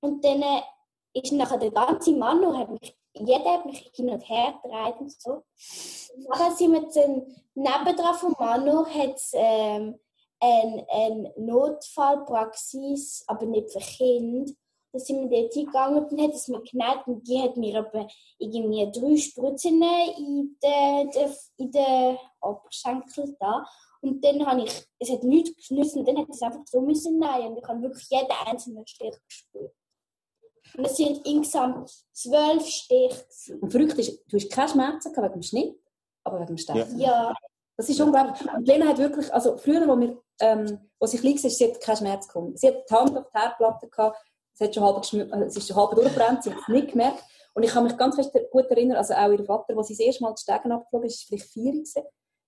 [0.00, 0.62] Und dann äh,
[1.14, 5.10] ist nachher der ganze Mano, hat mich, jeder hat mich hin und her gedreht und
[5.20, 5.42] so.
[6.14, 9.98] Und nachher sind wir dann nebendran vom Mano, hat es ähm,
[10.38, 14.52] eine, eine Notfallpraxis, aber nicht für Kinder.
[14.92, 17.78] Da sind wir dort hingegangen und dann hat es mir genäht und die hat mir
[17.78, 18.08] aber
[18.38, 19.82] irgendwie drei Spritzen
[20.18, 21.10] in den,
[21.56, 23.64] in den Oberschenkel da.
[24.00, 27.18] Und dann habe ich, es hat nichts genützt und dann hat es einfach so müssen
[27.18, 29.74] nein und ich habe wirklich jeden einzelnen Stich gespürt.
[30.76, 33.58] Und es sind insgesamt zwölf Stiche.
[33.60, 35.78] Und verrückt ist, du hast keine Schmerzen wegen dem Schnitt,
[36.24, 36.98] aber wegen dem Stechen.
[36.98, 37.34] Ja.
[37.76, 38.46] Das ist unglaublich.
[38.52, 41.80] Und Lena hat wirklich, also früher, wo, wir, ähm, wo sie klein war, sie hat
[41.80, 42.56] keinen Schmerz gekommen.
[42.56, 44.18] Sie hat die Hand auf die Herdplatte gehabt,
[44.60, 47.24] es, hat schon halb äh, es ist schon halb durchgebrannt, sie hat es nicht gemerkt.
[47.54, 50.06] Und ich kann mich ganz fest gut erinnern, also auch ihr Vater, als sie das
[50.06, 52.02] erste Mal die Stegen abgeflogen ist, vielleicht vier gewesen,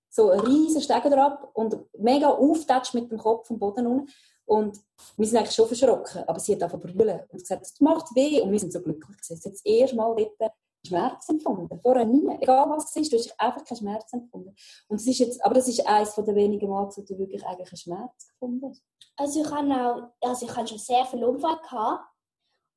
[0.08, 4.12] so riesen Stegen drauf und mega aufgetatscht mit dem Kopf vom Boden unten.
[4.44, 4.78] Und
[5.16, 8.40] wir sind eigentlich schon verschrocken, aber sie hat einfach brüllen und gesagt, es macht weh
[8.40, 9.36] und wir sind so glücklich gewesen.
[9.36, 10.52] Sie hat das erste Mal dort
[10.86, 11.80] Schmerz empfunden.
[11.80, 12.26] Vorher nie.
[12.40, 14.54] Egal was es ist, du hast einfach keinen Schmerz empfunden.
[14.88, 17.68] Und das ist jetzt, aber das ist eines der wenigen Mal, wo du wirklich eigentlich
[17.68, 18.82] einen Schmerz gefunden hast.
[19.16, 22.04] Also ich habe auch, also ich habe schon sehr viel Unfall gehabt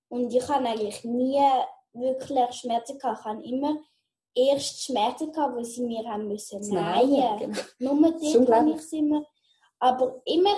[0.10, 1.41] und ich habe eigentlich nie
[1.94, 3.19] wirklich Schmerzen gehabt.
[3.19, 3.77] Ich habe immer
[4.36, 7.40] erst Schmerzen gehabt, wo sie mir haben müssen nähen.
[7.80, 7.94] Genau.
[7.94, 9.26] Nur dort habe ich es immer.
[9.80, 10.56] Aber immer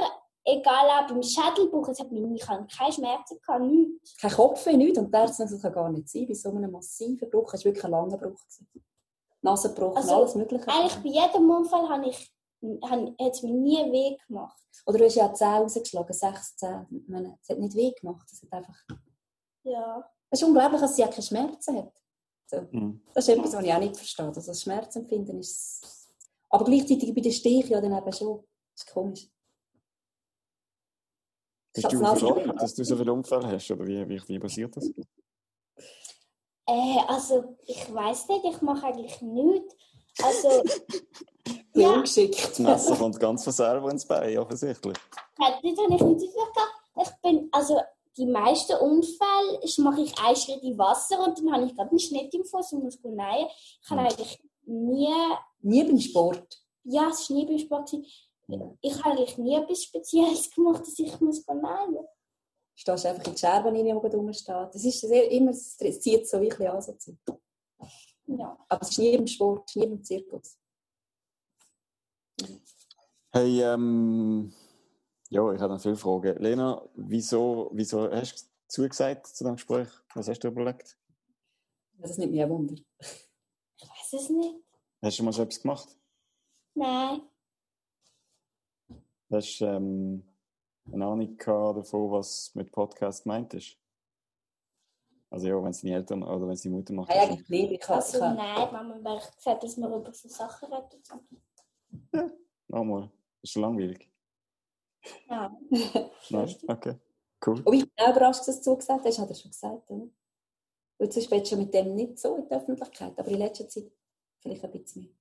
[0.48, 4.18] egal auch beim Schädelbruch, es hat mich, ich hatte keine Schmerzen, gehabt, nichts.
[4.18, 4.98] Kein Kopfweh, nichts.
[4.98, 6.26] Und das kann gar nicht sein.
[6.28, 8.40] Bei so einem massiven Bruch, es war wirklich ein langer Bruch.
[9.42, 10.68] Nasenbruch also, alles Mögliche.
[10.68, 12.34] Eigentlich bei jedem Unfall habe ich,
[12.84, 14.64] habe, hat es mir nie weh gemacht.
[14.86, 17.06] Oder du hast ja 10 rausgeschlagen, 6, 10.
[17.08, 18.28] meine, es hat nicht weh gemacht.
[18.32, 18.98] Es hat einfach...
[19.64, 20.10] Ja.
[20.30, 21.94] Es ist unglaublich, dass sie auch keine Schmerzen hat.
[22.48, 22.62] So.
[22.72, 23.02] Mhm.
[23.14, 24.26] Das ist etwas, was ich auch nicht verstehe.
[24.26, 25.86] Also das Schmerzempfinden ist...
[26.50, 28.46] Aber gleichzeitig bei den Stich ja dann eben schon.
[28.74, 29.30] Das ist komisch.
[31.78, 33.70] Bist du verschrocken, dass du so viele Unfälle hast?
[33.70, 34.90] Oder wie, wie, wie passiert das?
[36.66, 39.76] Äh, also, ich weiß nicht, ich mache eigentlich nichts.
[40.24, 40.64] Also,
[41.76, 41.90] ja.
[41.92, 42.36] ungeschickt.
[42.50, 44.98] Das Messer kommt ganz von selber ins Bein, offensichtlich.
[45.40, 46.58] Ja, das habe ich nicht gehabt.
[47.00, 47.80] Ich bin, also,
[48.18, 52.00] die meisten Unfälle mache ich einen Schritt in Wasser und dann habe ich gerade einen
[52.00, 53.48] Schnitt im Fuß und muss nähen.
[53.84, 54.08] Ich habe hm.
[54.08, 55.14] eigentlich nie...
[55.62, 56.60] Nie beim Sport?
[56.84, 57.92] Ja, es war nie beim Sport
[58.82, 62.06] ich habe eigentlich nie etwas Spezielles gemacht, dass ich muss nähen muss.
[62.76, 64.74] Stehst einfach in die Scherben rein, die rumsteht.
[64.74, 66.82] Das ist sehr, immer, es zieht so ein bisschen an.
[66.82, 66.96] So
[68.28, 68.58] ja.
[68.70, 70.58] Aber es ist nie im Sport, nie im Zirkus.
[73.32, 74.54] Hey, ähm,
[75.30, 76.38] ja, ich habe noch viele Fragen.
[76.42, 79.90] Lena, wieso, wieso hast du zugesagt zu dem Gespräch?
[80.14, 80.98] Was hast du überlegt?
[81.98, 82.76] Das nimmt mich ein Wunder.
[82.76, 84.56] Ich weiß es nicht.
[85.02, 85.98] Hast du mal so etwas gemacht?
[86.76, 87.22] Nein.
[89.30, 90.24] Hast du ähm,
[90.92, 93.78] eine Ahnung davon, was mit Podcast gemeint ist?
[95.30, 97.10] Also ja, wenn es deine Eltern oder wenn es die Mutter macht.
[97.10, 97.72] Nein, eigentlich nicht.
[97.74, 101.04] Ich kann, also nein, Mama hat gesagt, dass wir über so Sachen reden.
[102.14, 102.30] Ja,
[102.70, 103.12] nochmal.
[103.42, 104.10] Ist schon langweilig.
[105.30, 105.56] Ja.
[106.30, 106.96] nein, okay.
[107.46, 107.62] Cool.
[107.62, 110.08] Und ich bin auch überrascht, dass du zugesagt hast, hat er schon gesagt, oder?
[110.98, 113.92] Weil sonst bist du mit dem nicht so in der Öffentlichkeit, aber in letzter Zeit
[114.40, 115.12] vielleicht ein bisschen mehr.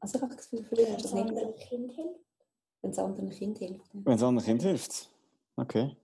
[0.00, 1.68] Also ich habe das Gefühl, früher hast du das nicht.
[1.68, 2.20] Kind hilft.
[2.82, 3.90] Wenn es anderen Kind hilft.
[3.92, 5.10] Wenn es anderen Kind hilft.
[5.56, 5.96] Okay.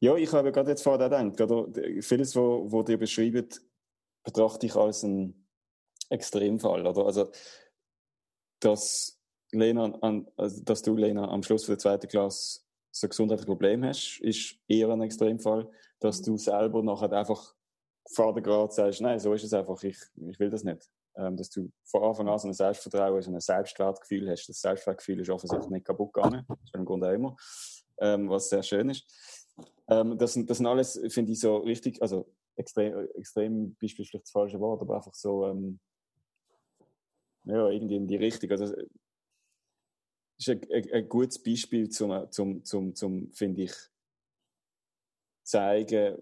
[0.00, 1.68] Ja, ich habe gerade jetzt vorher gedacht, oder
[2.02, 3.62] vieles, was wo dir beschreibt,
[4.24, 5.46] betrachte ich als einen
[6.08, 6.86] Extremfall.
[6.86, 7.06] Oder?
[7.06, 7.30] Also,
[8.60, 9.18] dass,
[9.52, 12.60] Lena an, also, dass du, Lena, am Schluss der zweiten Klasse
[12.92, 15.70] so ein gesundheitliches Problem hast, ist eher ein Extremfall.
[16.00, 17.54] Dass du selber nachher einfach
[18.12, 21.70] vordergrad sagst, nein, so ist es einfach, ich, ich will das nicht ähm, dass du
[21.84, 24.48] von Anfang an so ein Selbstvertrauen, so ein Selbstwertgefühl hast.
[24.48, 27.36] Das Selbstwertgefühl ist offensichtlich nicht kaputt gegangen, ist im Grunde auch immer,
[27.98, 29.06] ähm, was sehr schön ist.
[29.88, 34.30] Ähm, das, das sind alles, finde ich, so richtig, also extrem, extrem Beispiel vielleicht das
[34.30, 35.80] falsche Wort, aber einfach so, ähm,
[37.44, 38.50] ja, irgendwie in die Richtung.
[38.50, 38.74] Also,
[40.38, 43.72] ist ein, ein, ein gutes Beispiel zum, zum, zum, zum finde ich,
[45.42, 46.16] zeigen,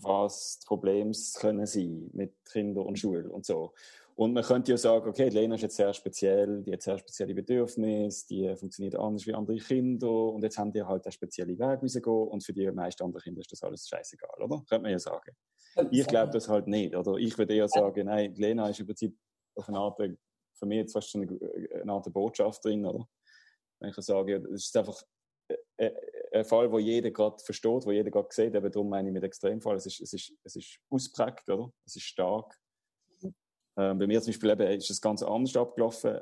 [0.00, 3.72] was die Probleme können sein mit Kindern und Schule und so.
[4.16, 7.34] Und man könnte ja sagen, okay, Lena ist jetzt sehr speziell, die hat sehr spezielle
[7.34, 11.82] Bedürfnisse, die funktioniert anders wie andere Kinder und jetzt haben die halt einen speziellen Weg
[11.82, 14.64] rausgehen und für die meisten anderen Kinder ist das alles scheißegal, oder?
[14.68, 15.36] Könnte man ja sagen.
[15.90, 17.16] Ich glaube das halt nicht, oder?
[17.16, 19.14] Ich würde eher sagen, nein, Lena ist im Prinzip
[19.54, 21.38] auf eine Art, für mich jetzt fast eine,
[21.82, 23.06] eine Art Botschafterin, oder?
[23.80, 25.02] Wenn ich sage, es ist einfach
[25.48, 25.94] äh, äh,
[26.32, 28.54] ein Fall, wo jeder gerade versteht, wo jeder gerade sieht.
[28.54, 29.76] Eben darum meine ich mit Extremfall.
[29.76, 31.72] Es ist, es ist, es ist ausprägt, oder?
[31.84, 32.58] Es ist stark.
[33.78, 36.20] Ähm, bei mir zum Beispiel eben, ist es ganz anders abgelaufen.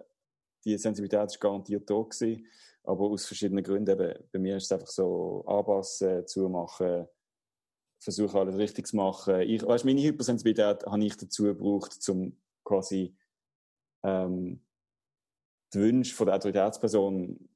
[0.64, 2.46] Die Sensibilität war garantiert da gewesen,
[2.82, 3.90] aber aus verschiedenen Gründen.
[3.90, 7.06] Eben, bei mir ist es einfach so anpassen, zumachen,
[8.00, 9.40] versuchen alles richtig zu machen.
[9.40, 13.16] Ich, weißt, meine Hypersensibilität habe ich dazu gebraucht, um quasi
[14.02, 14.64] ähm,
[15.72, 17.48] die Wünsche der Autoritätsperson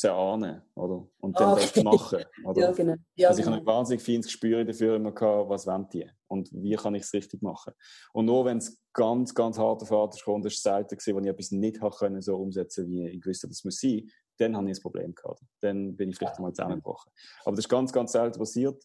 [0.00, 1.06] zu erahnen, oder?
[1.18, 1.68] Und dann okay.
[1.74, 2.60] das machen, oder?
[2.60, 2.94] Ja, genau.
[3.16, 3.56] Ja, also ich genau.
[3.58, 7.02] habe ein wahnsinnig feines Gespür dafür immer gehabt, was wollen die und wie kann ich
[7.02, 7.74] es richtig machen.
[8.14, 11.20] Und nur wenn es ganz, ganz hart auf hart kommt, das war die Seite, wo
[11.20, 14.08] ich etwas nicht habe können, so umsetzen wie ich wusste, das muss sein,
[14.38, 15.42] dann habe ich ein Problem gehabt.
[15.60, 17.12] Dann bin ich vielleicht einmal zusammengebrochen.
[17.44, 18.82] Aber das ist ganz, ganz selten passiert,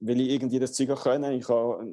[0.00, 1.34] weil ich irgendwie das Zeug können.
[1.34, 1.86] Ich habe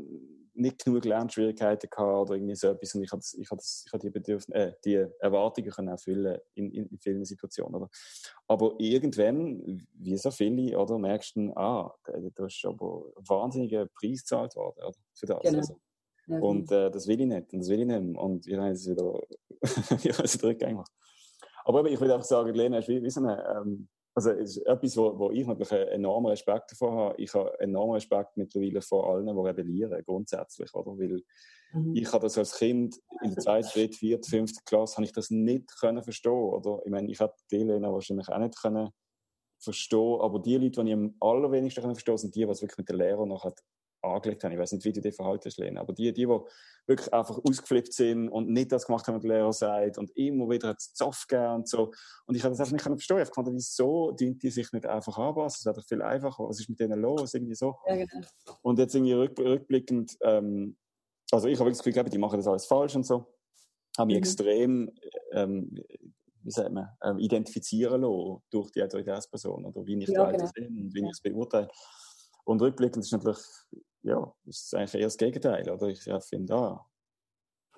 [0.55, 4.01] nicht genug Lernschwierigkeiten gehabt oder irgendwie so etwas und ich habe, ich habe, ich habe
[4.01, 7.75] die, Bedürfnisse, äh, die Erwartungen können erfüllen in, in, in vielen Situationen.
[7.75, 7.89] Oder?
[8.47, 14.21] Aber irgendwann, wie so viele, oder, merkst du, ah, da ist aber ein wahnsinniger Preis
[14.21, 15.41] gezahlt worden oder, für das.
[15.41, 15.57] Genau.
[15.57, 15.79] Also.
[16.27, 18.69] Ja, und äh, das will ich nicht und das will ich nicht und ich habe
[18.69, 19.21] es wieder,
[19.61, 20.83] ich habe es wieder
[21.65, 24.65] Aber ich will einfach sagen, Lena ist wie, wie so eine, ähm, also es ist
[24.65, 27.21] etwas, wo, wo ich natürlich einen enormen Respekt davor habe.
[27.21, 30.97] Ich habe enormen Respekt mittlerweile vor allen, die rebellieren, grundsätzlich, oder?
[30.97, 31.21] Weil
[31.73, 31.95] mhm.
[31.95, 35.31] ich habe das als Kind in der zweiten, dritten, vierten, fünften Klasse, habe ich das
[35.31, 36.81] nicht können verstehen, oder?
[36.85, 38.89] Ich meine, ich hätte die Lena wahrscheinlich auch nicht können
[39.59, 42.77] verstehen, aber die Leute, die ich am allerwenigsten können verstehen, sind die, die es wirklich
[42.77, 43.43] mit der Lehrer noch
[44.05, 44.51] angelegt haben.
[44.51, 46.39] Ich weiß nicht, wie du dich verhaltest, Lena, aber die, die, die
[46.87, 50.49] wirklich einfach ausgeflippt sind und nicht das gemacht haben, was der Lehrer sagt und immer
[50.49, 51.91] wieder hat Zoff gegeben und so.
[52.25, 53.21] Und ich habe das einfach nicht verstehen.
[53.21, 55.59] Ich konnte, wieso dient die sich nicht einfach anpassen?
[55.59, 56.47] Es wäre doch viel einfacher.
[56.47, 57.33] Was ist mit denen los?
[57.33, 57.75] Irgendwie so.
[57.87, 58.27] Ja, genau.
[58.61, 60.77] Und jetzt irgendwie rück, rückblickend, ähm,
[61.31, 63.25] also ich habe das Gefühl, die machen das alles falsch und so.
[63.97, 64.23] Habe mich mhm.
[64.23, 64.91] extrem,
[65.31, 65.71] ähm,
[66.43, 70.43] wie sagt man, ähm, identifizieren lassen durch die Autoritätsperson oder wie ich ja, genau.
[70.43, 71.69] und wie ich es beurteile.
[72.43, 73.39] Und rückblickend ist natürlich
[74.05, 75.69] ja, ist eigentlich eher das Gegenteil.
[75.69, 76.85] Oder ich finde, ah,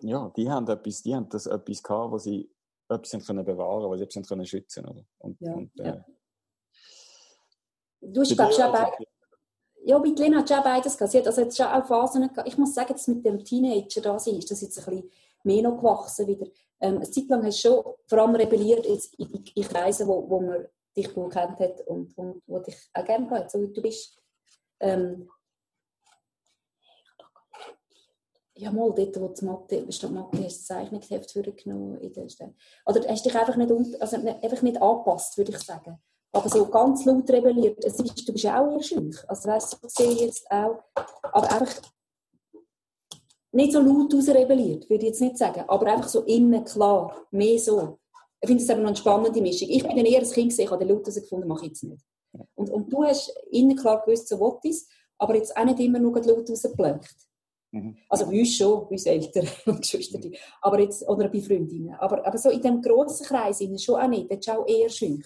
[0.02, 2.50] ja, die haben etwas, die haben das etwas gehabt, wo sie
[2.90, 5.04] etwas können bewahren, was sie etwas können schützen, oder?
[5.20, 6.06] Und, ja, und, äh, ja.
[8.02, 8.92] Du hast, glaube ich, schon bei,
[9.86, 11.12] ja, bei Lena hat schon beides gehabt.
[11.12, 12.48] Sie hat also jetzt schon auch Phasen gehabt.
[12.48, 15.12] Ich muss sagen, dass mit dem Teenager da sie ist das jetzt ein bisschen
[15.44, 16.46] mehr noch gewachsen wieder.
[16.80, 20.30] Ähm, eine Zeit lang hast du schon vor allem rebelliert jetzt in, in Kreisen, wo,
[20.30, 23.74] wo man dich gut kennt hat und, und wo dich auch gerne hat, so wie
[23.74, 24.18] du bist.
[24.80, 25.30] Ähm,
[28.58, 31.98] ja mal, dort, wo die Mathe, statt Mathe hast das Zeichnungsheft vorgenommen.
[32.86, 35.98] Oder hast dich einfach nicht, also einfach nicht angepasst, würde ich sagen.
[36.32, 39.18] Aber so ganz laut rebelliert, es ist, du bist auch eher schüch.
[39.28, 40.84] Also weißt du, sehe ich jetzt auch.
[41.24, 41.82] Aber einfach
[43.52, 45.64] nicht so laut rebelliert, würde ich jetzt nicht sagen.
[45.68, 48.00] Aber einfach so innen klar, mehr so.
[48.42, 49.70] Ich finde das eben noch eine spannende Mischung.
[49.70, 51.84] Ich bin dann eher ein Kind gesehen, ich habe den laut gefunden, mache ich jetzt
[51.84, 52.04] nicht.
[52.56, 55.98] Und, und du hast innen klar gewusst, so was ist, aber jetzt auch nicht immer
[55.98, 57.16] nur laut rausgeplänkt.
[57.78, 57.98] Mhm.
[58.10, 60.20] Also bei uns schon, bei uns Eltern und Geschwister.
[60.20, 60.34] Mhm.
[60.62, 61.94] Aber jetzt, oder bei Freundinnen.
[61.96, 64.32] Aber, aber so in diesem grossen Kreis schon auch nicht.
[64.32, 65.24] Das ist auch eher schön.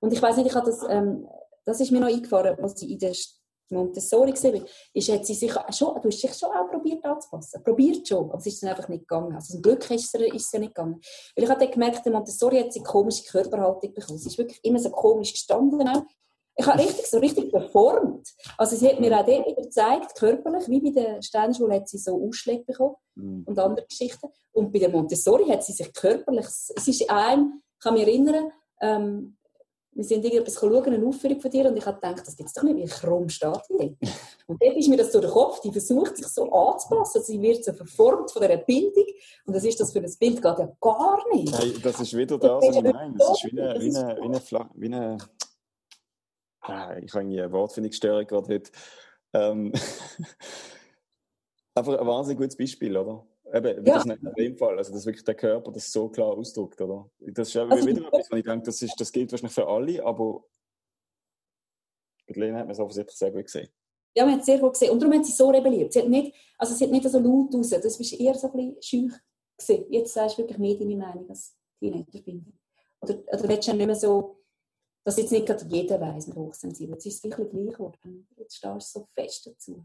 [0.00, 1.26] Und ich weiß nicht, ich habe das, ähm,
[1.64, 3.14] das ist mir noch eingefahren, als ich in der
[3.70, 7.62] Montessori gesehen ist, hat sie sich schon, du hast dich schon auch probiert anzupassen.
[7.62, 9.34] Probiert schon, aber es ist dann einfach nicht gegangen.
[9.34, 11.00] Also zum Glück ist es, ist es ja nicht gegangen.
[11.34, 14.18] Weil ich habe dann gemerkt, der Montessori hat sie eine komische Körperhaltung bekommen.
[14.18, 16.02] Sie ist wirklich immer so komisch gestanden auch.
[16.56, 18.28] Ich habe richtig, so richtig performt.
[18.58, 21.98] Also sie hat mir auch dort wieder gezeigt, körperlich, wie bei der Sternschule hat sie
[21.98, 23.44] so Ausschläge bekommen mhm.
[23.46, 24.28] und andere Geschichten.
[24.52, 28.52] Und bei der Montessori hat sie sich körperlich, es ist ein, ich kann mich erinnern,
[28.80, 29.36] ähm,
[29.94, 32.54] wir sind irgendetwas schauen, eine Aufführung von dir, und ich habe gedacht, das gibt es
[32.54, 33.96] doch nicht, wie krumm steht die
[34.46, 37.64] Und dort ist mir das durch den Kopf, die versucht sich so anzupassen, sie wird
[37.64, 39.04] so verformt von dieser Bildung,
[39.46, 41.58] und das ist das für ein Bild geht ja gar nicht.
[41.58, 43.14] Hey, das ist wieder das, was ich meine.
[43.18, 45.18] Das ist wie eine, wie eine, wie eine, wie eine
[46.62, 48.70] ah, ich habe eine Wortfindungsstörung gerade heute.
[49.34, 49.72] Ähm,
[51.74, 53.26] einfach ein wahnsinnig gutes Beispiel, oder?
[53.52, 53.96] Eben, wie ja.
[53.96, 57.10] das nicht in dem Fall, also dass wirklich der Körper das so klar ausdrückt, oder?
[57.18, 60.04] Das ist also, wieder etwas, wo ich denke, das, ist, das gilt wahrscheinlich für alle,
[60.04, 60.44] aber
[62.26, 63.68] bei Lena hat man es offensichtlich sehr gut gesehen.
[64.14, 64.90] Ja, man hat es sehr gut gesehen.
[64.90, 65.92] Und darum hat sie so rebelliert.
[65.92, 68.52] Sie hat nicht, also sie hat nicht so laut raus, das war eher so ein
[68.52, 69.12] bisschen schüch
[69.58, 69.86] gesehen.
[69.90, 72.58] Jetzt sagst du wirklich mehr deine Meinung als Teenager bin.
[73.00, 74.41] Oder, oder willst du nicht mehr so
[75.04, 76.94] dass jetzt nicht gerade jeder weiß mit hochsensibel.
[76.94, 78.26] Jetzt ist es wirklich gleich geworden.
[78.36, 79.84] Jetzt stehst du so fest dazu.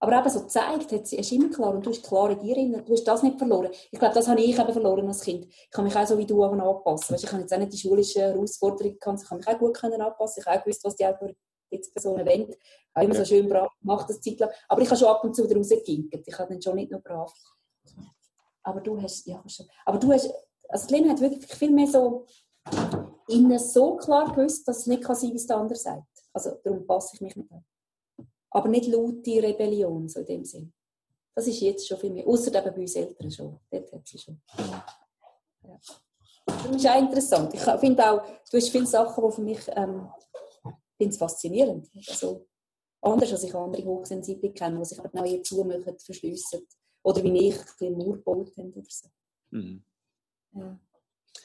[0.00, 2.54] Aber eben so gezeigt, hat sie, ist immer klar, und du hast klar in dir
[2.54, 3.70] drin, du hast das nicht verloren.
[3.90, 5.46] Ich glaube, das habe ich eben verloren als Kind.
[5.46, 7.14] Ich kann mich auch so wie du anpassen.
[7.14, 9.74] Weißt, ich habe jetzt auch nicht die schulischen Herausforderungen gehabt, ich kann mich auch gut
[9.74, 10.40] können anpassen.
[10.40, 12.50] Ich habe auch gewusst, was die Personen wollen.
[12.50, 12.58] Ich
[12.94, 14.50] habe immer so schön brav gemacht, das Zeit lang.
[14.68, 16.22] Aber ich habe schon ab und zu wieder rausgeginkt.
[16.26, 17.32] Ich habe dann schon nicht nur brav.
[18.62, 19.66] Aber du hast, ja, schon.
[19.86, 20.30] Aber du hast,
[20.68, 22.26] also Lena hat wirklich viel mehr so
[23.28, 26.24] innen so klar gewusst, dass es nicht sein kann, wie es der andere sagt.
[26.32, 27.64] Also darum passe ich mich nicht an.
[28.50, 30.72] Aber nicht laute Rebellion, so in dem Sinn.
[31.34, 32.26] Das ist jetzt schon viel mehr.
[32.26, 33.58] Außer eben bei uns Eltern schon.
[33.70, 34.40] Dort hat sie schon.
[34.56, 34.84] Ja.
[36.46, 37.54] Das ist auch interessant.
[37.54, 40.08] Ich finde auch, du hast viele Sachen, die für mich ähm,
[40.96, 41.90] finde faszinierend.
[42.08, 42.46] Also,
[43.00, 46.66] anders als ich andere Hochsensible kenne, die sich aber genau hier zumachen, verschliessen.
[47.02, 49.08] Oder wie ich ein bisschen Mauer gebaut habe oder so.
[49.50, 49.84] Mhm.
[50.52, 50.78] Ja.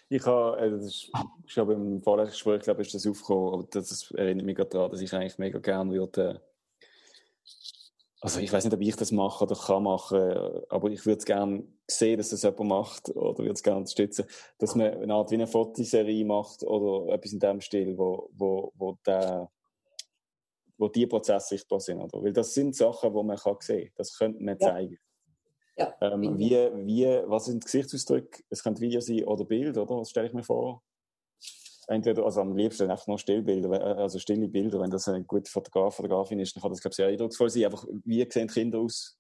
[0.10, 1.12] Ich habe, äh, das ist
[1.46, 5.02] schon beim Vorgespräch, glaube ich, ist das aufgekommen, aber das erinnert mich gerade daran, dass
[5.02, 6.42] ich eigentlich mega gerne würde,
[8.22, 11.26] also ich weiß nicht, ob ich das mache oder kann machen, aber ich würde es
[11.26, 14.26] gerne sehen, dass das jemand macht oder würde es gerne unterstützen,
[14.58, 18.74] dass man eine Art wie eine Fotoserie macht oder etwas in dem Stil, wo, wo,
[18.76, 19.50] wo, der,
[20.78, 22.02] wo die Prozesse sichtbar sind.
[22.02, 22.22] Oder?
[22.22, 23.94] Weil das sind Sachen, die man kann sehen kann.
[23.96, 24.98] Das könnte man zeigen.
[25.80, 25.96] Ja.
[26.02, 28.44] Ähm, wie, wie, was sind Gesichtsausdrücke?
[28.50, 29.98] Es könnte Video sein oder Bild, oder?
[29.98, 30.84] Was stelle ich mir vor?
[31.88, 34.80] Entweder, also am liebsten einfach nur Stillbilder, äh, also stille Bilder.
[34.82, 37.66] Wenn das ein guter Fotograf, Fotografin ist, dann kann das, glaube ich, sehr eindrucksvoll sein.
[37.66, 39.18] Einfach, wie sehen Kinder aus?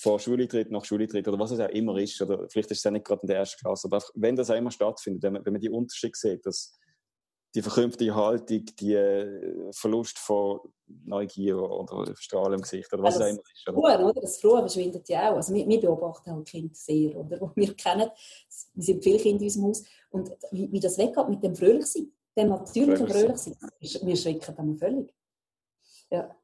[0.00, 2.20] Vor Schuleintritt, nach Schuleintritt oder was es auch immer ist.
[2.22, 3.88] Oder vielleicht ist es auch nicht gerade in der ersten Klasse.
[3.88, 6.78] Aber einfach, wenn das einmal stattfindet, wenn man, wenn man die Unterschiede sieht, dass
[7.54, 10.60] die verkrümpfte Haltung, die äh, Verlust von
[11.04, 13.68] Neugier oder Strahlen im Gesicht oder was also auch immer ist.
[13.68, 14.06] Oder?
[14.06, 14.20] Oder?
[14.20, 15.36] Das Frohe verschwindet ja auch.
[15.36, 17.40] Also wir, wir beobachten halt Kinder sehr, oder?
[17.56, 18.10] Wir kennen,
[18.74, 22.12] wir sind viele Kinder in unserem Haus und wie, wie das weggeht mit dem Fröhlichsein,
[22.36, 25.14] dem natürlichen Fröhlichsein, wir schrecken dann völlig.
[26.10, 26.34] Ja.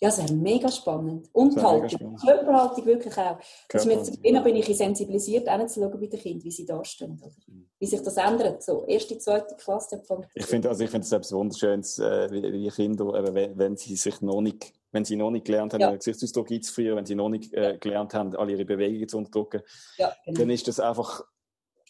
[0.00, 1.28] Ja, es wäre mega spannend.
[1.32, 3.38] Und die Haltung, Körperhaltung wirklich auch.
[3.68, 7.20] Dass wir jetzt, bin ich sensibilisiert, auch zu schauen bei den Kindern, wie sie dastehen.
[7.22, 7.32] Oder?
[7.78, 8.62] Wie sich das ändert.
[8.62, 10.02] So, erste, zweite Klasse.
[10.34, 13.76] Ich finde also ich find das etwas Wunderschönes, äh, wie, wie Kinder, äh, wenn, wenn
[13.76, 15.94] sie sich noch nicht wenn sie noch nicht gelernt haben, ja.
[15.94, 19.62] Gesichtsausdruck einzufrieren, wenn sie noch nicht äh, gelernt haben, alle ihre Bewegungen zu unterdrücken,
[19.98, 20.40] ja, genau.
[20.40, 21.24] dann ist das einfach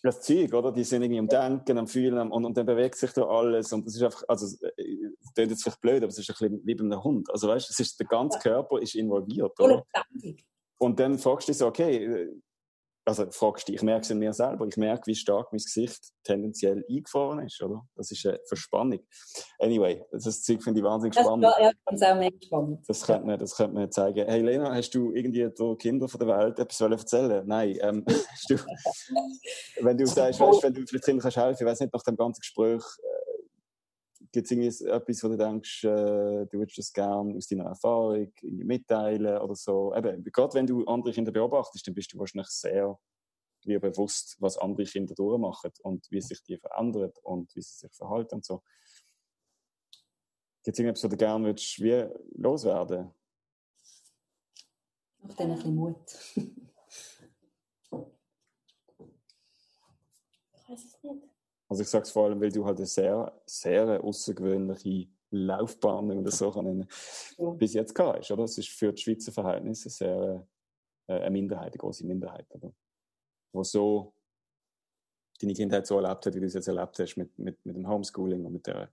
[0.02, 0.72] das Zeug, oder?
[0.72, 3.86] Die sind irgendwie am Denken, am Fühlen und, und dann bewegt sich da alles und
[3.86, 6.74] das ist einfach, also, das klingt jetzt vielleicht blöd, aber es ist ein bisschen wie
[6.74, 7.30] bei einem Hund.
[7.30, 9.84] Also weißt, es ist, der ganze Körper ist involviert, oder?
[10.78, 12.28] Und dann fragst du dich so, okay,
[13.04, 16.12] also fragst du, ich merke es in mir selber, ich merke, wie stark mein Gesicht
[16.24, 17.82] tendenziell eingefahren ist, oder?
[17.96, 19.00] Das ist eine Verspannung.
[19.58, 21.44] Anyway, das Zeug finde ich wahnsinnig spannend.
[21.44, 22.84] Das, ja, das auch mega spannend.
[22.86, 24.28] Das könnte man, das könnte man zeigen.
[24.28, 27.78] Hey Lena, hast du irgendwie der Kinder von der Welt etwas erzählen Nein.
[27.80, 28.04] Ähm,
[28.48, 28.56] du,
[29.80, 32.16] wenn du sagst, weißt, wenn du vielleicht Kindern kannst helfen, ich weiß nicht, nach dem
[32.16, 33.19] ganzen Gespräch, äh,
[34.32, 38.32] gibt es irgendwie etwas, wo du denkst, äh, du würdest das gerne aus deiner Erfahrung
[38.42, 39.94] mitteilen oder so.
[39.94, 42.98] Eben, gerade wenn du andere Kinder beobachtest, dann bist du wahrscheinlich sehr
[43.64, 47.92] dir bewusst, was andere Kinder durchmachen und wie sich die verändern und wie sie sich
[47.92, 48.62] verhalten und so.
[50.62, 53.10] Gibt es irgendetwas, was du gerne würdest, wie loswerden?
[55.22, 55.96] Auf den ein bisschen Mut.
[60.52, 61.29] ich weiß es nicht.
[61.70, 66.38] Also ich sage es vor allem, weil du halt eine sehr, sehr außergewöhnliche Laufbahn, das
[66.38, 66.88] so kann nennen,
[67.38, 67.50] ja.
[67.50, 68.42] bis jetzt gehabt hast, oder?
[68.42, 70.46] Es ist für die Schweizer Verhältnisse sehr
[71.06, 72.72] äh, eine Minderheit, eine große Minderheit, oder?
[73.52, 74.12] Wo so
[75.40, 77.88] deine Kindheit so erlebt hat, wie du es jetzt erlebt hast mit, mit, mit dem
[77.88, 78.92] Homeschooling und mit der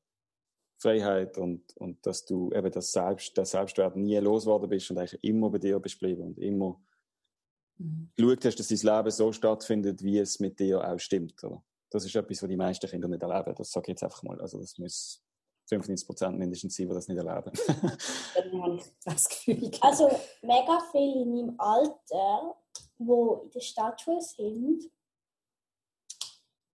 [0.80, 5.24] Freiheit und, und dass du eben das Selbst, der Selbstwert nie losgeworden bist und eigentlich
[5.24, 6.80] immer bei dir bist geblieben und immer
[7.80, 8.12] mhm.
[8.16, 11.44] geschaut hast, dass dein Leben so stattfindet, wie es mit dir auch stimmt.
[11.44, 11.64] Oder?
[11.90, 13.56] Das ist etwas, was die meisten Kinder nicht erleben.
[13.56, 14.40] Das sage ich jetzt einfach mal.
[14.42, 15.24] Also das muss
[15.68, 17.52] 95 Prozent mindestens sein, die das nicht erleben.
[19.82, 20.10] Also
[20.42, 22.56] mega viele in meinem Alter,
[22.98, 24.90] die in der Stadtschule sind,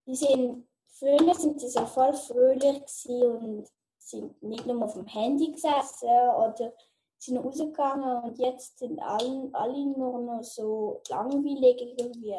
[0.06, 3.68] die sind, früher sind sie so voll fröhlich und
[3.98, 6.73] sind nicht nur auf dem Handy gesessen oder
[7.18, 12.35] sind rausgegangen und jetzt sind alle, alle nur noch so langweilig irgendwie.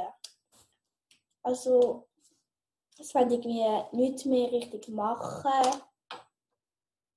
[1.43, 2.07] Also,
[2.97, 5.81] das wollen irgendwie nichts mehr richtig machen.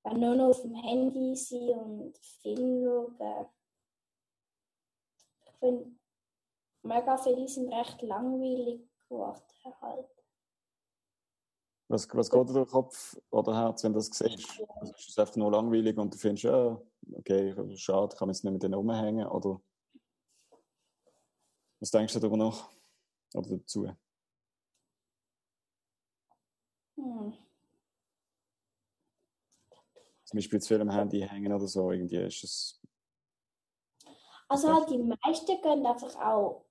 [0.04, 2.86] Wenn nur noch auf dem Handy sein und Film
[3.20, 3.48] schauen.
[5.46, 5.92] Ich finde,
[6.84, 9.42] mega viele sind recht langweilig geworden
[9.82, 10.08] halt.
[11.90, 14.62] Was, was geht dir durch Kopf oder Herz, wenn du das siehst?
[14.76, 16.82] Also ist es einfach nur langweilig und du findest, ja,
[17.14, 19.26] okay, schade, kann jetzt nicht mit denen umhängen?
[19.28, 19.62] Oder
[21.80, 22.70] was denkst du darüber noch?
[23.34, 23.88] Oder dazu?
[27.08, 27.34] Hm.
[30.26, 32.82] Zum Beispiel zu viel am Handy hängen oder so, irgendwie ist es.
[34.50, 36.66] Also halt die meisten gehen einfach auch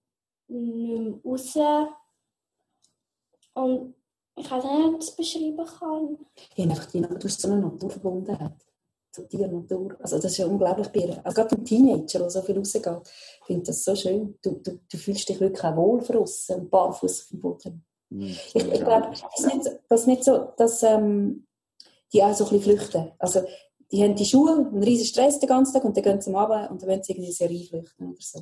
[0.48, 1.56] nicht mehr raus.
[3.54, 3.94] Und
[4.34, 6.26] ich weiß nicht, wie ich das beschreiben kann.
[6.54, 8.52] Ja, einfach die, du hast so eine Naturverbundenheit
[9.10, 9.96] zu dir, Natur.
[10.00, 11.24] Also das ist ja unglaublich bei ihr.
[11.24, 12.86] Also gerade ein Teenager, der so viel rausgeht,
[13.46, 14.38] finde das so schön.
[14.42, 17.86] Du, du, du fühlst dich wirklich auch wohl draussen und barfuß auf dem Boden.
[18.10, 18.36] Mhm.
[18.54, 21.46] Ich, ich glaube, das ist nicht, das ist nicht so, dass ähm,
[22.12, 23.12] die auch so ein bisschen flüchten.
[23.18, 23.42] Also
[23.92, 26.36] die haben die Schule, einen riesen Stress den ganzen Tag und dann gehen sie am
[26.36, 28.40] Abend und dann wollen sie irgendwie eine Serie flüchten oder so.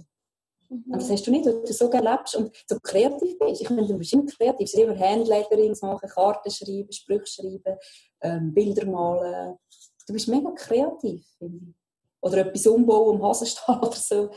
[0.69, 0.85] Mhm.
[0.93, 3.61] Und das hast du nicht, weil du so gerne lebst und so kreativ bist.
[3.61, 4.71] Ich meine, du bist immer kreativ.
[4.73, 7.79] Du immer Handletterings machen, Karten schreiben, Sprüche schreiben,
[8.21, 9.57] ähm, Bilder malen.
[10.07, 11.75] Du bist mega kreativ, finde ich.
[12.21, 14.31] Oder etwas umbauen am Hasenstall oder so.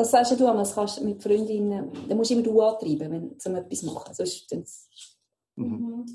[0.00, 3.10] Das sagst ja du, das kannst du mit Freundinnen, da musst du immer du antreiben,
[3.10, 4.14] wenn du etwas machen.
[4.14, 4.50] Sonst,
[5.56, 6.06] Mhm.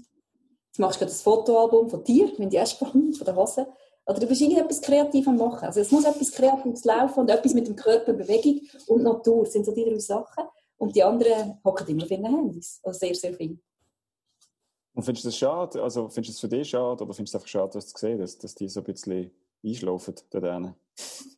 [0.68, 3.68] Jetzt machst du gerade ein Fotoalbum von dir, ich auch spannend, von der Hose.
[4.08, 5.66] Oder du bist irgendetwas kreativ am machen.
[5.66, 9.44] Also es muss etwas Kreatives laufen und etwas mit dem Körper, Bewegung und Natur.
[9.44, 10.46] Das sind so die drei Sachen.
[10.78, 12.80] Und die anderen hocken immer auf ihren Handys.
[12.84, 13.60] Also sehr, sehr viel.
[14.96, 15.84] Und findest du das schade?
[15.84, 17.94] Also findest du es für dich schade oder findest du es einfach schade, dass du
[17.94, 19.32] gesehen dass, dass die so ein bisschen
[19.64, 20.76] einschlafen da drinnen?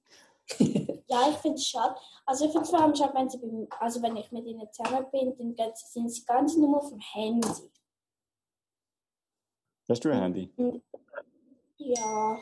[1.09, 1.95] Ja, ich finde es schade.
[2.29, 4.67] Also ich finde es vor allem schade, wenn, sie beim, also wenn ich mit ihnen
[4.71, 7.47] zusammen bin, dann gehen sie- sind sie ganz nur auf dem Handy.
[9.89, 10.51] Hast du ein Handy?
[11.77, 12.37] Ja.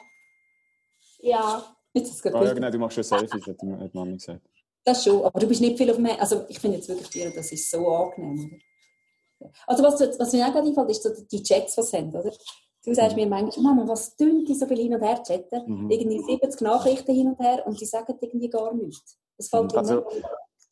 [1.20, 1.76] Ja.
[1.94, 4.42] Jetzt ist es Ah ja, genau, du machst schon Selfies, hat, hat Mami gesagt.
[4.84, 6.20] Das schon, aber du bist nicht viel auf dem Handy.
[6.20, 8.60] Also ich finde jetzt wirklich, dir, das ist so angenehm.
[9.40, 9.52] Oder?
[9.68, 12.34] Also was, was mir auch gerade einfällt, ist so die Chats, die sie haben, oder?
[12.84, 15.62] Du sagst mir manchmal, Mama, was tun die so viel hin und her chatten?
[15.84, 15.90] Mhm.
[15.92, 19.20] Irgendwie 70 Nachrichten hin und her und die sagen irgendwie gar nichts.
[19.38, 20.26] Das fällt Also, nicht.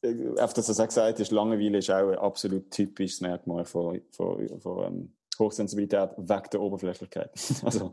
[0.03, 4.01] Äh, Auf das, was er gesagt hat, Langeweile ist auch ein absolut typisches Merkmal von,
[4.11, 7.31] von, von ähm, Hochsensibilität wegen der Oberflächlichkeit.
[7.63, 7.91] Also,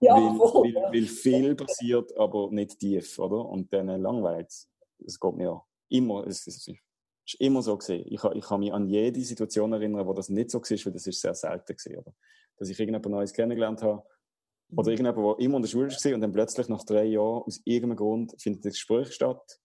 [0.00, 3.44] Ja, weil, weil, weil viel passiert, aber nicht tief, oder?
[3.44, 4.68] Und dann langweilt es.
[5.04, 8.06] Es geht mir immer, es ist, es ist immer so gesehen.
[8.08, 10.92] Ich, kann- ich kann mich an jede Situation erinnern, wo das nicht so war, weil
[10.92, 12.14] das ist sehr selten gewesen, oder?
[12.56, 14.02] Dass ich irgendjemand Neues kennengelernt habe,
[14.76, 17.60] oder irgendjemand, der immer in der Schule war und dann plötzlich nach drei Jahren aus
[17.64, 19.58] irgendeinem Grund findet ein Gespräch statt.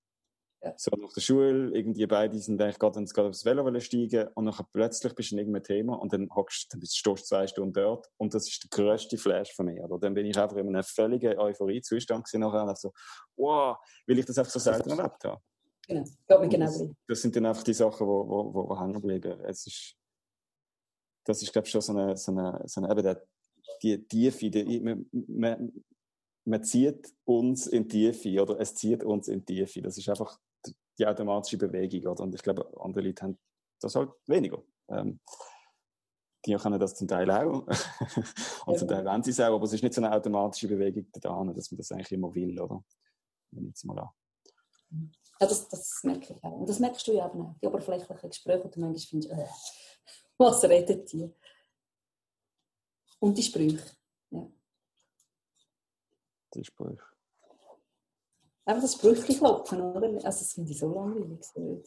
[0.65, 0.73] Ja.
[0.77, 5.13] So nach der Schule, irgendwie beide sind eigentlich gerade, aufs Velo steigen und dann plötzlich
[5.13, 8.33] bist du in irgendeinem Thema und dann hockst dann bist, du zwei Stunden dort und
[8.33, 9.83] das ist der grösste Flash von mir.
[9.83, 9.99] Oder?
[9.99, 12.91] Dann bin ich einfach in einem völligen Euphorie-Zustand gewesen nachher und so,
[13.35, 13.77] wow,
[14.07, 15.39] weil ich das einfach so selten erlebt habe.
[15.87, 16.03] Genau,
[16.39, 19.39] mir genau das, das sind dann einfach die Sachen, wo, wo, wo, wo hängen bleiben.
[19.41, 19.95] Es ist,
[21.25, 23.23] das ist, glaube ich, schon so eine, so eine, so eine eben der,
[23.83, 25.83] die Tiefe, die, man, man,
[26.43, 29.83] man zieht uns in die Tiefe, oder es zieht uns in die Tiefe.
[29.83, 30.39] Das ist einfach
[30.97, 32.23] die- die automatische Bewegung, oder?
[32.23, 33.37] Und ich glaube, andere Leute haben
[33.79, 34.63] das halt weniger.
[34.89, 35.19] Ähm,
[36.45, 37.65] die können das zum Teil auch.
[38.67, 41.07] Und zum Teil wollen sie es auch, aber es ist nicht so eine automatische Bewegung
[41.13, 42.83] da, dass man das eigentlich immer will, oder?
[43.51, 44.09] Nehme ich mal an.
[45.41, 46.51] Ja, das, das merke ich auch.
[46.59, 47.55] Und das merkst du ja eben auch.
[47.61, 49.47] Die oberflächlichen Gespräche, wo du manchmal findest, äh,
[50.37, 51.33] was redet die?
[53.19, 53.79] Und die Sprüche.
[54.29, 54.47] Ja.
[56.53, 57.03] Die Sprüche.
[58.65, 60.07] Einfach das Sprüchchen klopfen, oder?
[60.07, 61.43] Also das finde ich so langweilig.
[61.43, 61.83] So.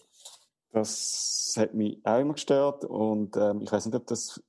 [0.71, 4.41] Das hat mich auch immer gestört und ähm, ich weiß nicht, ob das,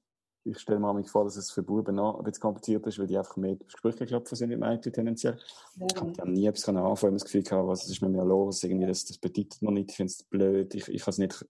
[0.44, 3.18] ich stelle mir vor, dass es für Buben noch ein bisschen kompliziert ist, weil die
[3.18, 5.40] einfach mehr auf Gespräche geklopft sind mit Mädchen tendenziell.
[5.78, 8.64] Ja, Ich habe nie etwas anfangen, immer das Gefühl gehabt, was ist mit mir los,
[8.64, 11.46] irgendwie das, das bedeutet mir nicht, ich finde es blöd, ich, ich kann es nicht,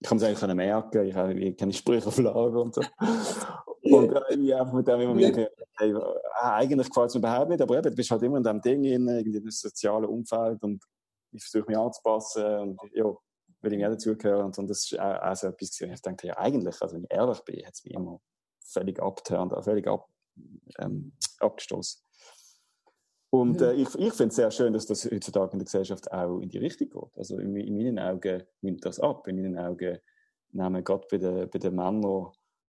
[0.00, 2.82] ich kann es eigentlich merken, ich habe keine Sprüche auf Lager und so.
[3.92, 5.46] Und äh, irgendwie einfach mit dem immer merken,
[5.78, 6.00] hey, äh,
[6.40, 8.84] eigentlich gefällt es mir überhaupt nicht, aber eben, du bist halt immer in diesem Ding,
[8.84, 10.82] in, in einem sozialen Umfeld und
[11.32, 13.04] ich versuche mich anzupassen und ja,
[13.60, 15.94] will ich auch dazugehören und, und das ist auch, auch so etwas gewesen.
[15.94, 18.20] Ich dachte, ja eigentlich, also wenn ich ehrlich bin, hat es mich immer
[18.60, 20.08] völlig abgeturnt, auch völlig ab,
[20.78, 22.02] ähm, abgestoßen.
[23.30, 26.40] Und äh, ich, ich finde es sehr schön, dass das heutzutage in der Gesellschaft auch
[26.40, 27.18] in die Richtung geht.
[27.18, 29.28] Also in, in meinen Augen nimmt das ab.
[29.28, 29.98] In meinen Augen
[30.52, 32.28] nehmen gerade bei den, bei den Männern,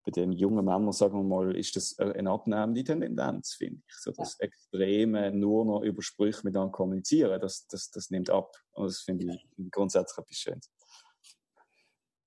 [0.09, 3.94] bei den jungen Männern, sagen wir mal, ist das eine abnehmende Tendenz, finde ich.
[3.94, 8.56] So das Extreme nur noch über Sprüche miteinander kommunizieren, das, das, das nimmt ab.
[8.72, 10.70] Und das finde ich grundsätzlich etwas Schönes.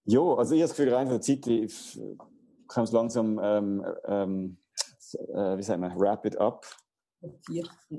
[0.03, 1.99] Ja, also ich habe das Gefühl, rein von der Zeit, ich
[2.67, 4.57] kann es langsam, ähm, ähm,
[5.13, 6.67] äh, wie sagt man, wrap it up.
[7.47, 7.65] Vier.
[7.89, 7.97] Ja.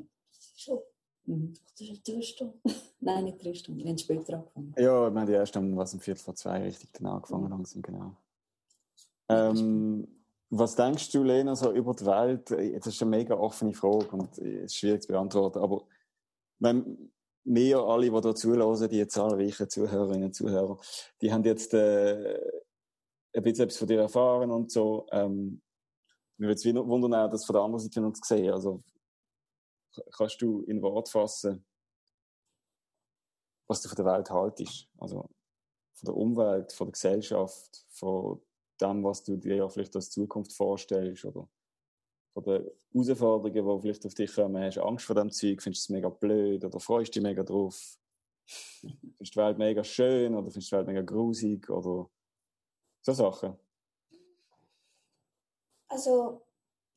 [0.55, 0.79] Schon.
[1.25, 1.55] Mhm.
[1.77, 2.55] Das ist eine Stunde.
[3.01, 3.81] Nein, nicht drei Stunden.
[3.81, 4.75] Wir haben später angefangen.
[4.79, 8.17] Ja, ich meine, erst um, was, um Viertel vor zwei richtig dann angefangen langsam, genau.
[9.29, 10.07] Ähm,
[10.51, 12.51] was denkst du, Lena, so über die Welt?
[12.51, 15.87] Das ist eine mega offene Frage und es ist schwierig zu beantworten, aber
[16.59, 17.11] wenn
[17.45, 20.79] wir alle, die hier zuhören, die zahlreichen Zuhörerinnen und Zuhörer,
[21.21, 22.39] die haben jetzt äh,
[23.35, 25.07] ein bisschen etwas von dir erfahren und so.
[25.11, 25.63] Ähm,
[26.39, 28.53] mir würde es wundern, auch, das von der anderen Seite noch zu sehen.
[28.53, 28.83] Also,
[30.17, 31.65] kannst du in Wort fassen,
[33.69, 34.89] was du von der Welt haltest?
[34.99, 35.29] Also,
[35.95, 38.41] von der Umwelt, von der Gesellschaft, von
[38.81, 41.49] dem, was du dir ja vielleicht als Zukunft vorstellst oder?
[42.35, 45.89] Von den Herausforderungen, die vielleicht auf dich kommen, hast du Angst vor dem Zeug, findest
[45.89, 46.65] du es mega blöd?
[46.65, 47.99] Oder freust du dich mega drauf?
[48.47, 50.35] Findest du die Welt mega schön?
[50.35, 51.69] Oder findest du die Welt mega grusig?
[51.69, 52.09] Oder
[53.03, 53.59] so Sachen?
[55.89, 56.41] Also,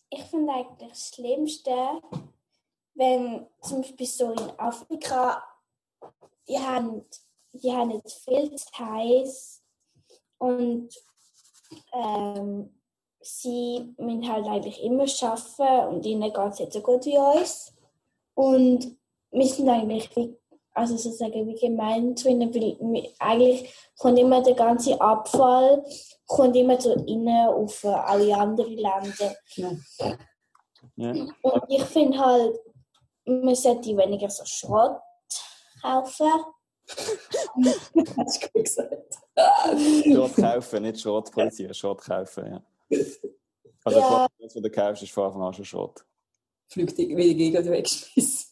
[0.10, 2.02] ich finde eigentlich das Schlimmste,
[2.94, 5.44] wenn zum Beispiel so in Afrika,
[6.48, 7.04] die haben,
[7.52, 9.62] die haben jetzt viel zu heiß.
[10.38, 10.90] Und
[11.94, 12.70] ähm,
[13.22, 17.74] sie müssen halt eigentlich immer arbeiten und ihnen geht es nicht so gut wie uns.
[18.36, 18.98] Und
[19.32, 20.38] wir sind eigentlich wie,
[20.74, 25.84] also sozusagen wie gemein zu finden, weil eigentlich kommt immer der ganze Abfall
[26.28, 29.36] kommt immer so rein auf alle anderen Länder.
[29.56, 29.72] Ja.
[30.96, 31.12] Ja.
[31.42, 32.60] Und ich finde halt,
[33.26, 35.00] man sollte weniger so Schrott
[35.82, 36.32] kaufen.
[36.88, 39.16] Hast du gut gesagt.
[39.36, 42.64] Schrott kaufen, nicht Schrott produzieren, Schrott kaufen, ja.
[43.84, 44.08] Also Ja.
[44.08, 46.06] klar, das, was du kaufst, ist von Anfang an schon Schrott.
[46.68, 48.52] Fliegt wieder gegen wegschmissen.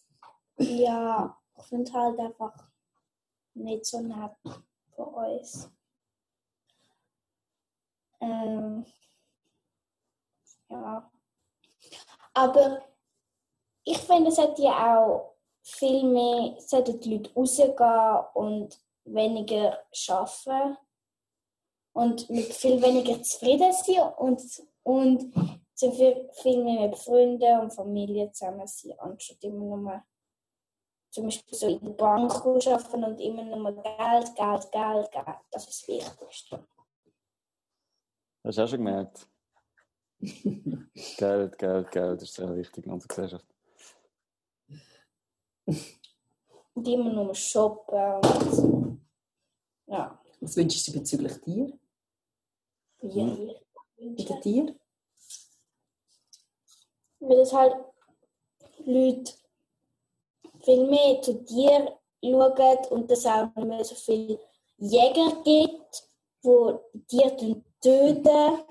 [0.58, 2.54] Ja, ich finde halt einfach
[3.56, 4.32] nicht so nett
[4.96, 5.70] von uns.
[8.22, 8.86] Ähm,
[10.70, 11.12] ja.
[12.34, 12.84] Aber
[13.84, 15.33] ich finde, es sollte ja auch
[15.64, 19.80] viel mehr, sollten die Leute rausgehen und weniger
[20.10, 20.78] arbeiten
[21.94, 24.42] und mit viel weniger zufrieden sein und,
[24.84, 25.34] und
[25.74, 30.04] zu viel, viel mehr mit Freunden und Familie zusammen sein, anstatt immer nur
[31.10, 35.38] zum Beispiel so in der Bank arbeiten und immer nur Geld, Geld, Geld, Geld.
[35.52, 36.68] Das ist das Wichtigste.
[38.44, 39.30] Hast du auch schon gemerkt?
[41.18, 43.53] Geld, Geld, Geld ist sehr wichtig in unserer Gesellschaft.
[45.66, 49.02] Und immer nur shoppen und
[49.88, 51.78] ja, Was wünschst du bezüglich dir?
[53.02, 53.60] wie ich
[53.98, 54.26] Mit wünsche.
[54.26, 54.80] den Tieren?
[57.20, 57.76] Weil es halt
[58.86, 59.34] Leute
[60.62, 64.40] viel mehr zu dir schauen und es auch nicht mehr so viele
[64.78, 66.10] Jäger gibt,
[66.44, 68.64] die Tiere töten.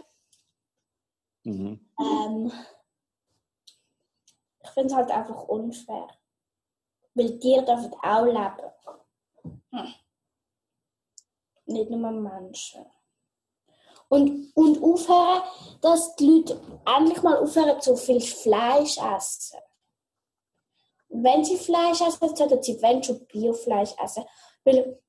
[1.44, 1.90] Mhm.
[1.98, 2.52] Ähm,
[4.62, 6.08] ich finde es halt einfach unfair.
[7.14, 8.72] Weil Tiere dürfen auch leben.
[9.70, 9.94] Hm.
[11.66, 12.84] Nicht nur Menschen.
[14.08, 15.42] Und, und aufhören,
[15.80, 19.58] dass die Leute endlich mal aufhören, so viel Fleisch essen.
[21.08, 24.24] Wenn sie Fleisch essen, sollten sie wenn schon Biofleisch essen.
[24.64, 25.00] Weil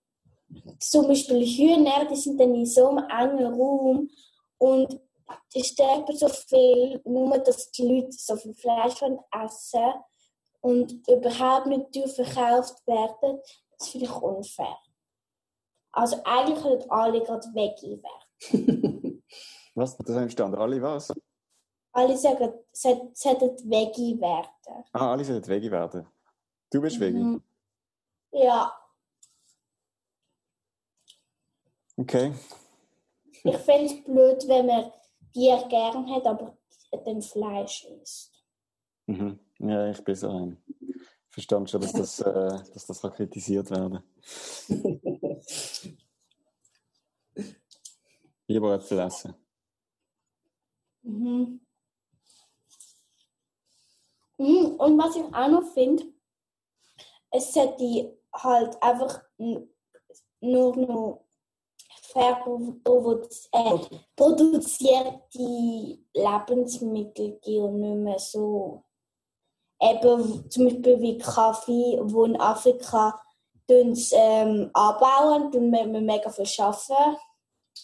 [0.80, 4.10] zum Beispiel Hühner, die sind dann in so einem engen Raum
[4.58, 5.00] und
[5.54, 9.94] die sterben so viel, nur dass die Leute so viel Fleisch essen
[10.64, 13.42] und überhaupt nicht teuer verkauft werden.
[13.82, 14.78] Finde ich unfair.
[15.92, 19.24] Also eigentlich sollten alle gerade Veggie werden.
[19.76, 19.98] Was?
[19.98, 20.58] Das verstanden.
[20.58, 21.12] Alle was?
[21.92, 24.50] Alle sagen, sie sollten Veggie werden.
[24.94, 26.08] Ah, alle sollten Veggie werden.
[26.72, 27.20] Du bist Veggie?
[27.24, 27.44] Mhm.
[28.32, 28.74] Ja,
[31.96, 32.34] Okay.
[33.44, 34.92] ich finde es blöd, wenn man
[35.32, 36.58] Tiere gern hat, aber
[37.06, 38.44] dann Fleisch isst.
[39.06, 39.40] Mhm.
[39.66, 40.58] Ja, ich bin so ein.
[41.30, 44.04] Verstand schon, dass das, äh, dass das kann kritisiert werden
[48.46, 49.34] Lieber Äpfel essen.
[51.02, 51.60] Mhm.
[54.38, 54.76] Mhm.
[54.78, 56.04] Und was ich auch noch finde,
[57.32, 59.24] es sollte halt einfach
[60.40, 61.26] nur noch
[62.12, 62.46] fair
[63.54, 63.80] äh,
[64.16, 65.40] produzierte
[66.14, 68.84] Lebensmittel geben und nicht mehr so
[69.84, 73.20] eben zum Beispiel wie Kaffee, wo in Afrika
[73.70, 77.18] ähm, anbauen, wir wir mega viel arbeiten.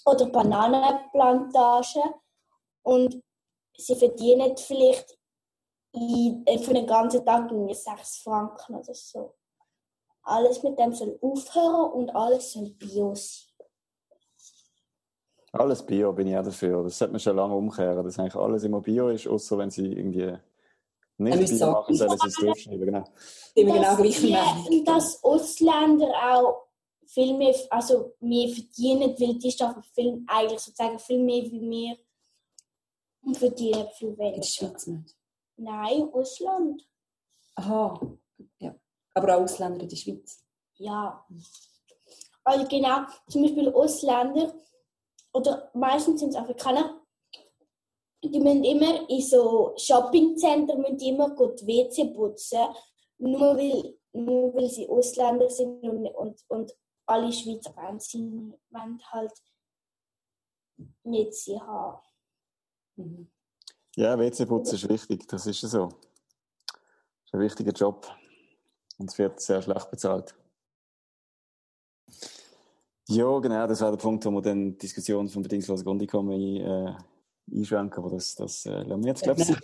[0.06, 2.14] Oder Bananenplantagen.
[2.84, 3.22] Und
[3.78, 5.18] sie verdienen vielleicht
[5.94, 9.36] in, äh, für den ganzen Tag irgendwie 6 Franken oder so.
[10.24, 13.50] Alles mit dem soll aufhören und alles soll bio sein.
[15.52, 16.84] Alles Bio bin ich auch dafür.
[16.84, 19.94] Das sollte man schon lange umkehren, dass eigentlich alles immer Bio ist, außer wenn sie
[19.94, 20.38] irgendwie
[21.20, 21.72] nicht sagen.
[21.74, 22.86] machen, sie es draufschreiben.
[22.86, 23.04] Genau.
[23.56, 24.86] Sind wir genau Dass gleicher die- Meinung?
[24.86, 26.68] Dass Ausländer auch
[27.08, 31.98] viel mehr, also mehr verdienen, weil die schaffen viel, eigentlich sozusagen viel mehr wie wir
[33.24, 34.44] und verdienen viel In der weniger.
[34.44, 35.16] Schweiz nicht.
[35.58, 36.88] Nein, Ausland.
[37.56, 38.00] Aha.
[38.60, 38.76] Ja.
[39.14, 40.44] Aber auch Ausländer in der Schweiz.
[40.76, 41.26] Ja.
[42.46, 44.54] Also genau, zum Beispiel Ausländer
[45.34, 47.02] oder meistens sind es Afrikaner,
[48.24, 52.68] die müssen immer in so Shoppingzentren müssen die immer gut WC putzen,
[53.18, 59.02] nur weil, nur weil sie Ausländer sind und, und, und alle Schweizer wollen, sie, wollen
[59.12, 59.34] halt
[61.04, 62.00] nicht sie haben.
[62.96, 63.30] Mhm.
[63.96, 65.88] Ja, WC-Putzen ist wichtig, das ist so.
[65.88, 68.08] Das ist ein wichtiger Job.
[68.98, 70.36] Und es wird sehr schlecht bezahlt.
[73.08, 76.56] Ja, genau, das war der Punkt, wo wir dann die Diskussion vom bedingungslosen Grundeinkommen ein,
[76.58, 76.98] äh,
[77.54, 79.50] einschränken, aber das, das äh, lassen wir jetzt, glaube ich.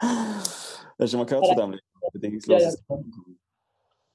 [0.00, 1.72] Hast du schon mal gehört von dem?
[1.72, 3.04] Ja, ja, Bedingungsloses klar.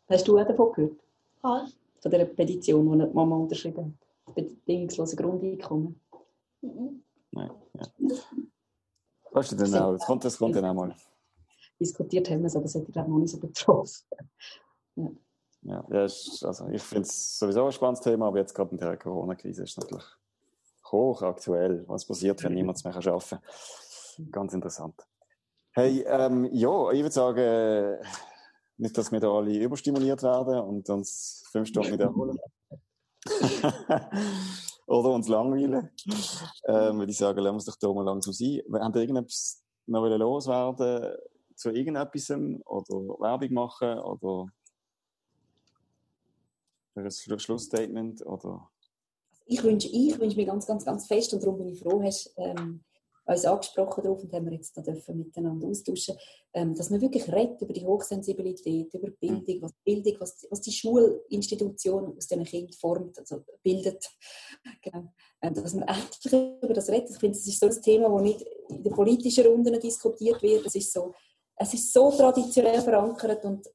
[0.10, 1.00] Hast du auch davon gehört?
[1.42, 1.78] Was?
[2.02, 4.36] Von der Petition, die die Mama unterschrieben hat?
[4.36, 6.00] Das bedingungslose Grundeinkommen.
[6.62, 7.04] Mhm.
[7.32, 7.88] Nein, ja.
[9.32, 9.94] Weißt du denn auch?
[9.94, 10.96] Das kommt, das kommt dann auch mal.
[11.80, 14.06] Diskutiert haben wir es, aber es hat, glaube ich, noch nicht so betroffen.
[14.96, 15.12] Ja.
[15.64, 18.78] Ja, ja ist, also ich finde es sowieso ein spannendes Thema, aber jetzt gerade in
[18.78, 20.06] der Corona-Krise ist es natürlich
[20.94, 21.84] hoch aktuell.
[21.88, 24.32] Was passiert, wenn niemand mehr arbeiten kann?
[24.32, 24.96] Ganz interessant.
[25.72, 27.98] Hey, ähm, ja, ich würde sagen,
[28.78, 32.38] nicht, dass wir da alle überstimuliert werden und uns fünf Stunden wiederholen.
[34.88, 35.90] Oder uns langweilen.
[36.68, 38.62] Ähm, würde ich sagen, lassen wir es doch da mal langsam sein.
[38.74, 41.18] Haben ihr irgendetwas noch loswerden
[41.56, 42.30] zu irgendetwas
[42.66, 44.48] oder Werbung machen oder
[46.96, 48.26] ein Schlussstatement?
[48.26, 48.70] Oder?
[49.46, 52.34] Ich wünsche ich wünsche mir ganz, ganz, ganz fest und darum bin ich froh, hast
[52.38, 52.84] ähm,
[53.26, 56.18] uns angesprochen darauf und haben wir jetzt da dürfen miteinander austauschen,
[56.54, 60.72] ähm, dass man wirklich redet über die Hochsensibilität, über Bildung, was Bildung, was, was die
[60.72, 64.10] Schulinstitution aus diesen Kindern formt, also bildet.
[64.82, 65.14] Genau.
[65.42, 67.12] Ähm, dass man endlich über das redet.
[67.12, 70.66] Ich finde, das ist so ein Thema, das nicht in den politischen Runden diskutiert wird.
[70.66, 71.14] Es ist so,
[71.56, 73.68] es ist so traditionell verankert und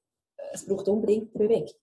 [0.52, 1.74] es braucht unbedingt eine Bewegung.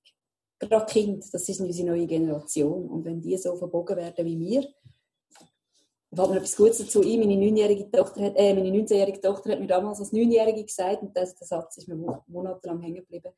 [0.70, 2.90] Gerade Kind, das ist unsere neue Generation.
[2.90, 4.68] Und wenn die so verbogen werden wie wir,
[6.16, 7.20] fällt mir etwas Gutes dazu ein.
[7.20, 11.16] Meine, neunjährige Tochter hat, äh, meine 19-jährige Tochter hat mir damals als Neunjährige gesagt, und
[11.16, 13.34] das, der Satz ist mir monatelang hängen geblieben,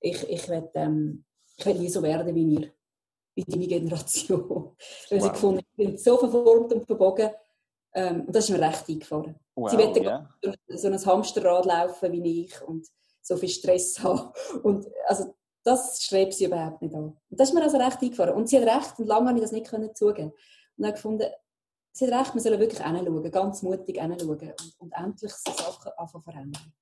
[0.00, 1.24] ich, ich werde ähm,
[1.66, 2.72] nie so werden wie ihr,
[3.34, 4.76] wie deine Generation.
[5.10, 5.22] Weil wow.
[5.22, 7.30] sie gefunden ich bin so verformt und verbogen.
[7.92, 9.34] Ähm, und das ist mir recht eingefahren.
[9.54, 10.28] Wow, sie wollte yeah.
[10.68, 12.86] so ein Hamsterrad laufen wie ich und
[13.20, 14.32] so viel Stress haben.
[14.62, 17.16] Und also, das strebt sie überhaupt nicht an.
[17.28, 18.34] Und das ist mir also recht eingefahren.
[18.34, 20.32] Und sie hat recht, und lange habe ich das nicht zugeben
[20.76, 21.26] Und habe gefunden,
[21.92, 25.90] Sie hat recht, wir sollen wirklich hinschauen, ganz mutig hinschauen und, und endlich so Sachen
[25.96, 26.72] anfangen verändern.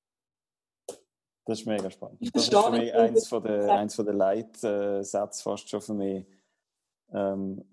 [1.46, 2.18] Das ist mega spannend.
[2.34, 6.26] Das ist für mich eins von der, eins von der Leitsätze fast schon für mich.
[7.10, 7.64] Ähm,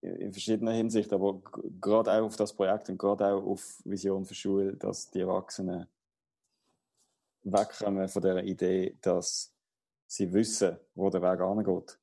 [0.00, 1.42] in verschiedener Hinsicht, aber
[1.80, 5.86] gerade auch auf das Projekt und gerade auch auf Vision für Schule, dass die Erwachsenen
[7.42, 9.52] wegkommen von der Idee, dass
[10.08, 11.98] sie wissen, wo der Weg angeht.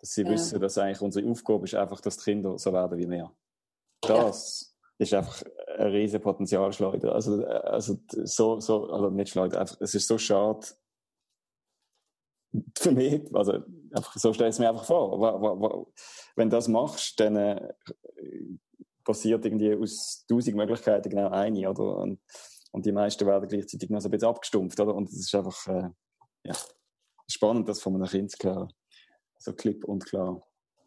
[0.00, 0.30] Dass sie ja.
[0.30, 3.34] wissen, dass eigentlich unsere Aufgabe ist, einfach, dass die Kinder so werden wie wir
[4.00, 5.04] das ja.
[5.04, 5.42] ist einfach
[5.76, 7.12] ein riesen Potenzialschleuder.
[7.12, 10.66] Also, also so, so, also nicht Schleuder, einfach, es ist so schade
[12.78, 13.62] für mich, also
[13.92, 15.90] einfach, so stelle ich es mir einfach vor.
[16.34, 17.74] Wenn du das machst, dann äh,
[19.04, 21.96] passiert irgendwie aus tausend Möglichkeiten genau eine, oder?
[21.98, 22.20] Und,
[22.72, 24.94] und die meisten werden gleichzeitig noch so ein bisschen abgestumpft, oder?
[24.94, 25.90] Und es ist einfach, äh,
[26.44, 26.54] ja,
[27.30, 28.72] spannend, das von einem Kind zu hören.
[29.38, 30.42] So klipp und klar.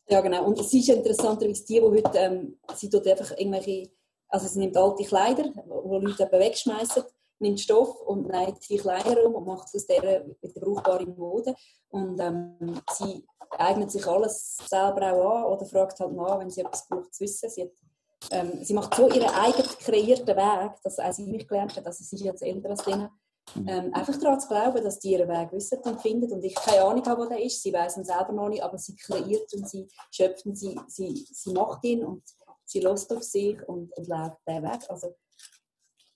[0.10, 0.46] Ja, genau.
[0.46, 3.92] Und es ist interessanterweise die, die heute, ähm, sie tut einfach irgendwelche,
[4.28, 5.60] also sie nimmt alte Kleider, die
[6.06, 7.04] Leute eben wegschmeißen,
[7.40, 11.56] nimmt Stoff und näht die Kleider um und macht aus der mit der brauchbaren Mode.
[11.90, 13.26] Und ähm, sie
[13.58, 17.24] eignet sich alles selber auch an oder fragt halt nach, wenn sie etwas braucht zu
[17.24, 17.50] wissen.
[17.50, 17.72] Sie, hat,
[18.32, 22.04] ähm, sie macht so ihren eigenen kreierten Weg, dass auch sie mich gelernt hat, also
[22.04, 23.10] sie ist jetzt älter als Mhm.
[23.68, 26.84] Ähm, einfach daran zu glauben, dass die ihren Weg wissen und finden und ich keine
[26.84, 27.62] Ahnung habe, wo der ist.
[27.62, 31.28] Sie weiß ihn selber noch nicht, aber sie kreiert und sie schöpft und sie, sie,
[31.30, 32.24] sie macht ihn und
[32.66, 34.90] sie lässt auf sich und, und lebt den Weg.
[34.90, 35.16] Also,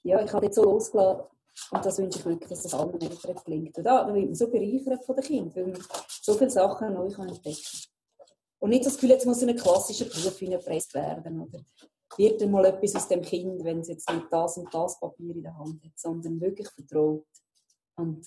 [0.03, 1.26] ja, ich habe jetzt so losgelassen
[1.72, 3.77] und das wünsche ich wirklich, dass das allen Eltern gelingt.
[3.77, 5.85] Und da, wird man so bereichert von den Kindern, weil man
[6.22, 7.61] so viele Sachen neu entdecken kann.
[8.60, 11.60] Und nicht das Gefühl, jetzt muss ein klassischer Beruf gepresst werden oder
[12.18, 15.44] wird einmal etwas aus dem Kind, wenn es jetzt nicht das und das Papier in
[15.44, 17.26] der Hand hat, sondern wirklich vertraut
[17.98, 18.26] und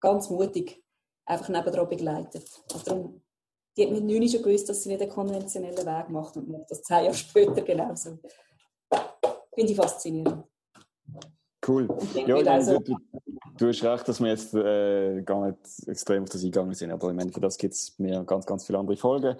[0.00, 0.82] ganz mutig
[1.26, 2.48] einfach nebendran begleitet.
[2.72, 3.22] Also darum,
[3.76, 6.70] die hat mit neun schon gewusst, dass sie nicht einen konventionellen Weg macht und macht
[6.70, 8.18] das zehn Jahre später genauso.
[9.54, 10.44] Finde ich faszinierend.
[11.66, 11.88] Cool.
[12.26, 12.96] Ja, also, du,
[13.58, 17.10] du, hast recht, dass wir jetzt äh, gar nicht extrem auf das eingegangen sind, aber
[17.10, 19.36] ich meine, für das gibt es mir ganz, ganz viele andere Folgen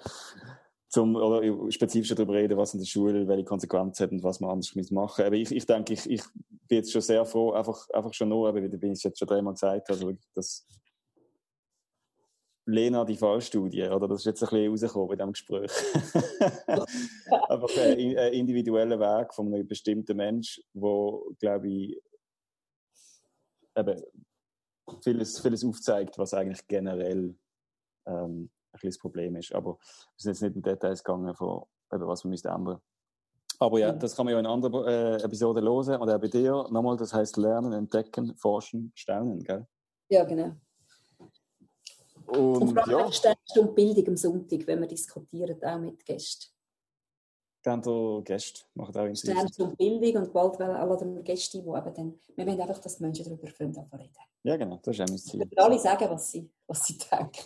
[0.91, 4.51] zum oder spezifischer darüber reden, was in der Schule, welche Konsequenzen hat und was man
[4.51, 5.21] anders machen muss.
[5.21, 6.23] Aber ich, ich denke, ich, ich
[6.67, 9.55] bin jetzt schon sehr froh, einfach, einfach schon nur, aber wie ich jetzt schon dreimal
[9.55, 10.67] gesagt, also wirklich, dass
[12.67, 14.09] Lena die Fallstudie, oder?
[14.09, 15.73] Das ist jetzt ein bisschen rausgekommen in diesem Gespräch.
[17.49, 22.01] einfach ein, ein individueller Weg von einem bestimmten Mensch, wo, glaube ich,
[23.77, 24.03] eben
[25.03, 27.35] vieles, vieles aufzeigt, was eigentlich generell
[28.07, 29.55] ähm, ein bisschen das Problem ist.
[29.55, 29.79] Aber wir
[30.17, 32.81] sind jetzt nicht in Details gegangen, von, was man müsste ändern
[33.61, 36.01] aber ja, das kann man ja in anderen äh, Episoden hören.
[36.01, 39.67] Und auch bei dir nochmal, das heißt Lernen, Entdecken, Forschen, Staunen, gell?
[40.09, 40.53] Ja, genau.
[42.27, 43.35] Und, und vor allem ja.
[43.45, 46.51] Stunde Bildung am Sonntag, wenn wir diskutieren, auch mit Gästen.
[47.63, 52.19] Dann der Gäste machen auch Sternstunde Bildung und bald laden wir Gäste, die eben dann,
[52.37, 54.17] wir wollen einfach, dass die Menschen darüber reden.
[54.43, 55.41] Ja, genau, das ist auch mein Ziel.
[55.41, 57.45] Wir alle sagen, was sie, was sie denken.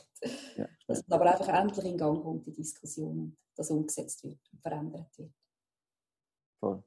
[0.56, 0.68] Ja.
[0.86, 5.18] Dass aber einfach endlich in Gang kommt, die Diskussion, und das umgesetzt wird und verändert
[5.18, 5.32] wird.
[6.60, 6.82] Voll.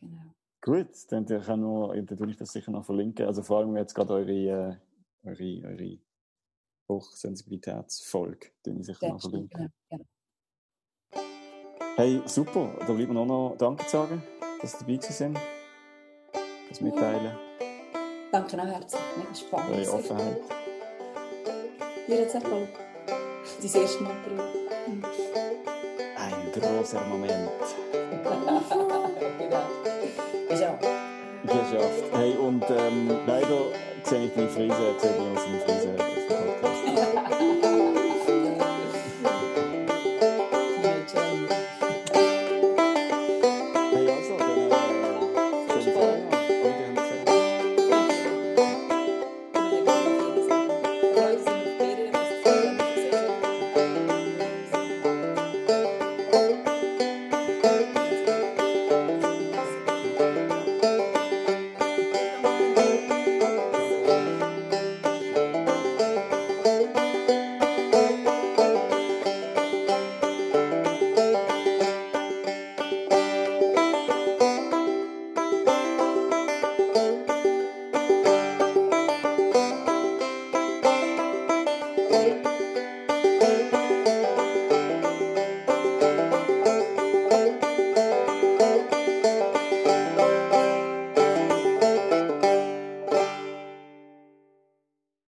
[0.00, 0.34] Genau.
[0.60, 3.26] Gut, dann kann nur, dann tue ich das sicher noch verlinken.
[3.26, 4.76] Also vor allem jetzt gerade eure, äh,
[5.22, 5.98] eure, eure
[6.88, 9.56] Hochsensibilitätsfolge, die ich sicher noch verlinken.
[9.58, 10.04] Genau, genau.
[11.96, 12.68] Hey, super.
[12.86, 14.22] Da bleibt mir noch, noch Danke zu sagen,
[14.60, 15.38] dass Sie dabei sind.
[16.68, 17.32] Das Mitteilen.
[18.30, 19.00] Danke auch herzlich.
[19.16, 19.78] Mega spannend.
[19.78, 20.36] Eure Offenheit.
[22.06, 24.12] Dir jetzt auch Dein erste Mal
[26.18, 27.50] Ein großer Moment.
[29.38, 29.62] genau.
[30.50, 30.78] Ja.
[31.44, 32.04] Geschafft.
[32.12, 36.26] Hey, und ähm, leider sehe ich deine Frise, sehe ich uns in Frise auf dem
[36.26, 36.45] Podcast.